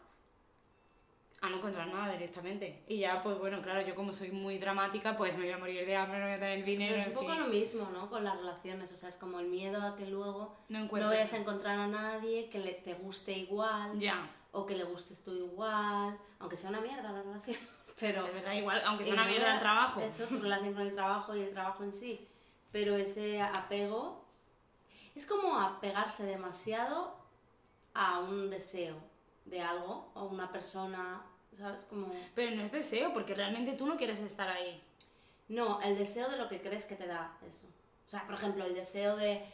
a 1.42 1.50
no 1.50 1.58
encontrar 1.58 1.88
nada 1.88 2.12
directamente. 2.12 2.84
Y 2.88 2.98
ya, 3.00 3.22
pues 3.22 3.38
bueno, 3.38 3.62
claro, 3.62 3.82
yo 3.82 3.94
como 3.94 4.12
soy 4.12 4.32
muy 4.32 4.58
dramática, 4.58 5.16
pues 5.16 5.38
me 5.38 5.44
voy 5.44 5.54
a 5.54 5.58
morir 5.58 5.86
de 5.86 5.96
hambre, 5.96 6.20
no 6.20 6.26
voy 6.26 6.34
a 6.34 6.40
tener 6.40 6.66
dinero. 6.66 6.96
Pero 6.96 7.02
es 7.02 7.08
un 7.08 7.14
poco 7.14 7.34
fin. 7.34 7.44
lo 7.44 7.48
mismo, 7.48 7.90
¿no? 7.94 8.10
Con 8.10 8.24
las 8.24 8.36
relaciones. 8.38 8.92
O 8.92 8.98
sea, 8.98 9.10
es 9.10 9.18
como 9.18 9.40
el 9.40 9.48
miedo 9.48 9.82
a 9.82 9.96
que 9.96 10.08
luego 10.08 10.56
No 10.70 10.86
no, 10.86 10.90
vayas 10.90 11.34
a 11.34 11.38
encontrar 11.38 11.78
a 11.78 11.88
nadie 11.88 12.50
que 12.50 12.60
le, 12.60 12.74
te 12.74 12.96
guste 12.96 13.34
igual. 13.34 14.00
Ya. 14.00 14.32
O 14.52 14.66
que 14.66 14.76
le 14.76 14.84
gustes 14.84 15.24
tú 15.24 15.34
igual. 15.34 16.18
Aunque 16.40 16.58
sea 16.58 16.72
una 16.72 16.82
mierda 16.82 17.12
la 17.12 17.22
relación. 17.22 17.58
pero... 18.00 18.26
Es 18.26 18.34
verdad, 18.34 18.54
igual, 18.54 18.82
aunque 18.86 19.04
sea 19.04 19.14
una 19.14 19.26
mierda 19.26 19.44
verdad, 19.44 19.56
el 19.56 19.62
trabajo. 19.62 20.02
Eso, 20.02 20.26
tu 20.26 20.40
relación 20.40 20.74
con 20.74 20.82
el 20.82 20.94
trabajo 20.94 21.36
y 21.36 21.42
el 21.42 21.50
trabajo 21.52 21.84
en 21.84 21.94
sí. 21.94 22.28
Pero 22.72 22.96
ese 22.96 23.42
apego 23.42 24.26
es 25.16 25.28
como 25.28 25.60
apegarse 25.60 26.26
demasiado 26.26 27.16
a 27.94 28.20
un 28.20 28.50
deseo 28.50 29.07
de 29.50 29.62
algo 29.62 30.12
o 30.14 30.26
una 30.26 30.52
persona, 30.52 31.24
¿sabes? 31.52 31.86
Como... 31.86 32.12
Pero 32.36 32.56
no 32.56 32.64
es 32.64 32.72
deseo, 32.72 33.14
porque 33.14 33.34
realmente 33.34 33.74
tú 33.74 33.86
no 33.86 33.98
quieres 33.98 34.20
estar 34.20 34.50
ahí. 34.50 34.82
No, 35.48 35.82
el 35.82 35.98
deseo 35.98 36.30
de 36.30 36.38
lo 36.38 36.50
que 36.50 36.62
crees 36.62 36.86
que 36.86 36.96
te 36.96 37.08
da 37.08 37.38
eso. 37.46 37.68
O 38.06 38.10
sea, 38.10 38.26
por 38.26 38.36
ejemplo, 38.36 38.66
el 38.66 38.74
deseo 38.74 39.16
de 39.16 39.46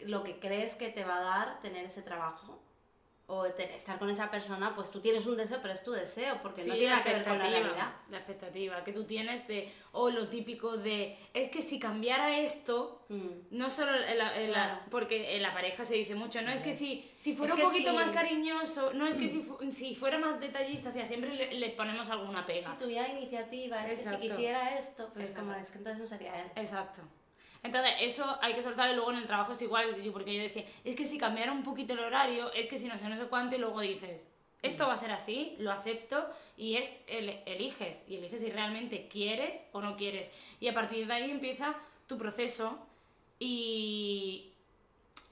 lo 0.00 0.22
que 0.24 0.38
crees 0.38 0.74
que 0.74 0.88
te 0.88 1.04
va 1.04 1.18
a 1.18 1.20
dar 1.20 1.60
tener 1.60 1.84
ese 1.84 2.02
trabajo 2.02 2.60
o 3.28 3.44
estar 3.44 3.98
con 3.98 4.08
esa 4.08 4.30
persona, 4.30 4.72
pues 4.76 4.90
tú 4.92 5.00
tienes 5.00 5.26
un 5.26 5.36
deseo, 5.36 5.58
pero 5.60 5.74
es 5.74 5.82
tu 5.82 5.90
deseo, 5.90 6.38
porque 6.42 6.60
no 6.64 6.74
Sí, 6.74 6.78
tiene 6.78 6.90
la 6.94 6.98
nada 7.00 7.04
que 7.04 7.12
ver 7.12 7.24
con 7.24 7.38
la 7.38 7.48
realidad. 7.48 7.92
La 8.08 8.18
expectativa 8.18 8.84
que 8.84 8.92
tú 8.92 9.04
tienes 9.04 9.48
de, 9.48 9.68
o 9.90 10.10
lo 10.10 10.28
típico 10.28 10.76
de, 10.76 11.18
es 11.34 11.48
que 11.50 11.60
si 11.60 11.80
cambiara 11.80 12.38
esto, 12.38 13.04
Mm. 13.08 13.28
no 13.50 13.68
solo 13.70 13.96
en 13.96 14.18
la, 14.18 14.36
en 14.40 14.52
la- 14.52 14.64
Claro. 14.66 14.80
porque 14.90 15.36
en 15.36 15.42
la 15.42 15.52
pareja 15.52 15.84
se 15.84 15.94
dice 15.94 16.14
mucho, 16.14 16.40
no 16.42 16.50
es 16.52 16.60
que 16.60 16.72
si, 16.72 17.08
si 17.16 17.34
fuera 17.34 17.52
Es 17.54 17.58
un 17.60 17.64
poquito 17.66 17.90
si- 17.90 17.96
más 17.96 18.10
cariñoso, 18.10 18.92
no 18.94 19.06
es 19.08 19.16
que 19.16 19.26
si, 19.28 19.42
fu- 19.42 19.58
si 19.72 19.94
fuera 19.96 20.18
más 20.18 20.38
detallista, 20.40 20.90
o 20.90 20.92
sea, 20.92 21.04
siempre 21.04 21.32
le, 21.34 21.52
le 21.54 21.70
ponemos 21.70 22.08
alguna 22.10 22.46
pega. 22.46 22.70
Si 22.70 22.78
tuviera 22.78 23.08
iniciativa, 23.08 23.84
es 23.84 23.92
Exacto. 23.92 24.20
que 24.20 24.28
si 24.28 24.34
quisiera 24.36 24.76
esto, 24.78 25.10
pues 25.12 25.30
Exacto. 25.30 25.48
como 25.48 25.60
es 25.60 25.70
que 25.70 25.78
entonces 25.78 26.00
no 26.00 26.06
sería 26.06 26.40
él. 26.42 26.48
Exacto. 26.56 27.02
Entonces, 27.66 27.92
eso 28.00 28.38
hay 28.40 28.54
que 28.54 28.62
soltar 28.62 28.88
y 28.90 28.94
luego 28.94 29.10
en 29.10 29.18
el 29.18 29.26
trabajo 29.26 29.50
es 29.52 29.60
igual, 29.60 29.96
porque 30.12 30.36
yo 30.36 30.42
decía, 30.42 30.64
es 30.84 30.94
que 30.94 31.04
si 31.04 31.18
cambiara 31.18 31.50
un 31.50 31.64
poquito 31.64 31.94
el 31.94 31.98
horario, 31.98 32.52
es 32.52 32.66
que 32.66 32.78
si 32.78 32.86
no 32.86 32.96
sé, 32.96 33.08
no 33.08 33.16
sé 33.16 33.26
cuánto, 33.26 33.56
y 33.56 33.58
luego 33.58 33.80
dices, 33.80 34.30
esto 34.62 34.86
va 34.86 34.92
a 34.94 34.96
ser 34.96 35.10
así, 35.10 35.56
lo 35.58 35.72
acepto, 35.72 36.26
y 36.56 36.76
es, 36.76 37.02
el, 37.08 37.40
eliges, 37.44 38.04
y 38.08 38.16
eliges 38.16 38.40
si 38.40 38.50
realmente 38.50 39.08
quieres 39.08 39.60
o 39.72 39.80
no 39.80 39.96
quieres. 39.96 40.30
Y 40.60 40.68
a 40.68 40.74
partir 40.74 41.06
de 41.08 41.12
ahí 41.12 41.30
empieza 41.30 41.74
tu 42.06 42.16
proceso, 42.18 42.78
y 43.40 44.52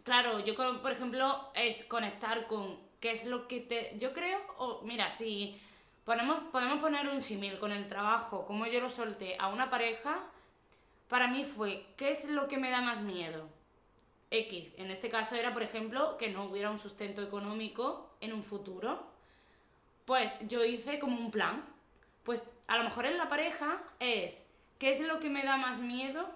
claro, 0.03 0.41
yo 0.41 0.55
con- 0.57 0.81
por 0.81 0.91
ejemplo, 0.93 1.51
es 1.55 1.85
conectar 1.85 2.47
con 2.49 2.79
qué 3.01 3.13
es 3.13 3.27
lo 3.27 3.47
que 3.47 3.61
te... 3.61 3.97
Yo 3.99 4.13
creo, 4.13 4.39
o 4.59 4.81
mira, 4.83 5.09
si 5.09 5.57
ponemos, 6.05 6.41
podemos 6.53 6.81
poner 6.81 7.09
un 7.09 7.23
símil 7.23 7.59
con 7.59 7.71
el 7.73 7.87
trabajo, 7.87 8.45
como 8.47 8.67
yo 8.67 8.81
lo 8.81 8.91
solté 8.91 9.37
a 9.39 9.49
una 9.49 9.71
pareja, 9.71 10.19
para 11.09 11.29
mí 11.29 11.45
fue, 11.45 11.87
¿qué 11.97 12.11
es 12.11 12.29
lo 12.29 12.49
que 12.49 12.59
me 12.59 12.71
da 12.71 12.81
más 12.81 13.03
miedo? 13.03 13.49
X. 14.31 14.73
En 14.77 14.91
este 14.91 15.09
caso 15.09 15.37
era, 15.37 15.53
por 15.53 15.63
ejemplo, 15.63 16.17
que 16.19 16.31
no 16.31 16.45
hubiera 16.45 16.71
un 16.71 16.79
sustento 16.79 17.23
económico 17.23 18.17
en 18.21 18.33
un 18.33 18.43
futuro. 18.43 19.07
Pues 20.05 20.37
yo 20.49 20.65
hice 20.65 20.99
como 20.99 21.19
un 21.19 21.31
plan. 21.31 21.65
Pues 22.25 22.57
a 22.67 22.77
lo 22.77 22.85
mejor 22.85 23.07
en 23.07 23.19
la 23.19 23.29
pareja 23.29 23.83
es, 24.01 24.51
¿qué 24.79 24.91
es 24.91 25.01
lo 25.01 25.21
que 25.21 25.29
me 25.29 25.45
da 25.45 25.57
más 25.57 25.79
miedo 25.79 26.29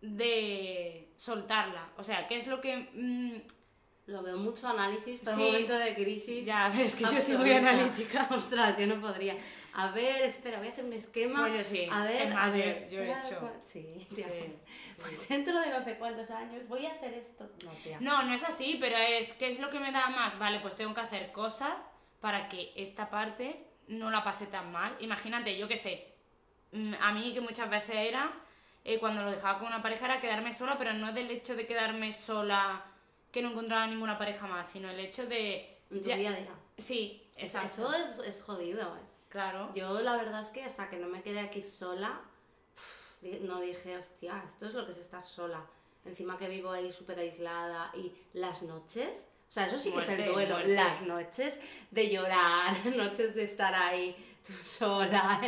de 0.00 1.08
soltarla? 1.16 1.90
O 1.96 2.04
sea, 2.04 2.26
¿qué 2.26 2.36
es 2.36 2.46
lo 2.46 2.60
que... 2.60 2.88
mm, 2.94 3.61
Lo 4.06 4.20
veo 4.22 4.36
mucho 4.36 4.66
análisis 4.68 5.20
para 5.20 5.36
Sí. 5.36 5.42
un 5.42 5.46
momento 5.52 5.74
de 5.74 5.94
crisis. 5.94 6.44
Ya, 6.44 6.68
ves 6.76 6.96
que 6.96 7.04
yo 7.04 7.20
soy 7.20 7.36
muy 7.36 7.52
absoluta. 7.52 7.70
analítica. 7.70 8.28
Ostras, 8.34 8.76
yo 8.78 8.86
no 8.88 9.00
podría. 9.00 9.36
A 9.74 9.90
ver, 9.92 10.22
espera, 10.22 10.58
voy 10.58 10.68
a 10.68 10.70
hacer 10.72 10.84
un 10.84 10.92
esquema. 10.92 11.40
Pues 11.42 11.54
yo 11.54 11.62
sí. 11.62 11.88
A 11.90 12.02
ver, 12.02 12.28
Es 12.28 12.34
a 12.34 12.50
ver. 12.50 12.90
yo- 12.90 13.00
he 13.00 13.10
hecho. 13.12 13.38
cual. 13.38 13.54
Sí, 13.62 14.06
tía. 14.14 14.26
sí. 14.26 14.56
Pues 15.00 15.28
dentro 15.28 15.58
de 15.60 15.70
no 15.70 15.80
sé 15.80 15.96
cuántos 15.98 16.30
años 16.32 16.66
voy 16.68 16.84
a 16.86 16.90
hacer 16.92 17.14
esto. 17.14 17.48
No, 17.64 17.70
tía. 17.84 17.98
No, 18.00 18.22
no 18.24 18.34
es 18.34 18.42
así, 18.42 18.76
pero 18.80 18.96
es 18.96 19.34
¿qué 19.34 19.48
es 19.48 19.60
lo 19.60 19.70
que 19.70 19.78
me 19.78 19.92
da 19.92 20.08
más? 20.08 20.36
Vale, 20.38 20.58
pues 20.60 20.76
tengo 20.76 20.92
que 20.94 21.00
hacer 21.00 21.30
cosas 21.32 21.86
para 22.20 22.48
que 22.48 22.72
esta 22.76 23.08
parte 23.08 23.64
no 23.86 24.10
la 24.10 24.22
pase 24.24 24.46
tan 24.46 24.72
mal. 24.72 24.96
Imagínate, 25.00 25.56
yo 25.56 25.68
qué 25.68 25.76
sé, 25.76 26.12
mm, 26.72 26.94
a 27.00 27.12
mí 27.12 27.32
que 27.32 27.40
muchas 27.40 27.70
veces 27.70 27.94
era, 27.96 28.32
eh, 28.84 28.98
cuando 28.98 29.22
lo 29.22 29.30
dejaba 29.30 29.58
con 29.58 29.68
una 29.68 29.80
pareja, 29.82 30.06
era 30.06 30.20
quedarme 30.20 30.52
sola, 30.52 30.76
pero 30.76 30.92
no 30.92 31.12
del 31.12 31.30
hecho 31.30 31.54
de 31.56 31.66
quedarme 31.66 32.12
sola, 32.12 32.84
que 33.32 33.42
no 33.42 33.50
encontraba 33.50 33.86
ninguna 33.88 34.18
pareja 34.18 34.46
más, 34.46 34.70
sino 34.70 34.88
el 34.90 35.00
hecho 35.00 35.26
de... 35.26 35.78
En 35.90 36.00
tu 36.02 36.08
ya- 36.08 36.16
día 36.16 36.30
a 36.30 36.36
día. 36.36 36.54
Sí, 36.78 37.22
exacto. 37.36 37.92
Eso 37.92 37.94
es, 37.94 38.18
es 38.28 38.42
jodido, 38.42 38.80
eh. 38.96 39.00
Claro. 39.28 39.70
Yo 39.74 40.00
la 40.02 40.16
verdad 40.16 40.40
es 40.40 40.50
que 40.50 40.62
hasta 40.62 40.88
que 40.90 40.98
no 40.98 41.08
me 41.08 41.22
quedé 41.22 41.40
aquí 41.40 41.62
sola, 41.62 42.20
uf, 42.76 43.22
no 43.42 43.60
dije, 43.60 43.96
hostia, 43.96 44.42
esto 44.46 44.66
es 44.66 44.74
lo 44.74 44.84
que 44.84 44.92
es 44.92 44.98
estar 44.98 45.22
sola. 45.22 45.64
Encima 46.04 46.36
que 46.36 46.48
vivo 46.48 46.70
ahí 46.70 46.92
súper 46.92 47.18
aislada 47.18 47.90
y 47.94 48.12
las 48.34 48.62
noches, 48.62 49.28
o 49.48 49.50
sea, 49.50 49.66
eso 49.66 49.78
sí 49.78 49.92
que 49.92 50.00
es 50.00 50.08
el 50.10 50.24
duelo, 50.32 50.54
muerte. 50.56 50.74
las 50.74 51.02
noches 51.02 51.60
de 51.90 52.10
llorar, 52.10 52.74
noches 52.96 53.34
de 53.34 53.44
estar 53.44 53.72
ahí 53.74 54.31
tú 54.46 54.52
sola, 54.62 55.40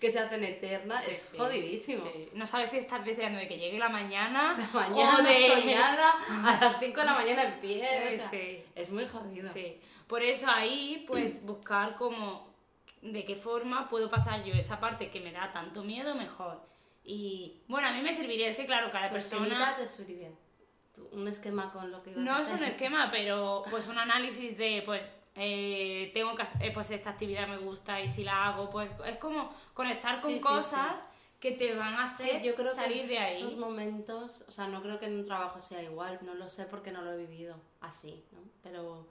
que 0.00 0.10
se 0.10 0.18
hacen 0.18 0.44
eternas, 0.44 1.04
Sí, 1.04 1.10
es 1.12 1.22
sí, 1.22 1.36
jodidísimo. 1.38 2.04
sí. 2.12 2.28
No 2.34 2.46
sabes 2.46 2.70
si 2.70 2.78
estás 2.78 3.04
deseando 3.04 3.38
de 3.38 3.48
que 3.48 3.58
llegue 3.58 3.78
la 3.78 3.88
mañana, 3.88 4.54
La 4.74 4.80
mañana 4.80 5.18
o 5.18 5.22
de... 5.22 5.48
soñada, 5.60 6.12
a 6.44 6.58
las 6.64 6.78
5 6.78 7.00
de 7.00 7.06
la 7.06 7.14
mañana 7.14 7.42
en 7.44 7.60
pie, 7.60 7.82
o 8.08 8.28
sea, 8.28 8.40
es 8.74 8.90
muy 8.90 9.06
jodido. 9.06 9.48
Sí, 9.50 9.80
por 10.06 10.22
eso 10.22 10.50
ahí 10.50 11.04
pues 11.06 11.44
buscar 11.46 11.94
como 11.96 12.52
de 13.00 13.24
qué 13.24 13.34
forma 13.36 13.88
puedo 13.88 14.08
pasar 14.10 14.44
yo 14.44 14.54
esa 14.54 14.78
parte 14.78 15.10
que 15.10 15.20
me 15.20 15.32
da 15.32 15.50
tanto 15.50 15.82
miedo 15.82 16.14
mejor. 16.14 16.60
Y 17.04 17.62
bueno, 17.66 17.88
a 17.88 17.92
mí 17.92 18.00
me 18.00 18.12
serviría, 18.12 18.48
es 18.48 18.56
que 18.56 18.64
claro, 18.66 18.90
cada 18.92 19.08
Tu 19.08 19.14
persona... 19.14 19.74
te. 19.76 19.84
Tu- 20.94 21.08
Un 21.14 21.26
esquema 21.26 21.72
con 21.72 21.90
lo 21.90 22.00
que 22.02 22.10
ibas 22.10 22.20
a 22.22 22.24
No 22.24 22.38
es 22.38 22.46
hacer. 22.48 22.60
un 22.62 22.68
esquema, 22.68 23.08
pero 23.10 23.64
pues 23.70 23.88
un 23.88 23.98
análisis 23.98 24.56
de 24.58 24.82
pues 24.84 25.04
eh, 25.34 26.10
tengo 26.12 26.34
que 26.34 26.42
hacer, 26.42 26.62
eh, 26.62 26.70
pues 26.72 26.90
esta 26.90 27.10
actividad 27.10 27.48
me 27.48 27.56
gusta 27.58 28.00
y 28.00 28.08
si 28.08 28.22
la 28.24 28.48
hago, 28.48 28.68
pues 28.70 28.90
es 29.06 29.16
como 29.18 29.54
conectar 29.74 30.20
con 30.20 30.30
Sí, 30.30 30.38
sí, 30.38 30.42
cosas 30.44 31.04
que 31.40 31.52
te 31.52 31.74
van 31.74 31.94
a 31.94 32.04
hacer 32.04 32.40
yo 32.42 32.54
creo 32.54 32.72
salir 32.74 33.00
que 33.02 33.06
de 33.08 33.18
ahí. 33.18 33.38
esos 33.42 33.56
momentos, 33.56 34.44
o 34.46 34.50
sea, 34.52 34.68
no 34.68 34.82
creo 34.82 35.00
que 35.00 35.06
en 35.06 35.18
un 35.18 35.24
trabajo 35.24 35.58
sea 35.58 35.82
igual, 35.82 36.18
no 36.22 36.34
lo 36.34 36.48
sé 36.48 36.66
porque 36.66 36.92
no 36.92 37.02
lo 37.02 37.12
he 37.12 37.16
vivido 37.16 37.56
así, 37.80 38.22
¿no? 38.32 38.38
Pero 38.62 39.08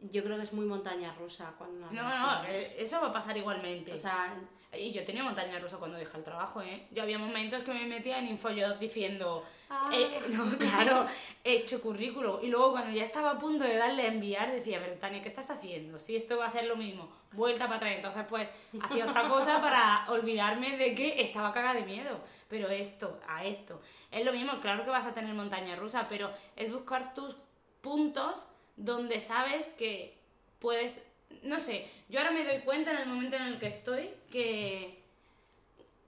yo 0.00 0.24
creo 0.24 0.36
que 0.36 0.42
es 0.42 0.52
muy 0.52 0.66
montaña 0.66 1.14
rusa 1.18 1.54
cuando 1.56 1.78
No, 1.92 2.02
relación- 2.02 2.20
no, 2.20 2.44
eh, 2.48 2.74
eso 2.82 3.00
va 3.00 3.08
a 3.08 3.12
pasar 3.12 3.36
igualmente. 3.36 3.92
O 3.92 3.96
sea, 3.96 4.34
Y 4.76 4.90
yo 4.90 5.04
tenía 5.04 5.22
montaña 5.22 5.56
rusa 5.60 5.76
cuando 5.76 5.96
dejé 5.96 6.16
el 6.18 6.24
trabajo, 6.24 6.60
¿eh? 6.60 6.84
Yo 6.90 7.04
había 7.04 7.16
momentos 7.16 7.62
que 7.62 7.72
me 7.72 7.86
metía 7.86 8.18
en 8.18 8.26
Infoyot 8.26 8.76
diciendo, 8.80 9.44
Ah. 9.70 9.90
eh, 9.92 10.20
no, 10.30 10.44
claro, 10.58 11.06
he 11.42 11.56
hecho 11.56 11.80
currículum. 11.80 12.38
Y 12.42 12.48
luego 12.48 12.72
cuando 12.72 12.90
ya 12.90 13.02
estaba 13.02 13.32
a 13.32 13.38
punto 13.38 13.64
de 13.64 13.76
darle 13.76 14.02
a 14.02 14.06
enviar, 14.08 14.52
decía, 14.52 14.80
pero 14.80 14.98
Tania, 14.98 15.22
¿qué 15.22 15.28
estás 15.28 15.50
haciendo? 15.50 15.98
Si 15.98 16.16
esto 16.16 16.38
va 16.38 16.46
a 16.46 16.50
ser 16.50 16.66
lo 16.66 16.76
mismo, 16.76 17.08
vuelta 17.32 17.64
para 17.64 17.76
atrás. 17.76 17.94
Entonces, 17.96 18.24
pues, 18.28 18.52
hacía 18.80 19.04
otra 19.06 19.28
cosa 19.28 19.60
para 19.62 20.04
olvidarme 20.08 20.76
de 20.76 20.94
que 20.94 21.22
estaba 21.22 21.52
cagada 21.52 21.74
de 21.74 21.86
miedo. 21.86 22.20
Pero 22.48 22.68
esto, 22.68 23.20
a 23.28 23.44
esto. 23.44 23.80
Es 24.10 24.24
lo 24.24 24.32
mismo, 24.32 24.60
claro 24.60 24.84
que 24.84 24.90
vas 24.90 25.06
a 25.06 25.14
tener 25.14 25.34
montaña 25.34 25.76
rusa, 25.76 26.06
pero 26.08 26.30
es 26.56 26.72
buscar 26.72 27.14
tus 27.14 27.36
puntos 27.80 28.46
donde 28.76 29.20
sabes 29.20 29.68
que 29.68 30.18
puedes, 30.58 31.10
no 31.42 31.58
sé, 31.58 31.86
yo 32.08 32.18
ahora 32.18 32.32
me 32.32 32.44
doy 32.44 32.60
cuenta 32.60 32.90
en 32.90 32.98
el 32.98 33.06
momento 33.06 33.36
en 33.36 33.42
el 33.42 33.58
que 33.58 33.66
estoy 33.66 34.10
que 34.30 35.02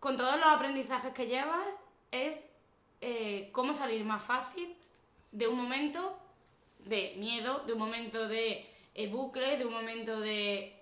con 0.00 0.16
todos 0.16 0.36
los 0.36 0.46
aprendizajes 0.46 1.12
que 1.12 1.26
llevas 1.26 1.80
es 2.10 2.50
eh, 3.08 3.50
cómo 3.52 3.72
salir 3.72 4.04
más 4.04 4.22
fácil 4.22 4.76
de 5.32 5.46
un 5.48 5.56
momento 5.56 6.18
de 6.80 7.14
miedo, 7.18 7.62
de 7.66 7.72
un 7.72 7.78
momento 7.78 8.26
de 8.28 8.66
eh, 8.94 9.08
bucle, 9.08 9.56
de 9.56 9.64
un 9.66 9.72
momento 9.72 10.18
de 10.20 10.72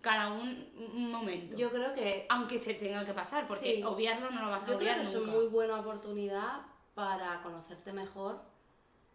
cada 0.00 0.32
un, 0.32 0.48
un 0.94 1.10
momento. 1.10 1.56
yo 1.56 1.70
creo 1.70 1.92
que 1.94 2.26
Aunque 2.28 2.58
se 2.58 2.74
tenga 2.74 3.04
que 3.04 3.12
pasar, 3.14 3.46
porque 3.46 3.76
Sí. 3.76 3.82
obviarlo 3.82 4.30
no 4.30 4.40
lo 4.44 4.50
vas 4.50 4.64
a 4.64 4.72
yo 4.72 4.78
creo 4.78 4.92
obviar 4.92 4.96
que 4.96 5.02
es 5.02 5.14
nunca. 5.14 5.30
una 5.30 5.32
muy 5.38 5.46
buena 5.48 5.80
oportunidad 5.80 6.62
para 6.94 7.42
conocerte 7.42 7.92
mejor 7.92 8.40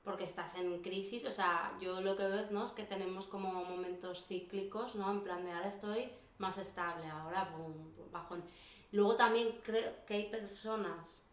porque 0.04 0.26
estás 0.26 0.56
en 0.56 0.82
crisis, 0.82 1.26
o 1.26 1.32
sea, 1.32 1.78
yo 1.82 2.02
lo 2.02 2.16
que 2.18 2.24
veo 2.24 2.40
es, 2.40 2.52
¿no? 2.52 2.64
es 2.64 2.72
que 2.72 2.84
tenemos 2.84 3.28
como 3.28 3.64
momentos 3.66 4.26
cíclicos, 4.28 4.96
¿no? 4.96 5.10
En 5.12 5.22
plan 5.22 5.44
de 5.46 5.52
ahora 5.54 5.70
estoy 5.70 6.10
más 6.40 6.58
estable, 6.58 7.08
ahora 7.08 7.46
boom, 7.56 7.94
bajón. 8.12 8.44
Luego 8.92 9.16
también 9.16 9.48
creo 9.64 9.92
que 10.06 10.14
hay 10.16 10.30
personas 10.30 11.30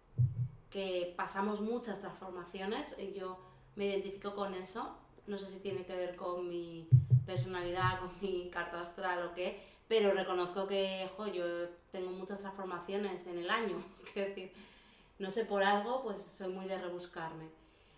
que 0.70 1.12
pasamos 1.16 1.60
muchas 1.60 2.00
transformaciones 2.00 2.96
y 2.98 3.12
yo 3.12 3.38
me 3.74 3.86
identifico 3.86 4.34
con 4.34 4.54
eso. 4.54 4.96
No 5.26 5.36
sé 5.36 5.46
si 5.46 5.58
tiene 5.58 5.84
que 5.84 5.94
ver 5.94 6.16
con 6.16 6.48
mi 6.48 6.88
personalidad, 7.26 7.98
con 8.00 8.10
mi 8.20 8.48
carta 8.50 8.80
astral 8.80 9.26
o 9.26 9.34
qué, 9.34 9.60
pero 9.88 10.12
reconozco 10.12 10.66
que 10.66 11.08
jo, 11.16 11.26
yo 11.26 11.44
tengo 11.90 12.10
muchas 12.12 12.40
transformaciones 12.40 13.26
en 13.26 13.38
el 13.38 13.50
año. 13.50 13.76
Quiero 14.14 14.28
decir, 14.28 14.52
no 15.18 15.30
sé 15.30 15.44
por 15.44 15.62
algo, 15.64 16.02
pues 16.02 16.22
soy 16.22 16.52
muy 16.52 16.66
de 16.66 16.78
rebuscarme. 16.78 17.48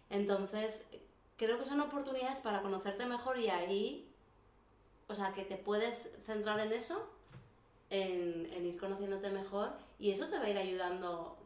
Entonces, 0.08 0.86
creo 1.36 1.58
que 1.58 1.64
son 1.64 1.80
oportunidades 1.80 2.40
para 2.40 2.62
conocerte 2.62 3.06
mejor 3.06 3.38
y 3.38 3.48
ahí, 3.48 4.10
o 5.08 5.14
sea, 5.14 5.32
que 5.32 5.42
te 5.42 5.56
puedes 5.56 6.18
centrar 6.24 6.58
en 6.60 6.72
eso, 6.72 7.06
en, 7.90 8.50
en 8.52 8.66
ir 8.66 8.78
conociéndote 8.78 9.30
mejor 9.30 9.72
y 9.98 10.10
eso 10.10 10.26
te 10.26 10.38
va 10.38 10.44
a 10.44 10.50
ir 10.50 10.58
ayudando 10.58 11.41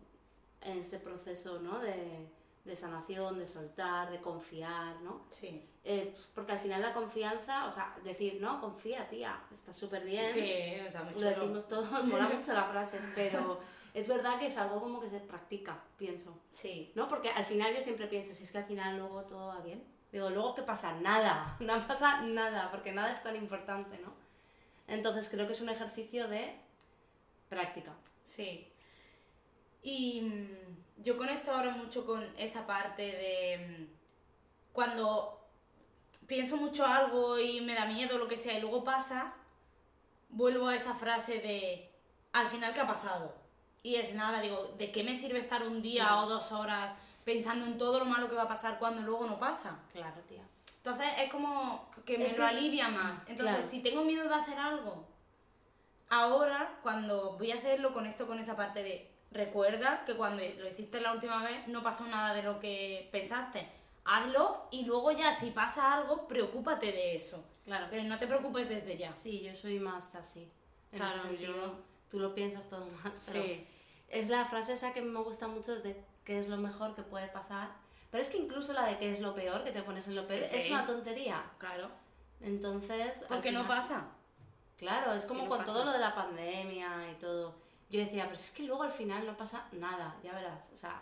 en 0.66 0.78
este 0.78 0.98
proceso, 0.98 1.60
¿no? 1.60 1.78
De, 1.78 2.28
de 2.66 2.76
sanación, 2.76 3.38
de 3.38 3.46
soltar, 3.46 4.10
de 4.10 4.20
confiar, 4.20 5.00
¿no? 5.02 5.24
Sí. 5.28 5.64
Eh, 5.84 6.12
porque 6.34 6.52
al 6.52 6.58
final 6.58 6.82
la 6.82 6.92
confianza, 6.92 7.64
o 7.66 7.70
sea, 7.70 7.96
decir, 8.02 8.38
no, 8.40 8.60
confía, 8.60 9.08
tía, 9.08 9.40
está 9.52 9.72
súper 9.72 10.04
bien. 10.04 10.26
Sí, 10.26 10.90
sea, 10.90 11.04
mucho 11.04 11.20
Lo 11.20 11.30
decimos 11.30 11.68
todos, 11.68 12.04
mola 12.04 12.28
mucho 12.28 12.52
la 12.52 12.64
frase, 12.64 12.98
pero 13.14 13.60
es 13.94 14.08
verdad 14.08 14.38
que 14.38 14.46
es 14.46 14.58
algo 14.58 14.80
como 14.80 15.00
que 15.00 15.08
se 15.08 15.20
practica, 15.20 15.80
pienso. 15.96 16.42
Sí. 16.50 16.90
¿No? 16.96 17.06
Porque 17.06 17.30
al 17.30 17.44
final 17.44 17.72
yo 17.72 17.80
siempre 17.80 18.08
pienso, 18.08 18.34
si 18.34 18.42
es 18.42 18.50
que 18.50 18.58
al 18.58 18.64
final 18.64 18.98
luego 18.98 19.22
todo 19.22 19.46
va 19.46 19.60
bien. 19.60 19.84
Digo, 20.10 20.30
luego 20.30 20.56
¿qué 20.56 20.62
pasa? 20.62 20.98
Nada, 21.00 21.56
no 21.60 21.86
pasa 21.86 22.22
nada, 22.22 22.70
porque 22.72 22.90
nada 22.90 23.12
es 23.12 23.22
tan 23.22 23.36
importante, 23.36 23.96
¿no? 23.98 24.12
Entonces 24.88 25.30
creo 25.30 25.46
que 25.46 25.52
es 25.52 25.60
un 25.60 25.68
ejercicio 25.68 26.26
de 26.26 26.56
práctica. 27.48 27.92
Sí. 28.24 28.72
Y 29.86 30.20
mm, 30.20 31.02
yo 31.04 31.16
conecto 31.16 31.52
ahora 31.52 31.70
mucho 31.70 32.04
con 32.04 32.24
esa 32.38 32.66
parte 32.66 33.02
de 33.02 33.58
mm, 33.88 34.72
cuando 34.72 35.46
pienso 36.26 36.56
mucho 36.56 36.84
algo 36.84 37.38
y 37.38 37.60
me 37.60 37.74
da 37.76 37.84
miedo, 37.86 38.18
lo 38.18 38.26
que 38.26 38.36
sea, 38.36 38.58
y 38.58 38.60
luego 38.60 38.82
pasa, 38.82 39.34
vuelvo 40.28 40.66
a 40.66 40.74
esa 40.74 40.92
frase 40.96 41.38
de 41.38 41.88
al 42.32 42.48
final, 42.48 42.74
¿qué 42.74 42.80
ha 42.80 42.86
pasado? 42.86 43.32
Y 43.84 43.94
es 43.94 44.12
nada, 44.14 44.40
digo, 44.40 44.74
¿de 44.76 44.90
qué 44.90 45.04
me 45.04 45.14
sirve 45.14 45.38
estar 45.38 45.62
un 45.62 45.80
día 45.82 46.02
Claro. 46.08 46.22
o 46.22 46.28
dos 46.30 46.50
horas 46.50 46.96
pensando 47.24 47.64
en 47.64 47.78
todo 47.78 48.00
lo 48.00 48.06
malo 48.06 48.28
que 48.28 48.34
va 48.34 48.42
a 48.42 48.48
pasar 48.48 48.80
cuando 48.80 49.02
luego 49.02 49.24
no 49.26 49.38
pasa? 49.38 49.84
Claro, 49.92 50.20
tía. 50.22 50.42
Entonces 50.78 51.06
es 51.18 51.30
como 51.30 51.88
que 52.04 52.18
me 52.18 52.26
Es 52.26 52.32
lo 52.32 52.38
que- 52.38 52.50
alivia 52.56 52.88
más. 52.88 53.20
Entonces, 53.28 53.54
Claro. 53.54 53.62
si 53.62 53.82
tengo 53.84 54.02
miedo 54.04 54.28
de 54.28 54.34
hacer 54.34 54.58
algo, 54.58 55.06
ahora 56.08 56.78
cuando 56.82 57.34
voy 57.38 57.52
a 57.52 57.56
hacerlo, 57.56 57.94
conecto 57.94 58.26
con 58.26 58.40
esa 58.40 58.56
parte 58.56 58.82
de 58.82 59.15
recuerda 59.36 60.04
que 60.04 60.16
cuando 60.16 60.42
lo 60.42 60.68
hiciste 60.68 61.00
la 61.00 61.12
última 61.12 61.42
vez 61.42 61.66
no 61.68 61.82
pasó 61.82 62.06
nada 62.06 62.34
de 62.34 62.42
lo 62.42 62.58
que 62.60 63.08
pensaste. 63.12 63.68
Hazlo 64.04 64.68
y 64.70 64.84
luego 64.84 65.10
ya 65.12 65.32
si 65.32 65.50
pasa 65.50 65.94
algo, 65.94 66.26
preocúpate 66.28 66.86
de 66.92 67.14
eso. 67.14 67.44
Claro. 67.64 67.86
Pero 67.90 68.04
no 68.04 68.16
te 68.18 68.26
preocupes 68.26 68.68
desde 68.68 68.96
ya. 68.96 69.12
Sí, 69.12 69.42
yo 69.42 69.54
soy 69.54 69.78
más 69.80 70.14
así. 70.14 70.48
En 70.92 70.98
Claro, 70.98 71.16
ese 71.16 71.26
sentido, 71.28 71.54
yo- 71.56 71.74
tú 72.08 72.20
lo 72.20 72.34
piensas 72.34 72.68
todo 72.68 72.86
más. 73.02 73.30
Pero 73.32 73.44
Sí. 73.44 73.66
Es 74.08 74.28
la 74.28 74.44
frase 74.44 74.74
esa 74.74 74.92
que 74.92 75.02
me 75.02 75.20
gusta 75.20 75.48
mucho, 75.48 75.74
es 75.74 75.82
de 75.82 76.00
qué 76.24 76.38
es 76.38 76.48
lo 76.48 76.56
mejor 76.58 76.94
que 76.94 77.02
puede 77.02 77.26
pasar. 77.26 77.70
Pero 78.12 78.22
es 78.22 78.30
que 78.30 78.38
incluso 78.38 78.72
la 78.72 78.86
de 78.86 78.96
qué 78.98 79.10
es 79.10 79.18
lo 79.20 79.34
peor, 79.34 79.64
que 79.64 79.72
te 79.72 79.82
pones 79.82 80.06
en 80.06 80.14
lo 80.14 80.24
peor, 80.24 80.46
Sí, 80.46 80.56
es 80.56 80.70
una 80.70 80.86
tontería. 80.86 81.44
Claro. 81.58 81.90
Entonces. 82.40 83.24
Porque 83.28 83.50
no 83.50 83.62
final- 83.64 83.76
pasa. 83.78 84.08
Claro, 84.78 85.12
es 85.14 85.24
como 85.26 85.42
no 85.44 85.48
con 85.48 85.58
pasa. 85.58 85.72
todo 85.72 85.84
lo 85.86 85.92
de 85.92 85.98
la 85.98 86.14
pandemia 86.14 87.10
y 87.10 87.14
todo. 87.18 87.54
Yo 87.90 88.00
decía, 88.00 88.24
pero 88.24 88.34
es 88.34 88.50
que 88.50 88.64
luego 88.64 88.82
al 88.82 88.92
final 88.92 89.24
no 89.26 89.36
pasa 89.36 89.66
nada, 89.72 90.16
ya 90.22 90.32
verás. 90.32 90.70
O 90.72 90.76
sea, 90.76 91.00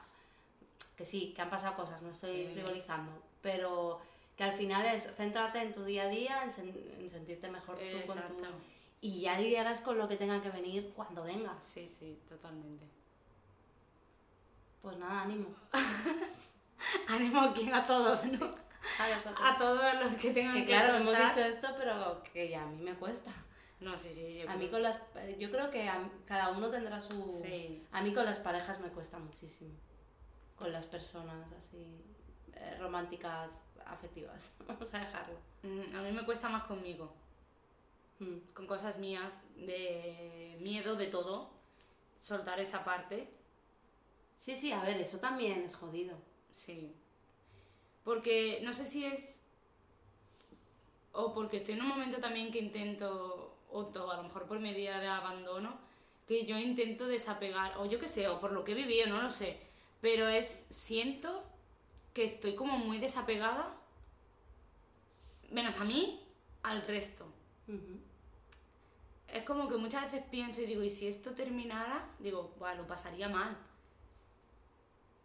que 0.97 1.05
sí, 1.05 1.33
que 1.35 1.43
han 1.43 1.51
pasado 1.51 1.77
cosas, 1.77 2.03
no 2.03 2.11
estoy 2.11 2.47
Sí. 2.47 2.53
frivolizando. 2.53 3.11
Pero 3.41 4.01
que 4.37 4.45
al 4.45 4.53
final 4.53 4.85
es 4.87 5.15
céntrate 5.17 5.63
en 5.63 5.73
tu 5.73 5.85
día 5.85 6.05
a 6.05 6.09
día, 6.09 6.43
en, 6.43 6.51
sen- 6.51 6.99
en 7.01 7.09
sentirte 7.09 7.49
mejor 7.49 7.79
tú 7.79 7.97
con 8.07 8.19
tu. 8.37 8.45
Y 9.01 9.21
ya 9.21 9.39
lidiarás 9.39 9.81
con 9.81 9.99
lo 9.99 10.09
que 10.09 10.17
tenga 10.17 10.41
que 10.41 10.51
venir 10.51 10.93
cuando 10.95 11.25
venga. 11.25 11.55
Sí, 11.61 11.87
sí, 11.87 12.19
totalmente. 12.29 12.85
Pues 14.83 14.97
nada, 14.99 15.23
ánimo. 15.23 15.49
Ánimo 17.09 17.41
aquí 17.41 17.71
a 17.73 17.87
todos, 17.87 18.25
¿no? 18.25 18.51
A 19.43 19.57
todos 19.57 19.95
los 20.03 20.15
que 20.17 20.33
tengan 20.33 20.53
Que 20.55 20.61
que, 20.61 20.67
claro, 20.67 20.97
hemos 20.97 21.17
dicho 21.17 21.41
esto, 21.41 21.69
pero 21.79 22.23
que 22.33 22.51
ya 22.51 22.63
a 22.63 22.67
mí 22.67 22.83
me 22.83 22.95
cuesta. 22.95 23.31
No, 23.85 23.97
sí, 23.99 24.11
sí. 24.11 24.39
Yo 24.39 24.51
A 24.51 24.57
mí 24.57 24.69
con 24.69 24.83
las... 24.83 25.01
Yo 25.39 25.51
creo 25.51 25.71
que 25.71 25.89
a 25.89 26.11
cada 26.25 26.51
uno 26.51 26.69
tendrá 26.71 27.01
su... 27.01 27.31
Sí. 27.31 27.85
A 27.93 28.03
mí 28.03 28.13
con 28.15 28.25
las 28.25 28.39
parejas 28.39 28.81
me 28.81 28.89
cuesta 28.89 29.19
muchísimo. 29.19 29.75
Con 30.57 30.73
las 30.73 30.87
personas 30.87 31.53
así 31.53 31.85
eh, 32.55 32.77
románticas, 32.81 33.61
afectivas. 33.85 34.57
Vamos 34.67 34.95
a 34.95 34.99
dejarlo. 35.01 35.37
Mm, 35.63 35.97
A 35.97 36.03
mí 36.03 36.13
me 36.13 36.25
cuesta 36.25 36.49
más 36.49 36.65
conmigo. 36.65 37.13
Mm. 38.21 38.39
con 38.55 38.67
cosas 38.69 38.99
mías, 38.99 39.41
de 39.57 40.57
miedo, 40.61 40.95
de 40.95 41.09
todo, 41.09 41.51
soltar 42.17 42.61
esa 42.61 42.85
parte, 42.85 43.29
Sí, 44.37 44.55
sí, 44.57 44.71
a 44.73 44.81
ver, 44.83 44.97
eso 45.01 45.19
también 45.19 45.63
es 45.63 45.75
jodido. 45.77 46.17
sí. 46.53 46.95
Porque 48.05 48.61
no 48.63 48.73
sé 48.73 48.85
si 48.85 49.05
es... 49.07 49.43
O 51.13 51.33
porque 51.33 51.57
estoy 51.57 51.75
en 51.75 51.83
un 51.83 51.89
momento 51.89 52.19
también 52.19 52.51
que 52.53 52.59
intento, 52.59 53.54
o 53.75 53.87
todo, 53.87 54.13
a 54.13 54.17
lo 54.17 54.23
mejor 54.23 54.47
por 54.47 54.61
mi 54.61 54.73
día 54.73 55.01
de 55.01 55.09
abandono, 55.09 55.77
que 56.29 56.47
yo 56.47 56.57
intento 56.59 57.07
desapegar, 57.07 57.77
o 57.79 57.87
yo 57.87 57.99
qué 57.99 58.07
sé, 58.07 58.29
o 58.29 58.41
por 58.41 58.53
lo 58.53 58.63
que 58.65 58.73
he 58.73 58.75
vivido, 58.77 59.09
no 59.09 59.21
lo 59.21 59.29
sé, 59.29 59.59
pero 60.01 60.29
es, 60.29 60.67
siento 60.71 61.43
que 62.15 62.23
estoy 62.23 62.55
como 62.55 62.79
muy 62.79 62.99
desapegada, 62.99 63.75
menos 65.51 65.77
a 65.81 65.85
mí, 65.85 66.23
al 66.63 66.83
resto. 66.87 67.27
Es 69.27 69.43
como 69.43 69.69
que 69.69 69.77
muchas 69.77 70.05
veces 70.05 70.23
pienso 70.31 70.63
y 70.63 70.67
digo, 70.67 70.83
¿y 70.85 70.89
si 70.89 71.09
esto 71.09 71.33
terminara? 71.33 72.09
Digo, 72.21 72.55
bueno, 72.61 72.83
lo 72.83 72.87
pasaría 72.87 73.29
mal. 73.29 73.57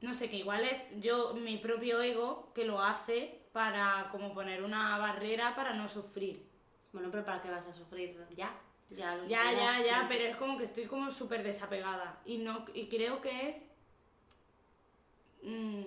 No 0.02 0.14
sé, 0.14 0.32
que 0.32 0.38
igual 0.38 0.64
es 0.64 1.00
yo, 1.00 1.36
mi 1.36 1.58
propio 1.58 2.02
ego, 2.02 2.52
que 2.56 2.66
lo 2.66 2.82
hace 2.82 3.44
para 3.52 4.10
como 4.12 4.34
poner 4.34 4.64
una 4.64 4.98
barrera 4.98 5.56
para 5.56 5.74
no 5.74 5.88
sufrir. 5.88 6.49
Bueno, 6.92 7.10
pero 7.12 7.24
¿para 7.24 7.40
qué 7.42 7.50
vas 7.50 7.68
a 7.68 7.74
sufrir? 7.74 8.18
Ya. 8.36 8.54
Ya, 8.90 9.16
los 9.16 9.28
Ya, 9.28 9.52
ya, 9.52 9.84
ya, 9.86 10.06
pero 10.10 10.24
es 10.26 10.36
como 10.36 10.58
que 10.58 10.64
estoy 10.64 10.86
como 10.86 11.12
súper 11.12 11.44
desapegada. 11.44 12.20
Y, 12.26 12.40
no, 12.40 12.66
y 12.74 12.88
creo 12.88 13.22
que 13.22 13.50
es... 13.50 13.64
mm, 15.44 15.84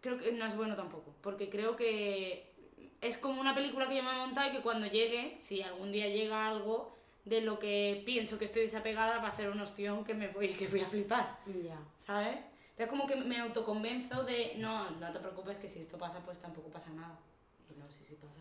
creo 0.00 0.18
que 0.18 0.32
no 0.32 0.46
es 0.46 0.56
bueno 0.56 0.74
tampoco, 0.74 1.14
porque 1.22 1.48
creo 1.48 1.76
que 1.76 2.50
es 3.00 3.18
como 3.18 3.40
una 3.40 3.54
película 3.54 3.88
que 3.88 3.96
yo 3.96 4.02
me 4.02 4.10
he 4.10 4.16
montado 4.16 4.48
y 4.48 4.52
que 4.52 4.62
cuando 4.62 4.86
llegue, 4.86 5.36
si 5.40 5.62
algún 5.62 5.92
día 5.92 6.08
llega 6.08 6.48
algo 6.48 6.98
de 7.24 7.40
lo 7.40 7.58
que 7.58 8.02
pienso 8.04 8.38
que 8.38 8.46
estoy 8.46 8.62
desapegada, 8.62 9.18
va 9.18 9.28
a 9.28 9.30
ser 9.30 9.50
un 9.50 9.60
ostión 9.60 10.04
que 10.04 10.14
me 10.14 10.28
voy, 10.28 10.48
que 10.54 10.66
voy 10.66 10.80
a 10.80 10.86
flipar, 10.86 11.38
Ya. 11.46 11.78
¿sabes? 11.96 12.36
Pero 12.76 12.86
es 12.86 12.90
como 12.90 13.06
que 13.06 13.14
me 13.14 13.38
autoconvenzo 13.38 14.24
de, 14.24 14.54
no, 14.56 14.90
no 14.92 15.12
te 15.12 15.18
preocupes 15.20 15.58
que 15.58 15.68
si 15.68 15.80
esto 15.80 15.98
pasa, 15.98 16.20
pues 16.24 16.38
tampoco 16.40 16.68
pasa 16.70 16.90
nada. 16.90 17.18
Y 17.68 17.74
no, 17.78 17.84
sí, 17.86 18.04
sí 18.06 18.16
pasa. 18.20 18.40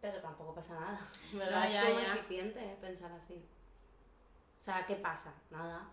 Pero 0.00 0.20
tampoco 0.20 0.54
pasa 0.54 0.78
nada. 0.78 1.00
¿Verdad? 1.32 1.68
Ya, 1.70 1.82
es 1.82 1.88
como 1.88 2.00
ya. 2.00 2.14
eficiente 2.14 2.76
pensar 2.80 3.12
así. 3.12 3.34
O 3.34 4.60
sea, 4.60 4.86
¿qué 4.86 4.96
pasa? 4.96 5.34
Nada. 5.50 5.88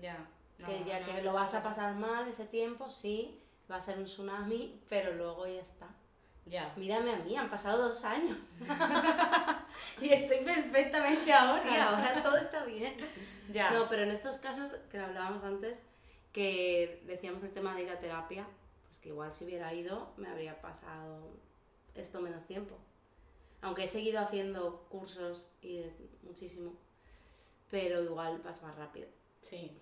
Ya. 0.00 0.26
que 0.58 0.80
no, 0.80 0.86
ya 0.86 1.00
no, 1.00 1.06
que 1.06 1.12
no 1.14 1.22
lo 1.22 1.32
vas 1.32 1.54
a 1.54 1.58
pasa. 1.58 1.68
pasar 1.68 1.94
mal 1.94 2.26
ese 2.28 2.46
tiempo, 2.46 2.90
sí, 2.90 3.42
va 3.70 3.76
a 3.76 3.80
ser 3.80 3.98
un 3.98 4.04
tsunami, 4.04 4.82
pero 4.88 5.12
luego 5.14 5.46
ya 5.46 5.60
está. 5.60 5.88
Ya. 6.46 6.72
Mírame 6.76 7.12
a 7.12 7.18
mí, 7.18 7.36
han 7.36 7.48
pasado 7.48 7.88
dos 7.88 8.04
años. 8.04 8.36
Y 10.00 10.10
estoy 10.12 10.38
perfectamente 10.38 11.32
ahora. 11.32 11.62
Sí, 11.62 11.76
ahora 11.76 12.22
todo 12.22 12.36
está 12.36 12.64
bien. 12.64 12.96
Ya. 13.50 13.70
No, 13.70 13.88
pero 13.88 14.02
en 14.02 14.10
estos 14.10 14.36
casos 14.38 14.70
que 14.90 14.98
hablábamos 14.98 15.42
antes, 15.42 15.82
que 16.32 17.02
decíamos 17.06 17.42
el 17.42 17.52
tema 17.52 17.74
de 17.74 17.82
ir 17.82 17.90
a 17.90 17.98
terapia, 17.98 18.46
pues 18.86 18.98
que 18.98 19.10
igual 19.10 19.32
si 19.32 19.44
hubiera 19.44 19.72
ido 19.74 20.12
me 20.16 20.28
habría 20.28 20.60
pasado 20.60 21.30
esto 21.94 22.20
menos 22.20 22.44
tiempo. 22.44 22.78
Aunque 23.62 23.84
he 23.84 23.88
seguido 23.88 24.20
haciendo 24.20 24.86
cursos 24.90 25.48
y 25.62 25.78
es 25.78 25.94
muchísimo, 26.22 26.74
pero 27.70 28.02
igual 28.02 28.40
vas 28.44 28.62
más 28.62 28.76
rápido. 28.76 29.08
Sí. 29.40 29.72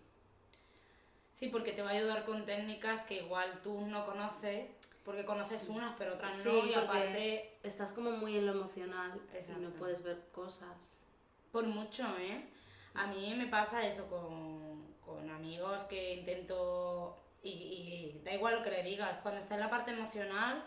Sí, 1.33 1.49
porque 1.49 1.73
te 1.73 1.83
va 1.83 1.91
a 1.91 1.93
ayudar 1.95 2.25
con 2.25 2.45
técnicas 2.45 3.05
que 3.05 3.23
igual 3.23 3.61
tú 3.63 3.81
no 3.87 4.05
conoces, 4.05 4.71
porque 5.05 5.25
conoces 5.25 5.69
unas 5.71 5.97
pero 5.97 6.15
otras 6.15 6.35
Sí, 6.35 6.51
no, 6.51 6.67
y 6.67 6.75
aparte, 6.75 7.57
estás 7.63 7.93
como 7.93 8.11
muy 8.11 8.37
en 8.37 8.47
lo 8.47 8.53
emocional 8.53 9.19
y 9.33 9.61
no 9.61 9.71
puedes 9.71 10.03
ver 10.03 10.21
cosas. 10.33 10.97
por 11.51 11.65
mucho, 11.67 12.05
¿eh? 12.19 12.45
A 12.95 13.07
mí 13.07 13.35
me 13.35 13.47
pasa 13.47 13.87
eso 13.87 14.09
con, 14.11 14.85
con 15.05 15.31
amigos 15.31 15.85
que 15.85 16.15
intento, 16.15 17.17
y, 17.43 17.51
y 17.51 18.21
da 18.25 18.35
igual 18.35 18.57
lo 18.57 18.63
que 18.63 18.71
le 18.71 18.83
digas, 18.83 19.19
cuando 19.23 19.41
está 19.41 19.55
en 19.55 19.61
la 19.61 19.71
parte 19.71 19.93
emocional, 19.93 20.65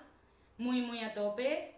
muy, 0.58 0.82
muy 0.82 1.00
a 1.04 1.14
tope, 1.14 1.76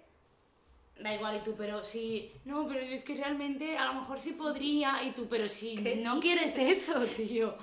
da 1.00 1.14
igual 1.14 1.36
y 1.36 1.40
tú, 1.40 1.56
pero 1.58 1.84
si, 1.84 2.32
no, 2.46 2.68
pero 2.68 2.80
es 2.80 3.04
que 3.04 3.16
realmente 3.16 3.78
a 3.78 3.86
lo 3.86 4.00
mejor 4.02 4.18
sí 4.20 4.34
podría, 4.34 5.04
y 5.04 5.12
tú, 5.12 5.28
pero 5.28 5.48
si 5.48 5.76
¿Qué 5.82 5.98
no 5.98 6.20
quieres 6.20 6.58
eso, 6.58 7.06
tío. 7.16 7.56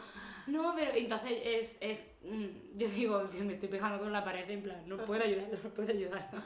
No, 0.47 0.75
pero 0.75 0.93
entonces 0.93 1.33
es, 1.45 1.79
es 1.81 2.03
mm, 2.25 2.77
yo 2.77 2.89
digo, 2.89 3.21
tío, 3.23 3.45
me 3.45 3.53
estoy 3.53 3.69
pegando 3.69 3.99
con 4.03 4.13
la 4.13 4.25
pared 4.25 4.49
en 4.51 4.63
plan, 4.63 4.83
no 4.89 4.97
puedo 5.05 5.23
ayudarlo, 5.23 5.57
no 5.63 5.71
puedo 5.71 5.91
ayudarlo. 5.91 6.43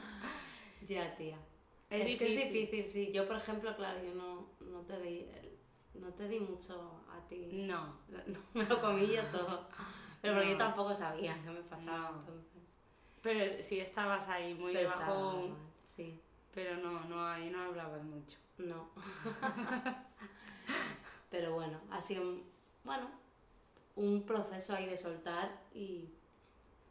Ya, 0.87 1.15
tía. 1.15 1.37
Es 1.89 2.05
Es, 2.05 2.15
que 2.17 2.27
es 2.43 2.53
difícil. 2.53 2.85
sí. 2.89 3.11
Yo, 3.13 3.25
por 3.27 3.37
ejemplo, 3.37 3.75
claro, 3.75 3.99
yo 4.03 4.13
no, 4.13 4.49
no 4.59 4.81
te 4.81 4.99
di 5.01 5.25
no 5.95 6.13
te 6.13 6.27
di 6.27 6.39
mucho 6.39 7.01
a 7.09 7.27
ti. 7.27 7.49
No, 7.53 7.97
No, 8.07 8.39
me 8.53 8.63
lo 8.65 8.79
comí 8.81 9.07
yo 9.07 9.23
todo. 9.25 9.67
Pero 10.21 10.35
porque 10.35 10.51
yo 10.51 10.57
tampoco 10.57 10.93
sabía 10.93 11.35
qué 11.43 11.49
me 11.49 11.61
pasaba 11.61 12.11
No. 12.11 12.19
entonces. 12.19 12.79
pero 13.21 13.63
sí 13.63 13.79
estabas 13.79 14.29
ahí 14.29 14.53
muy 14.53 14.73
Pero 14.73 14.89
debajo, 14.89 15.01
estaba 15.01 15.57
sí. 15.83 16.21
Pero 16.57 16.75
no, 16.77 17.01
no, 17.05 17.23
ahí 17.23 17.51
no 17.51 17.61
hablabas 17.61 18.03
mucho. 18.03 18.39
No. 18.57 18.89
Pero 21.29 21.53
bueno, 21.53 21.79
ha 21.91 22.01
sido 22.01 22.23
un, 22.23 22.43
bueno, 22.83 23.07
un 23.95 24.23
proceso 24.25 24.73
ahí 24.75 24.87
de 24.87 24.97
soltar 24.97 25.51
y 25.75 26.09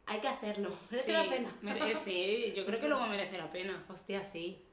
hay 0.05 0.21
que 0.21 0.27
hacerlo, 0.29 0.69
merece 0.89 1.11
la 1.11 1.27
pena. 1.29 1.49
mere- 1.61 1.95
sí, 1.95 2.53
yo 2.55 2.65
creo 2.65 2.79
que 2.79 2.87
luego 2.87 3.05
merece 3.07 3.37
la 3.37 3.51
pena. 3.51 3.83
Hostia, 3.89 4.23
sí. 4.23 4.63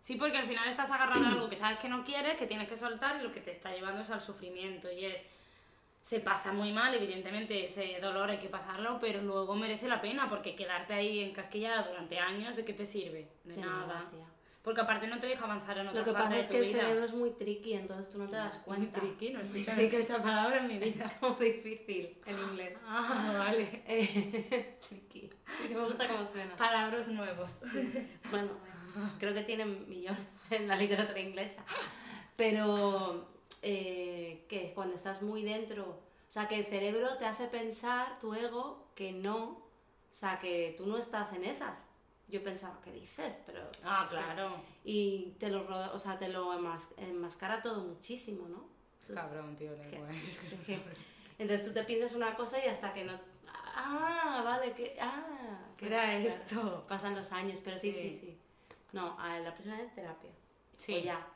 Sí, 0.00 0.14
porque 0.14 0.36
al 0.38 0.46
final 0.46 0.68
estás 0.68 0.92
agarrando 0.92 1.28
algo 1.30 1.48
que 1.48 1.56
sabes 1.56 1.80
que 1.80 1.88
no 1.88 2.04
quieres, 2.04 2.36
que 2.36 2.46
tienes 2.46 2.68
que 2.68 2.76
soltar 2.76 3.18
y 3.20 3.24
lo 3.24 3.32
que 3.32 3.40
te 3.40 3.50
está 3.50 3.74
llevando 3.74 4.02
es 4.02 4.10
al 4.10 4.22
sufrimiento. 4.22 4.88
Y 4.92 5.06
es, 5.06 5.24
se 6.00 6.20
pasa 6.20 6.52
muy 6.52 6.70
mal, 6.72 6.94
evidentemente 6.94 7.64
ese 7.64 7.98
dolor 8.00 8.30
hay 8.30 8.38
que 8.38 8.48
pasarlo, 8.48 8.98
pero 9.00 9.20
luego 9.22 9.56
merece 9.56 9.88
la 9.88 10.00
pena 10.00 10.28
porque 10.28 10.54
quedarte 10.54 10.94
ahí 10.94 11.18
encasquillada 11.24 11.82
durante 11.88 12.20
años, 12.20 12.54
¿de 12.54 12.64
qué 12.64 12.74
te 12.74 12.86
sirve? 12.86 13.26
De, 13.42 13.54
De 13.56 13.60
nada. 13.60 13.86
nada, 13.86 14.06
tía. 14.10 14.26
Porque 14.66 14.80
aparte 14.80 15.06
no 15.06 15.16
te 15.20 15.28
deja 15.28 15.44
avanzar 15.44 15.78
en 15.78 15.86
otra 15.86 16.00
Lo 16.00 16.04
que 16.04 16.12
pasa 16.12 16.36
es 16.36 16.48
que 16.48 16.58
el 16.58 16.64
vida. 16.64 16.80
cerebro 16.80 17.04
es 17.04 17.14
muy 17.14 17.30
tricky, 17.30 17.74
entonces 17.74 18.10
tú 18.10 18.18
no 18.18 18.28
te 18.28 18.34
das 18.34 18.66
Muy 18.66 18.78
cuenta. 18.78 18.98
tricky, 18.98 19.30
no 19.30 19.40
nunca 19.40 19.96
esa 19.96 20.20
palabra 20.20 20.58
en 20.58 20.66
mi 20.66 20.78
vida. 20.78 21.04
Es 21.06 21.14
como 21.20 21.36
difícil 21.36 22.18
en 22.26 22.36
inglés. 22.36 22.76
Ah, 22.84 23.44
vale. 23.46 23.84
Eh, 23.86 24.76
tricky. 24.88 25.30
Es 25.62 25.68
que 25.68 25.74
me 25.76 25.84
gusta 25.84 26.08
cómo 26.08 26.26
suena. 26.26 26.56
Palabras 26.56 27.06
nuevos. 27.06 27.60
Bueno, 28.32 28.48
creo 29.20 29.32
que 29.34 29.42
tienen 29.42 29.88
millones 29.88 30.18
en 30.50 30.66
la 30.66 30.74
literatura 30.74 31.20
inglesa. 31.20 31.64
Pero 32.34 33.28
eh, 33.62 34.46
que 34.48 34.72
cuando 34.74 34.96
estás 34.96 35.22
muy 35.22 35.44
dentro, 35.44 35.84
o 35.84 36.00
sea, 36.26 36.48
que 36.48 36.58
el 36.58 36.66
cerebro 36.66 37.16
te 37.18 37.24
hace 37.24 37.46
pensar, 37.46 38.18
tu 38.18 38.34
ego, 38.34 38.90
que 38.96 39.12
no, 39.12 39.42
o 39.44 39.62
sea, 40.10 40.40
que 40.40 40.74
tú 40.76 40.86
no 40.86 40.98
estás 40.98 41.34
en 41.34 41.44
esas. 41.44 41.86
Yo 42.28 42.42
pensaba, 42.42 42.80
¿qué 42.82 42.90
dices? 42.92 43.42
Pero 43.46 43.60
Ah, 43.84 44.04
que- 44.08 44.16
claro. 44.16 44.56
y 44.84 45.34
te 45.38 45.48
lo, 45.48 45.64
ro- 45.66 45.92
o 45.94 45.98
sea, 45.98 46.18
te 46.18 46.28
lo 46.28 46.52
enmas- 46.58 46.92
enmascara 46.96 47.62
todo 47.62 47.84
muchísimo, 47.84 48.48
¿no? 48.48 48.68
Entonces, 49.02 49.16
Cabrón, 49.30 49.54
tío, 49.56 49.72
lengua. 49.76 50.08
Es 50.28 50.38
que 50.40 50.46
Es 50.46 50.60
que- 50.66 50.80
entonces 51.38 51.66
tú 51.66 51.72
te 51.72 51.84
piensas 51.84 52.14
una 52.16 52.34
cosa 52.34 52.58
y 52.64 52.68
hasta 52.68 52.92
que 52.92 53.04
no... 53.04 53.12
Ah, 53.78 54.42
vale, 54.44 54.72
que... 54.72 54.96
Ah, 55.00 55.54
¿Qué 55.76 55.86
era 55.86 56.16
esto? 56.18 56.84
Pasan 56.88 57.14
los 57.14 57.30
años, 57.32 57.60
pero 57.64 57.78
sí, 57.78 57.92
sí, 57.92 58.10
Sí. 58.12 58.18
sí. 58.18 58.38
No, 58.92 59.18
a 59.20 59.38
la 59.40 59.52
próxima 59.52 59.76
vez 59.76 59.92
terapia. 59.94 60.30
Sí. 60.78 60.94
O 60.96 60.98
ya. 61.00 61.26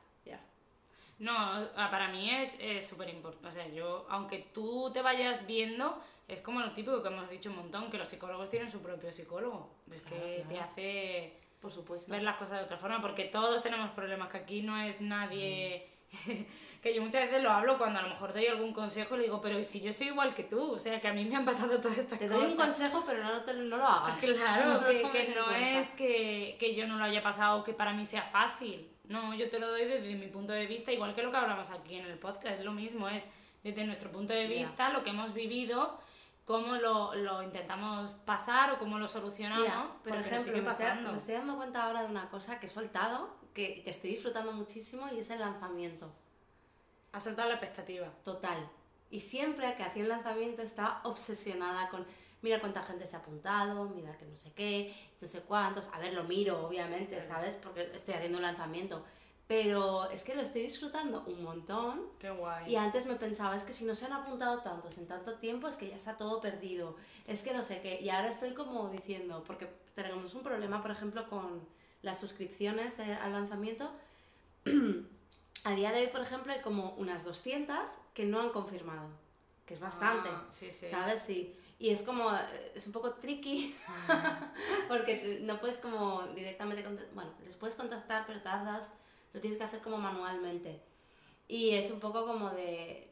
No, 1.21 1.33
ah, 1.37 1.89
para 1.91 2.09
mí 2.09 2.29
es 2.31 2.59
súper 2.87 3.09
importante. 3.11 3.47
O 3.49 3.53
sea, 3.53 3.69
yo, 3.69 4.07
aunque 4.11 4.39
tú 4.53 4.91
te 4.93 5.03
vayas 5.03 5.47
viendo, 5.47 6.03
es 6.27 6.41
como 6.41 6.61
lo 6.61 6.73
típico 6.73 7.03
que 7.03 7.09
hemos 7.09 7.29
dicho 7.31 7.51
un 7.51 7.57
montón, 7.57 7.91
que 7.91 7.99
los 7.99 8.09
psicólogos 8.09 8.49
tienen 8.51 8.71
su 8.71 8.81
propio 8.83 9.13
psicólogo. 9.13 9.71
Es 9.93 10.03
Claro, 10.03 10.25
que 10.25 10.45
te 10.49 10.59
hace 10.59 11.37
Por 11.61 11.71
supuesto. 11.71 12.11
ver 12.11 12.23
las 12.23 12.37
cosas 12.37 12.59
de 12.59 12.65
otra 12.65 12.79
forma, 12.79 13.01
porque 13.03 13.25
todos 13.25 13.63
tenemos 13.63 13.91
problemas, 13.91 14.29
que 14.31 14.39
aquí 14.39 14.63
no 14.63 14.77
es 14.81 15.01
nadie... 15.03 15.87
que 16.83 16.95
yo 16.95 17.03
muchas 17.03 17.27
veces 17.27 17.43
lo 17.43 17.51
hablo 17.51 17.77
cuando 17.77 17.99
a 17.99 18.03
lo 18.03 18.09
mejor 18.09 18.33
doy 18.33 18.47
algún 18.47 18.73
consejo 18.73 19.15
y 19.15 19.19
le 19.19 19.25
digo, 19.25 19.41
pero 19.43 19.63
si 19.63 19.83
yo 19.83 19.93
soy 19.93 20.07
igual 20.09 20.33
que 20.35 20.45
tú, 20.45 20.73
o 20.73 20.79
sea, 20.79 20.99
que 21.01 21.07
a 21.09 21.13
mí 21.13 21.25
me 21.27 21.37
han 21.37 21.45
pasado 21.45 21.79
todas 21.79 21.99
estas 21.99 22.19
Te 22.19 22.27
cosas. 22.27 22.41
doy 22.43 22.51
un 22.53 22.57
consejo, 22.57 23.05
pero 23.07 23.23
no, 23.23 23.43
te- 23.43 23.53
no 23.55 23.77
lo 23.77 23.87
hagas. 23.87 24.19
Claro, 24.25 24.65
No 24.67 24.75
lo 24.81 24.87
que, 24.87 25.03
no 25.03 25.45
cuenta. 25.45 25.79
es 25.79 25.89
que, 25.91 26.57
que 26.59 26.75
yo 26.75 26.87
no 26.87 26.97
lo 26.97 27.05
haya 27.05 27.21
pasado 27.23 27.59
o 27.61 27.63
que 27.63 27.75
para 27.75 27.93
mí 27.93 28.07
sea 28.07 28.23
fácil. 28.23 28.89
No, 29.11 29.35
yo 29.35 29.51
te 29.51 29.59
lo 29.59 29.69
doy 29.69 29.87
desde 29.87 30.15
mi 30.15 30.29
punto 30.29 30.53
de 30.53 30.67
vista, 30.67 30.93
igual 30.93 31.17
que 31.17 31.23
lo 31.25 31.33
que 31.33 31.37
hablamos 31.37 31.71
aquí 31.71 31.97
en 31.97 32.07
el 32.07 32.17
podcast, 32.17 32.61
es 32.61 32.65
lo 32.65 32.71
mismo, 32.71 33.09
es 33.09 33.25
desde 33.65 33.85
nuestro 33.85 34.13
punto 34.13 34.33
de 34.33 34.47
vista, 34.47 34.91
lo 34.91 35.03
que 35.03 35.11
hemos 35.11 35.35
vivido, 35.35 35.99
cómo 36.45 36.77
lo, 36.77 37.13
lo 37.17 37.43
intentamos 37.43 38.13
pasar 38.25 38.71
o 38.71 38.79
cómo 38.79 39.01
lo 39.01 39.09
solucionamos. 39.09 39.65
Mira, 39.65 39.93
por 40.05 40.17
ejemplo, 40.17 40.63
me 40.63 40.71
estoy, 40.71 41.03
me 41.03 41.17
estoy 41.17 41.35
dando 41.35 41.57
cuenta 41.57 41.87
ahora 41.87 42.03
de 42.03 42.09
una 42.09 42.31
cosa 42.31 42.61
que 42.61 42.67
he 42.67 42.69
soltado, 42.69 43.35
que, 43.53 43.83
que 43.83 43.91
estoy 43.91 44.11
disfrutando 44.11 44.53
muchísimo 44.53 45.09
y 45.13 45.19
es 45.19 45.31
el 45.31 45.41
lanzamiento. 45.41 46.09
Ha 47.11 47.19
soltado 47.19 47.49
la 47.49 47.57
expectativa. 47.57 48.07
Total. 48.23 48.71
Y 49.11 49.19
siempre 49.19 49.75
que 49.75 49.83
hacía 49.83 50.05
un 50.05 50.09
lanzamiento 50.09 50.63
estaba 50.63 51.01
obsesionada 51.03 51.89
con, 51.89 52.07
mira 52.43 52.61
cuánta 52.61 52.83
gente 52.83 53.07
se 53.07 53.17
ha 53.17 53.21
apuntado, 53.21 53.85
mira 53.91 54.17
que 54.19 54.25
no 54.27 54.37
sé 54.37 54.53
qué, 54.53 54.95
no 55.21 55.27
sé 55.29 55.41
cuántos. 55.43 55.89
A 55.93 55.99
ver, 55.99 56.15
lo 56.15 56.25
miro, 56.25 56.67
obviamente, 56.67 57.23
¿sabes? 57.27 57.57
Porque 57.57 57.91
estoy 57.95 58.15
haciendo 58.15 58.39
un 58.39 58.43
lanzamiento. 58.43 59.05
Pero 59.47 60.09
es 60.11 60.23
que 60.23 60.35
lo 60.37 60.43
estoy 60.43 60.63
disfrutando 60.63 61.25
un 61.27 61.43
montón. 61.43 62.07
Qué 62.21 62.31
guay. 62.31 62.71
Y 62.73 62.77
antes 62.77 63.07
me 63.09 63.17
pensaba, 63.17 63.57
es 63.57 63.65
que 63.65 63.73
si 63.73 63.85
no 63.85 63.97
se 63.97 64.07
han 64.07 64.13
apuntado 64.13 64.61
tantos 64.61 64.97
en 64.99 65.09
tanto 65.09 65.35
tiempo, 65.35 65.67
es 65.67 65.75
que 65.77 65.89
ya 65.89 65.97
está 65.97 66.17
todo 66.17 66.41
perdido. 66.41 66.95
Es 67.27 67.43
que 67.43 67.53
no 67.53 67.63
sé 67.65 67.81
qué. 67.81 67.99
Y 68.01 68.11
ahora 68.11 68.29
estoy 68.29 68.55
como 68.55 68.89
diciendo, 68.91 69.43
porque 69.45 69.69
tenemos 69.97 70.35
un 70.35 70.43
problema, 70.45 70.81
por 70.83 70.93
ejemplo, 70.93 71.29
con 71.29 71.67
las 72.03 72.21
suscripciones 72.21 72.97
de- 72.97 73.13
al 73.15 73.33
lanzamiento. 73.33 73.91
A 75.65 75.75
día 75.75 75.93
de 75.93 76.01
hoy, 76.03 76.07
por 76.07 76.23
ejemplo, 76.23 76.53
hay 76.53 76.61
como 76.61 76.95
unas 76.97 77.25
200 77.25 77.99
que 78.15 78.25
no 78.25 78.41
han 78.41 78.51
confirmado, 78.51 79.09
que 79.67 79.75
es 79.75 79.81
bastante, 79.81 80.29
Ah, 80.31 80.47
sí, 80.51 80.73
sí. 80.73 80.89
¿sabes? 80.89 81.21
Sí. 81.21 81.55
Y 81.81 81.89
es 81.91 82.03
como, 82.03 82.31
es 82.75 82.87
un 82.87 82.93
poco 82.93 83.15
tricky, 83.15 83.75
porque 84.89 85.39
no 85.43 85.59
puedes 85.59 85.79
como 85.79 86.23
directamente, 86.35 86.85
bueno, 87.15 87.31
les 87.43 87.57
puedes 87.57 87.75
contactar, 87.75 88.27
pero 88.27 88.43
tardas, 88.43 88.99
lo 89.33 89.41
tienes 89.41 89.59
que 89.59 89.65
hacer 89.65 89.81
como 89.81 89.97
manualmente. 89.97 90.83
Y 91.49 91.71
es 91.71 91.91
un 91.91 91.99
poco 91.99 92.27
como 92.27 92.51
de, 92.51 93.11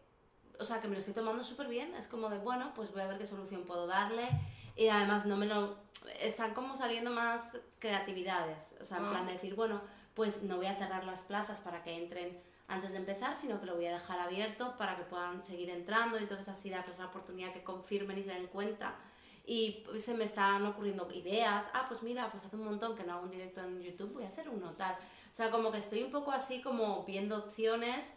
o 0.60 0.64
sea, 0.64 0.82
que 0.82 0.86
me 0.86 0.92
lo 0.92 0.98
estoy 0.98 1.14
tomando 1.14 1.42
súper 1.44 1.66
bien, 1.68 1.94
es 1.94 2.08
como 2.08 2.28
de, 2.28 2.38
bueno, 2.38 2.72
pues 2.74 2.92
voy 2.92 3.00
a 3.00 3.06
ver 3.06 3.16
qué 3.18 3.24
solución 3.26 3.64
puedo 3.64 3.86
darle. 3.86 4.28
Y 4.76 4.88
además 4.88 5.24
no 5.24 5.36
me 5.38 5.46
lo, 5.46 5.78
están 6.20 6.52
como 6.52 6.76
saliendo 6.76 7.10
más 7.10 7.56
creatividades, 7.78 8.74
o 8.80 8.84
sea, 8.84 8.98
en 8.98 9.06
Ah. 9.06 9.10
plan 9.10 9.26
de 9.26 9.32
decir, 9.32 9.54
bueno, 9.54 9.80
pues 10.12 10.42
no 10.42 10.56
voy 10.58 10.66
a 10.66 10.76
cerrar 10.76 11.04
las 11.06 11.24
plazas 11.24 11.62
para 11.62 11.82
que 11.82 11.96
entren 11.96 12.38
antes 12.68 12.92
de 12.92 12.98
empezar, 12.98 13.34
sino 13.34 13.58
que 13.58 13.66
lo 13.66 13.76
voy 13.76 13.86
a 13.86 13.92
dejar 13.92 14.20
abierto 14.20 14.76
para 14.76 14.94
que 14.94 15.02
puedan 15.02 15.42
seguir 15.42 15.70
entrando 15.70 16.18
y 16.18 16.22
entonces 16.22 16.48
así 16.48 16.68
darles 16.68 16.98
la 16.98 17.06
oportunidad 17.06 17.52
que 17.52 17.62
confirmen 17.62 18.18
y 18.18 18.22
se 18.22 18.30
den 18.30 18.46
cuenta. 18.46 18.94
Y 19.46 19.82
se 19.96 20.12
me 20.12 20.24
están 20.24 20.66
ocurriendo 20.66 21.08
ideas, 21.10 21.70
ah, 21.72 21.86
pues 21.88 22.02
mira, 22.02 22.30
pues 22.30 22.44
hace 22.44 22.56
un 22.56 22.64
montón 22.64 22.94
que 22.94 23.04
no 23.04 23.14
hago 23.14 23.22
un 23.22 23.30
directo 23.30 23.62
en 23.62 23.82
YouTube, 23.82 24.12
voy 24.12 24.24
a 24.24 24.28
hacer 24.28 24.50
uno 24.50 24.72
tal. 24.72 24.94
O 24.94 25.34
sea, 25.34 25.50
como 25.50 25.72
que 25.72 25.78
estoy 25.78 26.02
un 26.02 26.10
poco 26.10 26.30
así 26.30 26.60
como 26.60 27.04
viendo 27.04 27.38
opciones, 27.38 28.12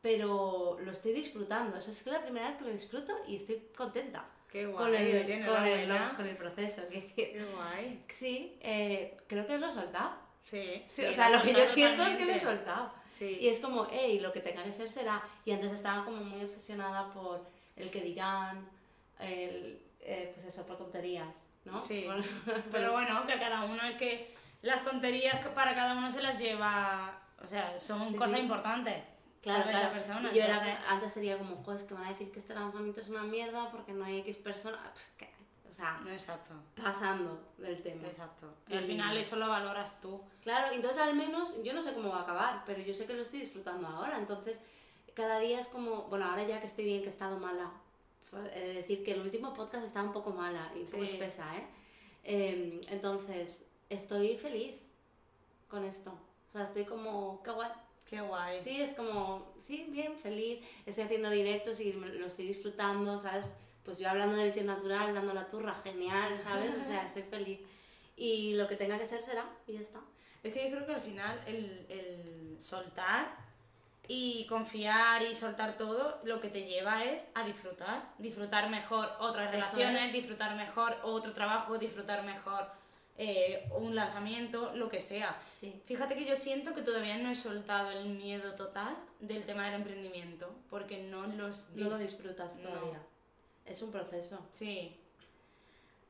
pero 0.00 0.76
lo 0.80 0.90
estoy 0.90 1.12
disfrutando. 1.12 1.76
Eso 1.76 1.92
es 1.92 2.02
que 2.02 2.10
la 2.10 2.22
primera 2.22 2.48
vez 2.48 2.58
que 2.58 2.64
lo 2.64 2.70
disfruto 2.70 3.12
y 3.28 3.36
estoy 3.36 3.62
contenta 3.76 4.24
Qué 4.50 4.66
guay. 4.66 4.76
con 4.84 4.94
el, 4.94 5.46
con, 5.46 5.64
el, 5.64 6.16
con 6.16 6.26
el 6.26 6.36
proceso. 6.36 6.82
que 6.90 6.98
Qué 7.14 7.46
guay. 7.54 8.04
Sí, 8.12 8.58
eh, 8.60 9.16
creo 9.28 9.46
que 9.46 9.58
lo 9.58 9.68
he 9.68 9.72
soltado. 9.72 10.21
Sí, 10.44 10.82
Sí, 10.86 11.02
sí, 11.02 11.04
o 11.06 11.12
sea, 11.12 11.30
lo 11.30 11.42
que 11.42 11.52
yo 11.54 11.64
siento 11.64 12.02
es 12.02 12.14
que 12.14 12.26
lo 12.26 12.32
he 12.32 12.40
soltado. 12.40 12.92
Sí. 13.08 13.38
Y 13.40 13.48
es 13.48 13.60
como, 13.60 13.86
hey, 13.90 14.20
lo 14.20 14.32
que 14.32 14.40
tenga 14.40 14.62
que 14.62 14.72
ser 14.72 14.88
será. 14.88 15.22
Y 15.44 15.52
antes 15.52 15.72
estaba 15.72 16.04
como 16.04 16.18
muy 16.24 16.42
obsesionada 16.44 17.10
por 17.12 17.46
el 17.76 17.90
que 17.90 18.00
dirán, 18.02 18.68
el, 19.18 19.80
eh, 20.00 20.30
pues 20.34 20.46
eso, 20.46 20.66
por 20.66 20.76
tonterías, 20.76 21.44
¿no? 21.64 21.82
Sí. 21.84 22.02
Por- 22.44 22.62
Pero 22.70 22.92
bueno, 22.92 23.24
que 23.26 23.38
cada 23.38 23.64
uno 23.64 23.82
es 23.86 23.94
que 23.94 24.34
las 24.62 24.84
tonterías 24.84 25.46
para 25.48 25.74
cada 25.74 25.94
uno 25.94 26.10
se 26.10 26.22
las 26.22 26.38
lleva, 26.38 27.18
o 27.42 27.46
sea, 27.46 27.78
son 27.78 28.08
Sí, 28.10 28.14
cosas 28.16 28.40
importantes 28.40 28.96
Claro, 29.40 29.62
claro. 29.64 29.78
esa 29.78 29.90
persona. 29.92 30.30
y 30.32 30.36
yo 30.36 30.42
era, 30.44 30.80
antes 30.88 31.12
sería 31.12 31.36
como, 31.38 31.56
joder, 31.56 31.80
es 31.80 31.86
que 31.86 31.94
van 31.94 32.04
a 32.04 32.10
decir 32.10 32.30
que 32.30 32.38
este 32.38 32.54
lanzamiento 32.54 33.00
es 33.00 33.08
una 33.08 33.22
mierda 33.24 33.70
porque 33.72 33.92
no 33.92 34.04
hay 34.04 34.18
X 34.20 34.36
personas. 34.36 34.78
Pues 34.92 35.12
que, 35.18 35.28
o 35.72 35.74
sea, 35.74 36.00
Exacto, 36.06 36.52
pasando 36.80 37.54
del 37.56 37.80
tema. 37.82 38.06
exacto. 38.06 38.46
Y 38.68 38.74
al 38.74 38.84
final 38.84 39.16
eso 39.16 39.36
lo 39.36 39.48
valoras 39.48 40.02
tú. 40.02 40.20
Claro, 40.42 40.70
entonces 40.74 41.00
al 41.00 41.14
menos 41.16 41.62
yo 41.64 41.72
no 41.72 41.80
sé 41.80 41.94
cómo 41.94 42.10
va 42.10 42.18
a 42.18 42.22
acabar, 42.24 42.62
pero 42.66 42.82
yo 42.82 42.92
sé 42.92 43.06
que 43.06 43.14
lo 43.14 43.22
estoy 43.22 43.40
disfrutando 43.40 43.88
ahora. 43.88 44.18
Entonces, 44.18 44.60
cada 45.14 45.38
día 45.38 45.58
es 45.58 45.68
como, 45.68 46.02
bueno, 46.10 46.26
ahora 46.26 46.42
ya 46.46 46.60
que 46.60 46.66
estoy 46.66 46.84
bien, 46.84 47.00
que 47.00 47.06
he 47.06 47.10
estado 47.10 47.38
mala, 47.38 47.72
de 48.54 48.74
decir 48.74 49.02
que 49.02 49.12
el 49.12 49.20
último 49.22 49.54
podcast 49.54 49.84
estaba 49.86 50.04
un 50.06 50.12
poco 50.12 50.30
mala 50.32 50.70
y 50.76 50.80
un 50.80 50.84
poco 50.90 51.06
Sí. 51.06 51.12
espesa, 51.14 51.46
¿eh? 51.56 51.66
Em, 52.24 52.80
entonces, 52.90 53.64
estoy 53.88 54.36
feliz 54.36 54.76
con 55.68 55.84
esto. 55.84 56.10
O 56.50 56.52
sea, 56.52 56.64
estoy 56.64 56.84
como, 56.84 57.42
qué 57.42 57.50
guay. 57.50 57.70
Qué 58.04 58.20
guay. 58.20 58.60
Sí, 58.60 58.78
es 58.80 58.92
como, 58.94 59.54
sí, 59.58 59.86
bien, 59.88 60.18
feliz. 60.18 60.62
Estoy 60.84 61.04
haciendo 61.04 61.30
directos 61.30 61.80
y 61.80 61.94
lo 61.94 62.26
estoy 62.26 62.46
disfrutando, 62.46 63.16
¿sabes? 63.16 63.54
Pues 63.84 63.98
yo 63.98 64.08
hablando 64.08 64.36
de 64.36 64.44
visión 64.44 64.66
natural, 64.66 65.14
dando 65.14 65.34
la 65.34 65.48
turra, 65.48 65.74
genial, 65.82 66.38
¿sabes? 66.38 66.72
O 66.74 66.86
sea, 66.86 67.08
soy 67.08 67.22
feliz. 67.22 67.60
Y 68.16 68.54
lo 68.54 68.68
que 68.68 68.76
tenga 68.76 68.98
que 68.98 69.06
ser 69.06 69.20
será, 69.20 69.44
y 69.66 69.72
ya 69.74 69.80
está. 69.80 70.00
Es 70.42 70.52
que 70.52 70.64
yo 70.64 70.74
creo 70.74 70.86
que 70.86 70.94
al 70.94 71.00
final 71.00 71.40
el, 71.46 71.86
el 71.88 72.56
soltar 72.60 73.36
y 74.08 74.46
confiar 74.46 75.22
y 75.22 75.34
soltar 75.34 75.76
todo 75.76 76.20
lo 76.24 76.40
que 76.40 76.48
te 76.48 76.64
lleva 76.64 77.04
es 77.04 77.28
a 77.34 77.44
disfrutar. 77.44 78.12
Disfrutar 78.18 78.68
mejor 78.68 79.10
otras 79.20 79.48
Eso 79.48 79.76
relaciones, 79.76 80.06
es. 80.06 80.12
disfrutar 80.12 80.56
mejor 80.56 80.96
otro 81.02 81.32
trabajo, 81.32 81.78
disfrutar 81.78 82.24
mejor 82.24 82.66
eh, 83.16 83.68
un 83.76 83.94
lanzamiento, 83.94 84.72
lo 84.74 84.88
que 84.88 84.98
sea. 84.98 85.40
Sí. 85.50 85.80
Fíjate 85.86 86.14
que 86.16 86.24
yo 86.24 86.34
siento 86.34 86.74
que 86.74 86.82
todavía 86.82 87.16
no 87.18 87.30
he 87.30 87.36
soltado 87.36 87.90
el 87.90 88.06
miedo 88.06 88.54
total 88.54 88.96
del 89.20 89.44
tema 89.44 89.66
del 89.66 89.74
emprendimiento, 89.74 90.52
porque 90.68 90.98
no 91.04 91.26
los... 91.26 91.70
No 91.70 91.90
lo 91.90 91.98
disfrutas 91.98 92.58
No. 92.58 92.70
Es 93.66 93.82
un 93.82 93.90
proceso. 93.92 94.38
Sí. 94.50 94.96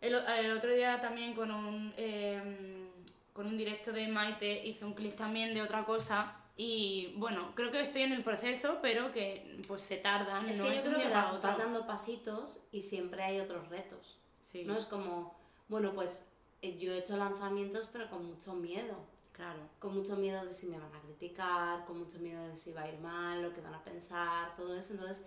El, 0.00 0.14
el 0.14 0.53
otro 0.57 0.70
día 0.72 1.00
también 1.00 1.34
con 1.34 1.50
un, 1.50 1.94
em, 1.96 2.88
con 3.32 3.46
un 3.46 3.57
directo 3.57 3.92
de 3.92 4.09
Maite 4.09 4.66
hice 4.66 4.84
un 4.84 4.94
clip 4.94 5.14
también 5.14 5.55
de 5.55 5.62
otra 5.62 5.84
cosa 5.84 6.36
y 6.57 7.14
bueno, 7.16 7.53
creo 7.55 7.70
que 7.70 7.80
estoy 7.80 8.03
en 8.03 8.12
el 8.12 8.24
proceso, 8.24 8.78
pero 8.82 9.12
que 9.12 9.61
pues 9.68 9.80
se 9.80 9.96
tardan. 9.98 10.48
Es 10.48 10.59
no 10.59 10.66
que 10.66 10.76
yo 10.76 10.82
creo 10.82 10.98
que 10.98 11.09
das- 11.09 11.40
vas 11.40 11.59
dando 11.59 11.86
pasitos 11.86 12.61
y 12.72 12.82
siempre 12.82 13.22
hay 13.22 13.38
otros 13.40 13.68
retos. 13.68 14.18
Sí. 14.40 14.64
No 14.64 14.76
es 14.76 14.84
como, 14.86 15.40
Bueno, 15.68 15.92
pues 15.94 16.26
eh, 16.61 16.76
yo 16.78 16.92
he 16.92 16.98
hecho 16.98 17.16
lanzamientos, 17.16 17.88
pero 17.92 18.11
con 18.11 18.26
mucho 18.26 18.53
miedo. 18.55 18.96
Claro. 19.32 19.61
Con 19.78 19.96
mucho 19.96 20.16
miedo 20.16 20.44
de 20.44 20.53
si 20.53 20.66
me 20.66 20.78
van 20.78 20.94
a 20.94 21.00
criticar, 21.00 21.86
con 21.86 21.98
mucho 22.00 22.18
miedo 22.18 22.46
de 22.46 22.57
si 22.57 22.72
va 22.72 22.82
a 22.82 22.88
ir 22.90 22.98
mal, 22.98 23.40
lo 23.40 23.55
que 23.55 23.62
van 23.62 23.72
a 23.74 23.82
pensar, 23.82 24.55
todo 24.57 24.76
eso. 24.76 24.92
Entonces, 24.92 25.24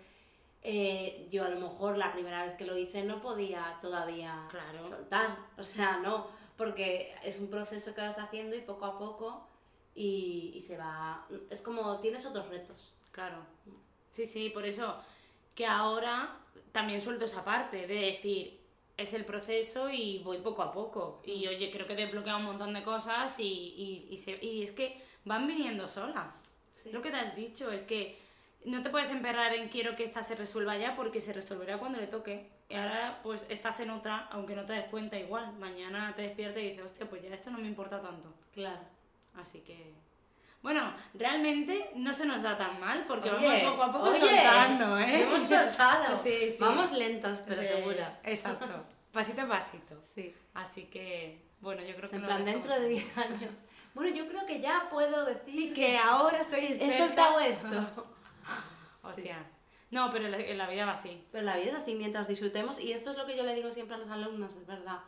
eh, 0.68 1.28
yo 1.30 1.44
a 1.44 1.48
lo 1.48 1.60
mejor 1.60 1.96
la 1.96 2.12
primera 2.12 2.44
vez 2.44 2.56
que 2.56 2.64
lo 2.64 2.76
hice 2.76 3.04
no 3.04 3.22
podía 3.22 3.78
todavía 3.80 4.46
Claro. 4.50 4.82
soltar. 4.82 5.36
O 5.56 5.62
sea, 5.62 5.98
no, 5.98 6.26
porque 6.56 7.14
es 7.22 7.38
un 7.38 7.48
proceso 7.50 7.94
que 7.94 8.00
vas 8.00 8.18
haciendo 8.18 8.56
y 8.56 8.60
poco 8.62 8.84
a 8.84 8.98
poco 8.98 9.46
y, 9.94 10.52
y 10.54 10.60
se 10.60 10.76
va... 10.76 11.26
Es 11.50 11.62
como 11.62 12.00
tienes 12.00 12.26
otros 12.26 12.48
retos. 12.48 12.94
Claro. 13.12 13.38
Sí, 14.10 14.26
sí, 14.26 14.50
por 14.50 14.66
eso 14.66 14.96
que 15.54 15.66
ahora 15.66 16.38
también 16.72 17.00
suelto 17.00 17.24
esa 17.26 17.44
parte 17.44 17.86
de 17.86 17.94
decir, 17.94 18.60
es 18.96 19.14
el 19.14 19.24
proceso 19.24 19.88
y 19.90 20.18
voy 20.24 20.38
poco 20.38 20.62
a 20.62 20.72
poco. 20.72 21.22
Y 21.24 21.46
oye, 21.46 21.70
creo 21.70 21.86
que 21.86 21.92
he 21.92 21.96
desbloqueado 21.96 22.38
un 22.40 22.44
montón 22.46 22.72
de 22.74 22.82
cosas 22.82 23.38
y, 23.40 23.44
y, 23.46 24.08
y, 24.10 24.16
se- 24.18 24.44
y 24.44 24.62
es 24.62 24.72
que 24.72 25.00
van 25.24 25.46
viniendo 25.46 25.86
solas. 25.86 26.44
Sí. 26.72 26.90
Lo 26.92 27.00
que 27.00 27.10
te 27.10 27.16
has 27.16 27.36
dicho 27.36 27.70
es 27.72 27.84
que 27.84 28.18
no 28.66 28.82
te 28.82 28.90
puedes 28.90 29.10
emperrar 29.10 29.54
en 29.54 29.68
quiero 29.68 29.96
que 29.96 30.02
esta 30.04 30.22
se 30.22 30.34
resuelva 30.34 30.76
ya 30.76 30.94
porque 30.96 31.20
se 31.20 31.32
resolverá 31.32 31.78
cuando 31.78 31.98
le 31.98 32.06
toque. 32.06 32.50
Y 32.68 32.74
ahora 32.74 33.20
pues 33.22 33.46
estás 33.48 33.78
en 33.80 33.90
otra, 33.90 34.28
aunque 34.32 34.56
no 34.56 34.64
te 34.66 34.72
des 34.74 34.84
cuenta 34.86 35.16
igual. 35.18 35.52
Mañana 35.58 36.12
te 36.14 36.22
despiertas 36.22 36.62
y 36.62 36.68
dices, 36.70 36.84
hostia, 36.84 37.08
pues 37.08 37.22
ya 37.22 37.32
esto 37.32 37.50
no 37.50 37.58
me 37.58 37.68
importa 37.68 38.00
tanto. 38.00 38.32
Claro. 38.52 38.80
Así 39.36 39.60
que. 39.60 39.94
Bueno, 40.62 40.92
realmente 41.14 41.90
no 41.94 42.12
se 42.12 42.26
nos 42.26 42.42
da 42.42 42.56
tan 42.56 42.80
mal 42.80 43.04
porque 43.06 43.30
Oye, 43.30 43.46
vamos 43.46 43.70
poco 43.72 43.82
a 43.84 43.92
poco 43.92 44.08
oye, 44.10 44.18
soltando, 44.18 44.98
¿eh? 44.98 45.22
Hemos 45.22 45.48
soltado. 45.48 46.16
Sí, 46.22 46.50
sí. 46.50 46.56
Vamos 46.58 46.90
lentas, 46.92 47.38
pero 47.46 47.62
Sí, 47.62 47.68
segura. 47.68 48.18
Exacto. 48.24 48.66
Pasito 49.12 49.42
a 49.42 49.46
pasito. 49.48 49.96
Sí. 50.02 50.34
Así 50.54 50.86
que, 50.86 51.40
bueno, 51.60 51.82
yo 51.82 51.94
creo 51.96 52.10
que 52.10 52.16
En 52.16 52.22
plan, 52.24 52.44
dentro 52.44 52.74
de 52.74 52.86
aquí. 52.86 52.94
10 52.94 53.18
años. 53.18 53.50
Bueno, 53.94 54.14
yo 54.14 54.26
creo 54.26 54.44
que 54.44 54.60
ya 54.60 54.88
puedo 54.90 55.24
decir 55.24 55.72
Que 55.74 55.96
ahora 55.96 56.42
soy 56.42 56.64
he 56.66 56.72
experta. 56.72 56.96
soltado 57.06 57.40
esto. 57.40 58.06
Hostia. 59.02 59.46
No, 59.90 60.10
pero 60.10 60.28
la, 60.28 60.38
la 60.38 60.68
vida 60.68 60.84
va 60.84 60.92
así. 60.92 61.24
Pero 61.30 61.44
la 61.44 61.56
vida 61.56 61.70
es 61.70 61.76
así, 61.76 61.94
mientras 61.94 62.28
disfrutemos, 62.28 62.80
y 62.80 62.92
esto 62.92 63.10
es 63.10 63.16
lo 63.16 63.26
que 63.26 63.36
yo 63.36 63.44
le 63.44 63.54
digo 63.54 63.72
siempre 63.72 63.94
a 63.94 63.98
los 63.98 64.10
alumnos, 64.10 64.54
es 64.54 64.66
verdad, 64.66 65.00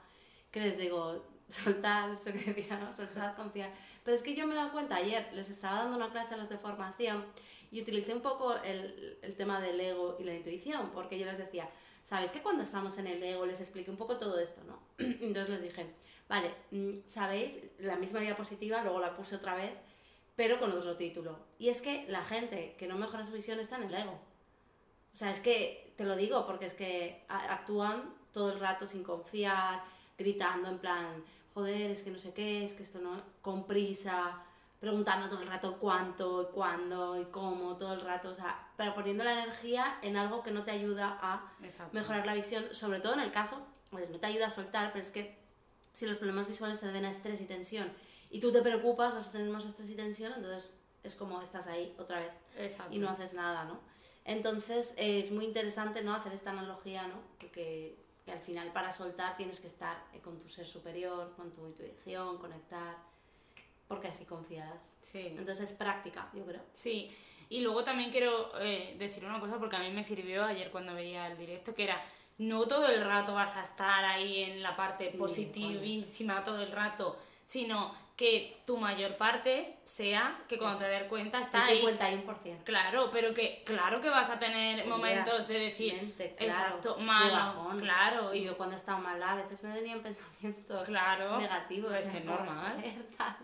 que 0.51 0.61
les 0.61 0.78
digo, 0.78 1.24
soltad, 1.49 2.12
eso 2.14 2.32
que 2.32 2.53
decía, 2.53 2.76
¿no? 2.78 2.93
soltad, 2.93 3.34
confiar. 3.34 3.72
Pero 4.05 4.16
es 4.16 4.22
que 4.22 4.34
yo 4.34 4.47
me 4.47 4.55
he 4.55 4.57
dado 4.57 4.72
cuenta, 4.72 4.97
ayer 4.97 5.28
les 5.34 5.51
estaba 5.51 5.80
dando 5.80 5.97
una 5.97 6.11
clase 6.11 6.34
a 6.34 6.36
los 6.36 6.49
de 6.49 6.59
formación 6.59 7.24
y 7.70 7.82
utilicé 7.82 8.14
un 8.14 8.22
poco 8.22 8.57
el, 8.57 9.18
el 9.22 9.34
tema 9.34 9.61
del 9.61 9.80
ego 9.80 10.16
y 10.18 10.24
la 10.24 10.34
intuición, 10.34 10.91
porque 10.93 11.18
yo 11.18 11.26
les 11.26 11.39
decía, 11.39 11.68
¿sabéis 12.03 12.32
que 12.32 12.41
cuando 12.41 12.62
estamos 12.62 12.97
en 12.99 13.07
el 13.09 13.22
ego 13.22 13.45
les 13.45 13.61
expliqué 13.61 13.91
un 13.91 13.97
poco 13.97 14.16
todo 14.16 14.39
esto, 14.39 14.62
¿no? 14.64 14.80
Entonces 14.99 15.49
les 15.51 15.62
dije, 15.62 15.86
vale, 16.28 16.55
mm, 16.70 17.01
¿sabéis? 17.05 17.59
La 17.78 17.97
misma 17.97 18.20
diapositiva, 18.20 18.82
luego 18.82 19.01
la 19.01 19.14
puse 19.14 19.36
otra 19.36 19.55
vez, 19.55 19.72
pero 20.39 20.61
con 20.61 20.70
otro 20.70 20.95
título. 20.97 21.36
Y 21.59 21.68
es 21.68 21.82
que 21.82 22.07
la 22.09 22.22
gente 22.22 22.76
que 22.78 22.86
no 22.86 22.97
mejora 22.97 23.24
su 23.24 23.32
visión 23.32 23.59
está 23.59 23.74
en 23.74 23.82
el 23.82 23.95
ego. 23.95 24.20
O 25.12 25.16
sea, 25.16 25.32
es 25.32 25.41
que 25.41 25.93
te 25.97 26.05
lo 26.05 26.14
digo 26.14 26.47
porque 26.47 26.66
es 26.66 26.74
que 26.74 27.24
actúan 27.28 28.14
todo 28.30 28.53
el 28.53 28.61
rato 28.61 28.86
sin 28.86 29.03
confiar, 29.03 29.82
gritando 30.16 30.68
en 30.68 30.78
plan, 30.78 31.24
joder, 31.55 31.91
es 31.91 32.05
que 32.05 32.12
no 32.12 32.20
sé 32.20 32.34
qué, 32.34 32.64
es 32.64 32.74
que 32.74 32.84
esto 32.84 33.01
no, 33.01 33.20
con 33.43 33.66
prisa, 33.66 34.41
preguntando 34.78 35.28
todo 35.28 35.41
el 35.43 35.49
rato 35.49 35.76
cuánto 35.80 36.43
y 36.43 36.55
cuándo 36.55 37.20
y 37.20 37.24
cómo, 37.24 37.76
todo 37.76 37.95
el 37.95 38.01
rato, 38.01 38.30
o 38.30 38.34
sea, 38.36 38.70
pero 38.76 38.95
poniendo 38.95 39.24
la 39.24 39.43
energía 39.43 39.99
en 40.03 40.16
algo 40.16 40.45
que 40.45 40.53
no 40.53 40.62
te 40.62 40.70
ayuda 40.70 41.18
a 41.20 41.53
Exacto. 41.64 41.93
mejorar 41.93 42.24
la 42.24 42.34
visión, 42.34 42.72
sobre 42.72 43.01
todo 43.01 43.14
en 43.14 43.20
el 43.20 43.32
caso, 43.32 43.61
pues 43.91 44.09
no 44.09 44.20
te 44.20 44.28
ayuda 44.28 44.47
a 44.47 44.51
soltar, 44.51 44.93
pero 44.93 45.05
es 45.05 45.11
que 45.11 45.36
si 45.91 46.07
los 46.07 46.16
problemas 46.16 46.47
visuales 46.47 46.78
se 46.78 46.86
deben 46.86 47.07
a 47.07 47.11
estrés 47.11 47.41
y 47.41 47.47
tensión 47.47 47.91
y 48.31 48.41
tú 48.41 48.53
te 48.53 48.62
preocupas, 48.62 49.14
vas 49.14 49.29
a 49.29 49.33
tener 49.33 49.49
más 49.49 49.64
estrés 49.64 49.91
y 49.91 49.95
tensión, 49.95 50.33
entonces 50.35 50.70
es 51.03 51.14
como 51.14 51.41
estás 51.41 51.68
ahí 51.68 51.95
otra 51.99 52.20
vez 52.20 52.33
Exacto. 52.57 52.95
y 52.95 52.99
no 52.99 53.09
haces 53.09 53.35
nada, 53.35 53.64
¿no? 53.64 53.81
Entonces 54.24 54.95
eh, 54.97 55.20
es 55.20 55.31
muy 55.31 55.45
interesante, 55.45 56.03
¿no? 56.03 56.14
Hacer 56.14 56.33
esta 56.33 56.51
analogía, 56.51 57.07
¿no? 57.07 57.14
Porque 57.39 57.97
que 58.29 58.33
al 58.33 58.41
final 58.41 58.70
para 58.74 58.93
soltar 58.93 59.39
tienes 59.39 59.59
que 59.59 59.68
estar 59.68 60.05
con 60.22 60.39
tu 60.39 60.49
ser 60.51 60.66
superior, 60.66 61.33
con 61.35 61.51
tu 61.51 61.66
intuición, 61.66 62.37
conectar, 62.37 62.99
porque 63.89 64.09
así 64.09 64.26
confiarás. 64.26 64.99
Sí. 65.01 65.29
Entonces 65.31 65.70
es 65.70 65.72
práctica, 65.72 66.29
yo 66.35 66.45
creo. 66.45 66.61
Sí, 66.74 67.11
y 67.49 67.61
luego 67.62 67.85
también 67.85 68.11
quiero 68.11 68.53
eh, 68.61 68.97
decir 68.99 69.24
una 69.24 69.41
cosa 69.41 69.59
porque 69.59 69.76
a 69.76 69.79
mí 69.79 69.91
me 69.91 70.05
sirvió 70.05 70.45
ayer 70.45 70.70
cuando 70.70 70.93
veía 70.93 71.26
el 71.26 71.39
directo, 71.39 71.74
que 71.74 71.85
era, 71.85 72.05
no 72.37 72.68
todo 72.68 72.87
el 72.89 73.03
rato 73.03 73.33
vas 73.33 73.57
a 73.57 73.62
estar 73.62 74.05
ahí 74.05 74.43
en 74.43 74.62
la 74.62 74.76
parte 74.76 75.07
positivísima 75.18 76.45
todo 76.45 76.62
el 76.62 76.70
rato, 76.70 77.16
sino 77.45 77.95
que 78.18 78.60
tu 78.66 78.76
mayor 78.76 79.16
parte 79.16 79.76
sea 79.84 80.40
que 80.48 80.58
cuando 80.58 80.76
Es- 80.80 80.84
te 80.84 80.90
des 80.90 81.04
cuenta 81.04 81.38
está 81.38 81.64
ahí. 81.66 81.78
El 81.86 81.96
51%. 81.98 82.64
Claro, 82.64 83.10
pero 83.12 83.32
que 83.32 83.62
claro 83.64 84.00
que 84.00 84.10
vas 84.10 84.28
a 84.28 84.40
tener 84.40 84.84
momentos 84.86 85.46
de 85.46 85.58
decir, 85.60 86.14
claro, 86.16 86.34
exacto, 86.40 86.96
malo, 86.98 87.32
bajón. 87.32 87.78
claro, 87.80 88.34
Y 88.34 88.40
y 88.40 88.44
yo 88.44 88.56
cuando 88.56 88.74
estaba 88.74 88.98
mala 88.98 89.32
a 89.32 89.36
veces 89.36 89.62
me 89.62 89.72
venían 89.72 90.00
pensamientos 90.02 90.88
Claro, 90.88 91.38
negativos. 91.38 91.90
pues 91.92 92.08
¿eh? 92.08 92.10
que 92.10 92.18
es 92.18 92.24
normal. 92.34 92.74
Joder, 92.76 93.06
tal. 93.16 93.36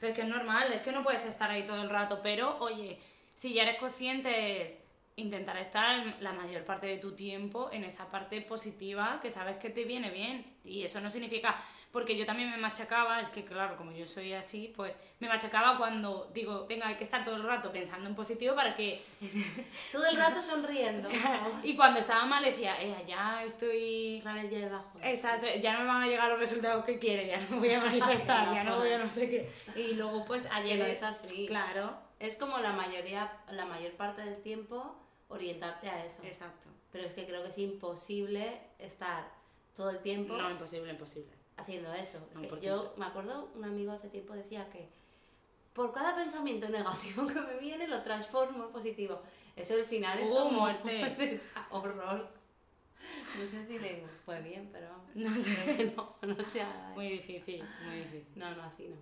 Pero 0.00 0.12
es 0.12 0.16
que 0.18 0.22
es 0.22 0.28
normal, 0.28 0.72
es 0.72 0.80
que 0.82 0.92
no 0.92 1.02
puedes 1.02 1.24
estar 1.24 1.50
ahí 1.50 1.64
todo 1.64 1.80
el 1.82 1.88
rato, 1.88 2.20
pero 2.22 2.58
oye, 2.58 3.00
si 3.32 3.54
ya 3.54 3.62
eres 3.62 3.78
consciente 3.78 4.62
es 4.62 4.84
intentar 5.16 5.56
estar 5.56 6.16
la 6.20 6.32
mayor 6.32 6.64
parte 6.66 6.86
de 6.86 6.98
tu 6.98 7.12
tiempo 7.16 7.70
en 7.72 7.84
esa 7.84 8.10
parte 8.10 8.42
positiva 8.42 9.18
que 9.22 9.30
sabes 9.30 9.56
que 9.56 9.70
te 9.70 9.84
viene 9.84 10.10
bien. 10.10 10.56
Y 10.64 10.82
eso 10.82 11.00
no 11.00 11.10
significa, 11.10 11.58
porque 11.92 12.16
yo 12.16 12.24
también 12.24 12.50
me 12.50 12.56
machacaba, 12.56 13.20
es 13.20 13.30
que 13.30 13.44
claro, 13.44 13.76
como 13.76 13.90
yo 13.90 14.06
soy 14.06 14.32
así, 14.32 14.72
pues 14.76 14.96
me 15.18 15.28
machacaba 15.28 15.76
cuando 15.76 16.30
digo, 16.32 16.66
venga, 16.68 16.86
hay 16.86 16.94
que 16.94 17.02
estar 17.02 17.24
todo 17.24 17.34
el 17.34 17.42
rato 17.42 17.72
pensando 17.72 18.08
en 18.08 18.14
positivo 18.14 18.54
para 18.54 18.74
que... 18.74 19.02
Todo 19.92 20.06
el 20.06 20.16
rato 20.16 20.40
sonriendo. 20.40 21.08
Y 21.64 21.76
cuando 21.76 21.98
estaba 21.98 22.24
mal 22.26 22.44
decía, 22.44 22.80
eh, 22.80 23.04
ya 23.06 23.42
estoy... 23.42 24.18
Otra 24.20 24.34
vez 24.34 24.50
ya 24.50 24.58
debajo. 24.58 24.98
Exacto, 25.02 25.46
ya 25.60 25.72
no 25.72 25.80
me 25.80 25.86
van 25.86 26.02
a 26.02 26.06
llegar 26.06 26.28
los 26.30 26.38
resultados 26.38 26.84
que 26.84 26.98
quiero, 26.98 27.22
ya 27.22 27.38
no 27.38 27.56
me 27.56 27.58
voy 27.58 27.70
a 27.70 27.80
manifestar, 27.84 28.54
ya 28.54 28.62
no 28.64 28.78
voy 28.78 28.92
a 28.92 28.98
no 28.98 29.10
sé 29.10 29.28
qué. 29.28 29.50
Y 29.78 29.94
luego 29.94 30.24
pues 30.24 30.46
ayer... 30.52 30.78
No 30.78 30.84
es 30.84 31.02
así. 31.02 31.46
Claro, 31.46 31.98
Es 32.20 32.36
como 32.36 32.58
la 32.58 32.72
mayoría, 32.72 33.32
la 33.50 33.64
mayor 33.64 33.92
parte 33.92 34.22
del 34.22 34.40
tiempo 34.40 34.94
orientarte 35.28 35.88
a 35.88 36.04
eso. 36.04 36.22
exacto. 36.24 36.68
Pero 36.92 37.04
es 37.04 37.14
que 37.14 37.26
creo 37.26 37.42
que 37.42 37.48
es 37.48 37.58
imposible 37.58 38.60
estar 38.78 39.28
todo 39.74 39.90
el 39.90 39.98
tiempo 40.00 40.36
No, 40.36 40.50
imposible, 40.50 40.90
imposible. 40.90 41.39
Haciendo 41.60 41.92
eso. 41.94 42.18
Es 42.32 42.38
que 42.38 42.60
yo 42.60 42.94
me 42.96 43.04
acuerdo, 43.06 43.50
un 43.54 43.64
amigo 43.64 43.92
hace 43.92 44.08
tiempo 44.08 44.34
decía 44.34 44.68
que 44.70 44.88
por 45.72 45.92
cada 45.92 46.16
pensamiento 46.16 46.68
negativo 46.68 47.26
que 47.32 47.40
me 47.40 47.56
viene 47.58 47.86
lo 47.86 48.02
transformo 48.02 48.64
en 48.64 48.72
positivo. 48.72 49.22
Eso 49.56 49.74
al 49.74 49.84
final 49.84 50.18
es 50.18 50.30
como 50.30 50.50
muerte. 50.50 51.40
horror. 51.70 52.28
No 53.38 53.46
sé 53.46 53.64
si 53.64 53.78
le 53.78 54.04
fue 54.24 54.40
bien, 54.42 54.68
pero. 54.72 54.88
No 55.14 55.34
sé. 55.38 55.92
No, 55.96 56.16
no 56.22 56.46
sé. 56.46 56.62
Muy 56.94 57.08
difícil, 57.08 57.64
muy 57.86 57.96
difícil. 57.96 58.26
No, 58.36 58.54
no, 58.54 58.62
así 58.62 58.88
no. 58.88 58.96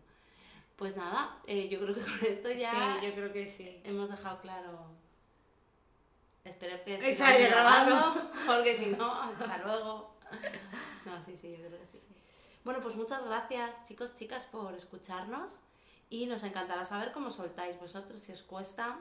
Pues 0.77 0.97
nada, 0.97 1.41
eh, 1.47 1.69
yo 1.69 1.81
creo 1.81 1.93
que 1.93 2.01
con 2.01 2.25
esto 2.25 2.51
ya 2.53 2.71
Sí, 3.01 3.07
yo 3.07 3.13
creo 3.15 3.33
que 3.33 3.49
sí. 3.49 3.81
hemos 3.83 4.09
dejado 4.09 4.41
claro. 4.41 4.87
Espero 6.45 6.83
que 6.85 7.13
se 7.13 7.25
grabado. 7.49 7.87
grabando, 7.87 8.31
porque 8.47 8.77
si 8.77 8.87
no, 8.91 9.13
hasta 9.13 9.59
luego. 9.59 10.15
No, 11.05 11.23
sí, 11.23 11.37
sí, 11.37 11.51
yo 11.51 11.67
creo 11.67 11.81
que 11.81 11.87
sí. 11.87 11.99
Bueno, 12.69 12.83
pues 12.83 12.97
muchas 12.97 13.25
gracias, 13.25 13.83
chicos, 13.85 14.15
chicas, 14.15 14.45
por 14.45 14.75
escucharnos. 14.75 15.61
Y 16.11 16.27
nos 16.27 16.43
encantará 16.43 16.85
saber 16.85 17.13
cómo 17.13 17.31
soltáis 17.31 17.81
vosotros, 17.81 18.21
si 18.21 18.31
os 18.31 18.43
cuesta, 18.43 18.99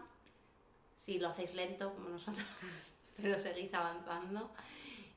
si 0.96 1.20
lo 1.20 1.28
hacéis 1.28 1.54
lento 1.54 1.94
como 1.94 2.08
nosotros, 2.08 2.46
pero 3.22 3.38
seguís 3.38 3.74
avanzando. 3.74 4.50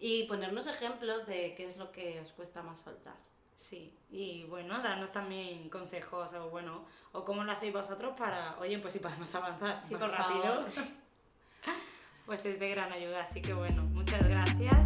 Y 0.01 0.25
ponernos 0.25 0.67
ejemplos 0.67 1.29
de 1.29 1.55
qué 1.55 1.69
es 1.69 1.77
lo 1.77 1.93
que 1.93 2.19
os 2.19 2.33
cuesta 2.33 2.61
más 2.65 2.81
soltar. 2.81 3.15
Sí, 3.55 3.97
y 4.11 4.43
bueno, 4.47 4.83
darnos 4.83 5.13
también 5.13 5.71
consejos 5.71 6.33
o 6.33 6.51
bueno, 6.51 6.85
o 7.13 7.25
cómo 7.25 7.45
lo 7.45 7.53
hacéis 7.53 7.73
vosotros 7.73 8.15
para, 8.19 8.59
oye, 8.59 8.77
pues 8.81 8.95
si 8.95 8.99
podemos 8.99 9.33
avanzar 9.33 9.81
Sí, 9.81 9.95
más 9.95 10.03
por 10.03 10.11
rápido, 10.11 10.43
favor. 10.43 10.67
pues 12.27 12.45
es 12.47 12.59
de 12.59 12.69
gran 12.69 12.91
ayuda. 12.93 13.21
Así 13.21 13.43
que 13.43 13.55
bueno, 13.55 13.85
muchas 13.85 14.29
gracias 14.29 14.80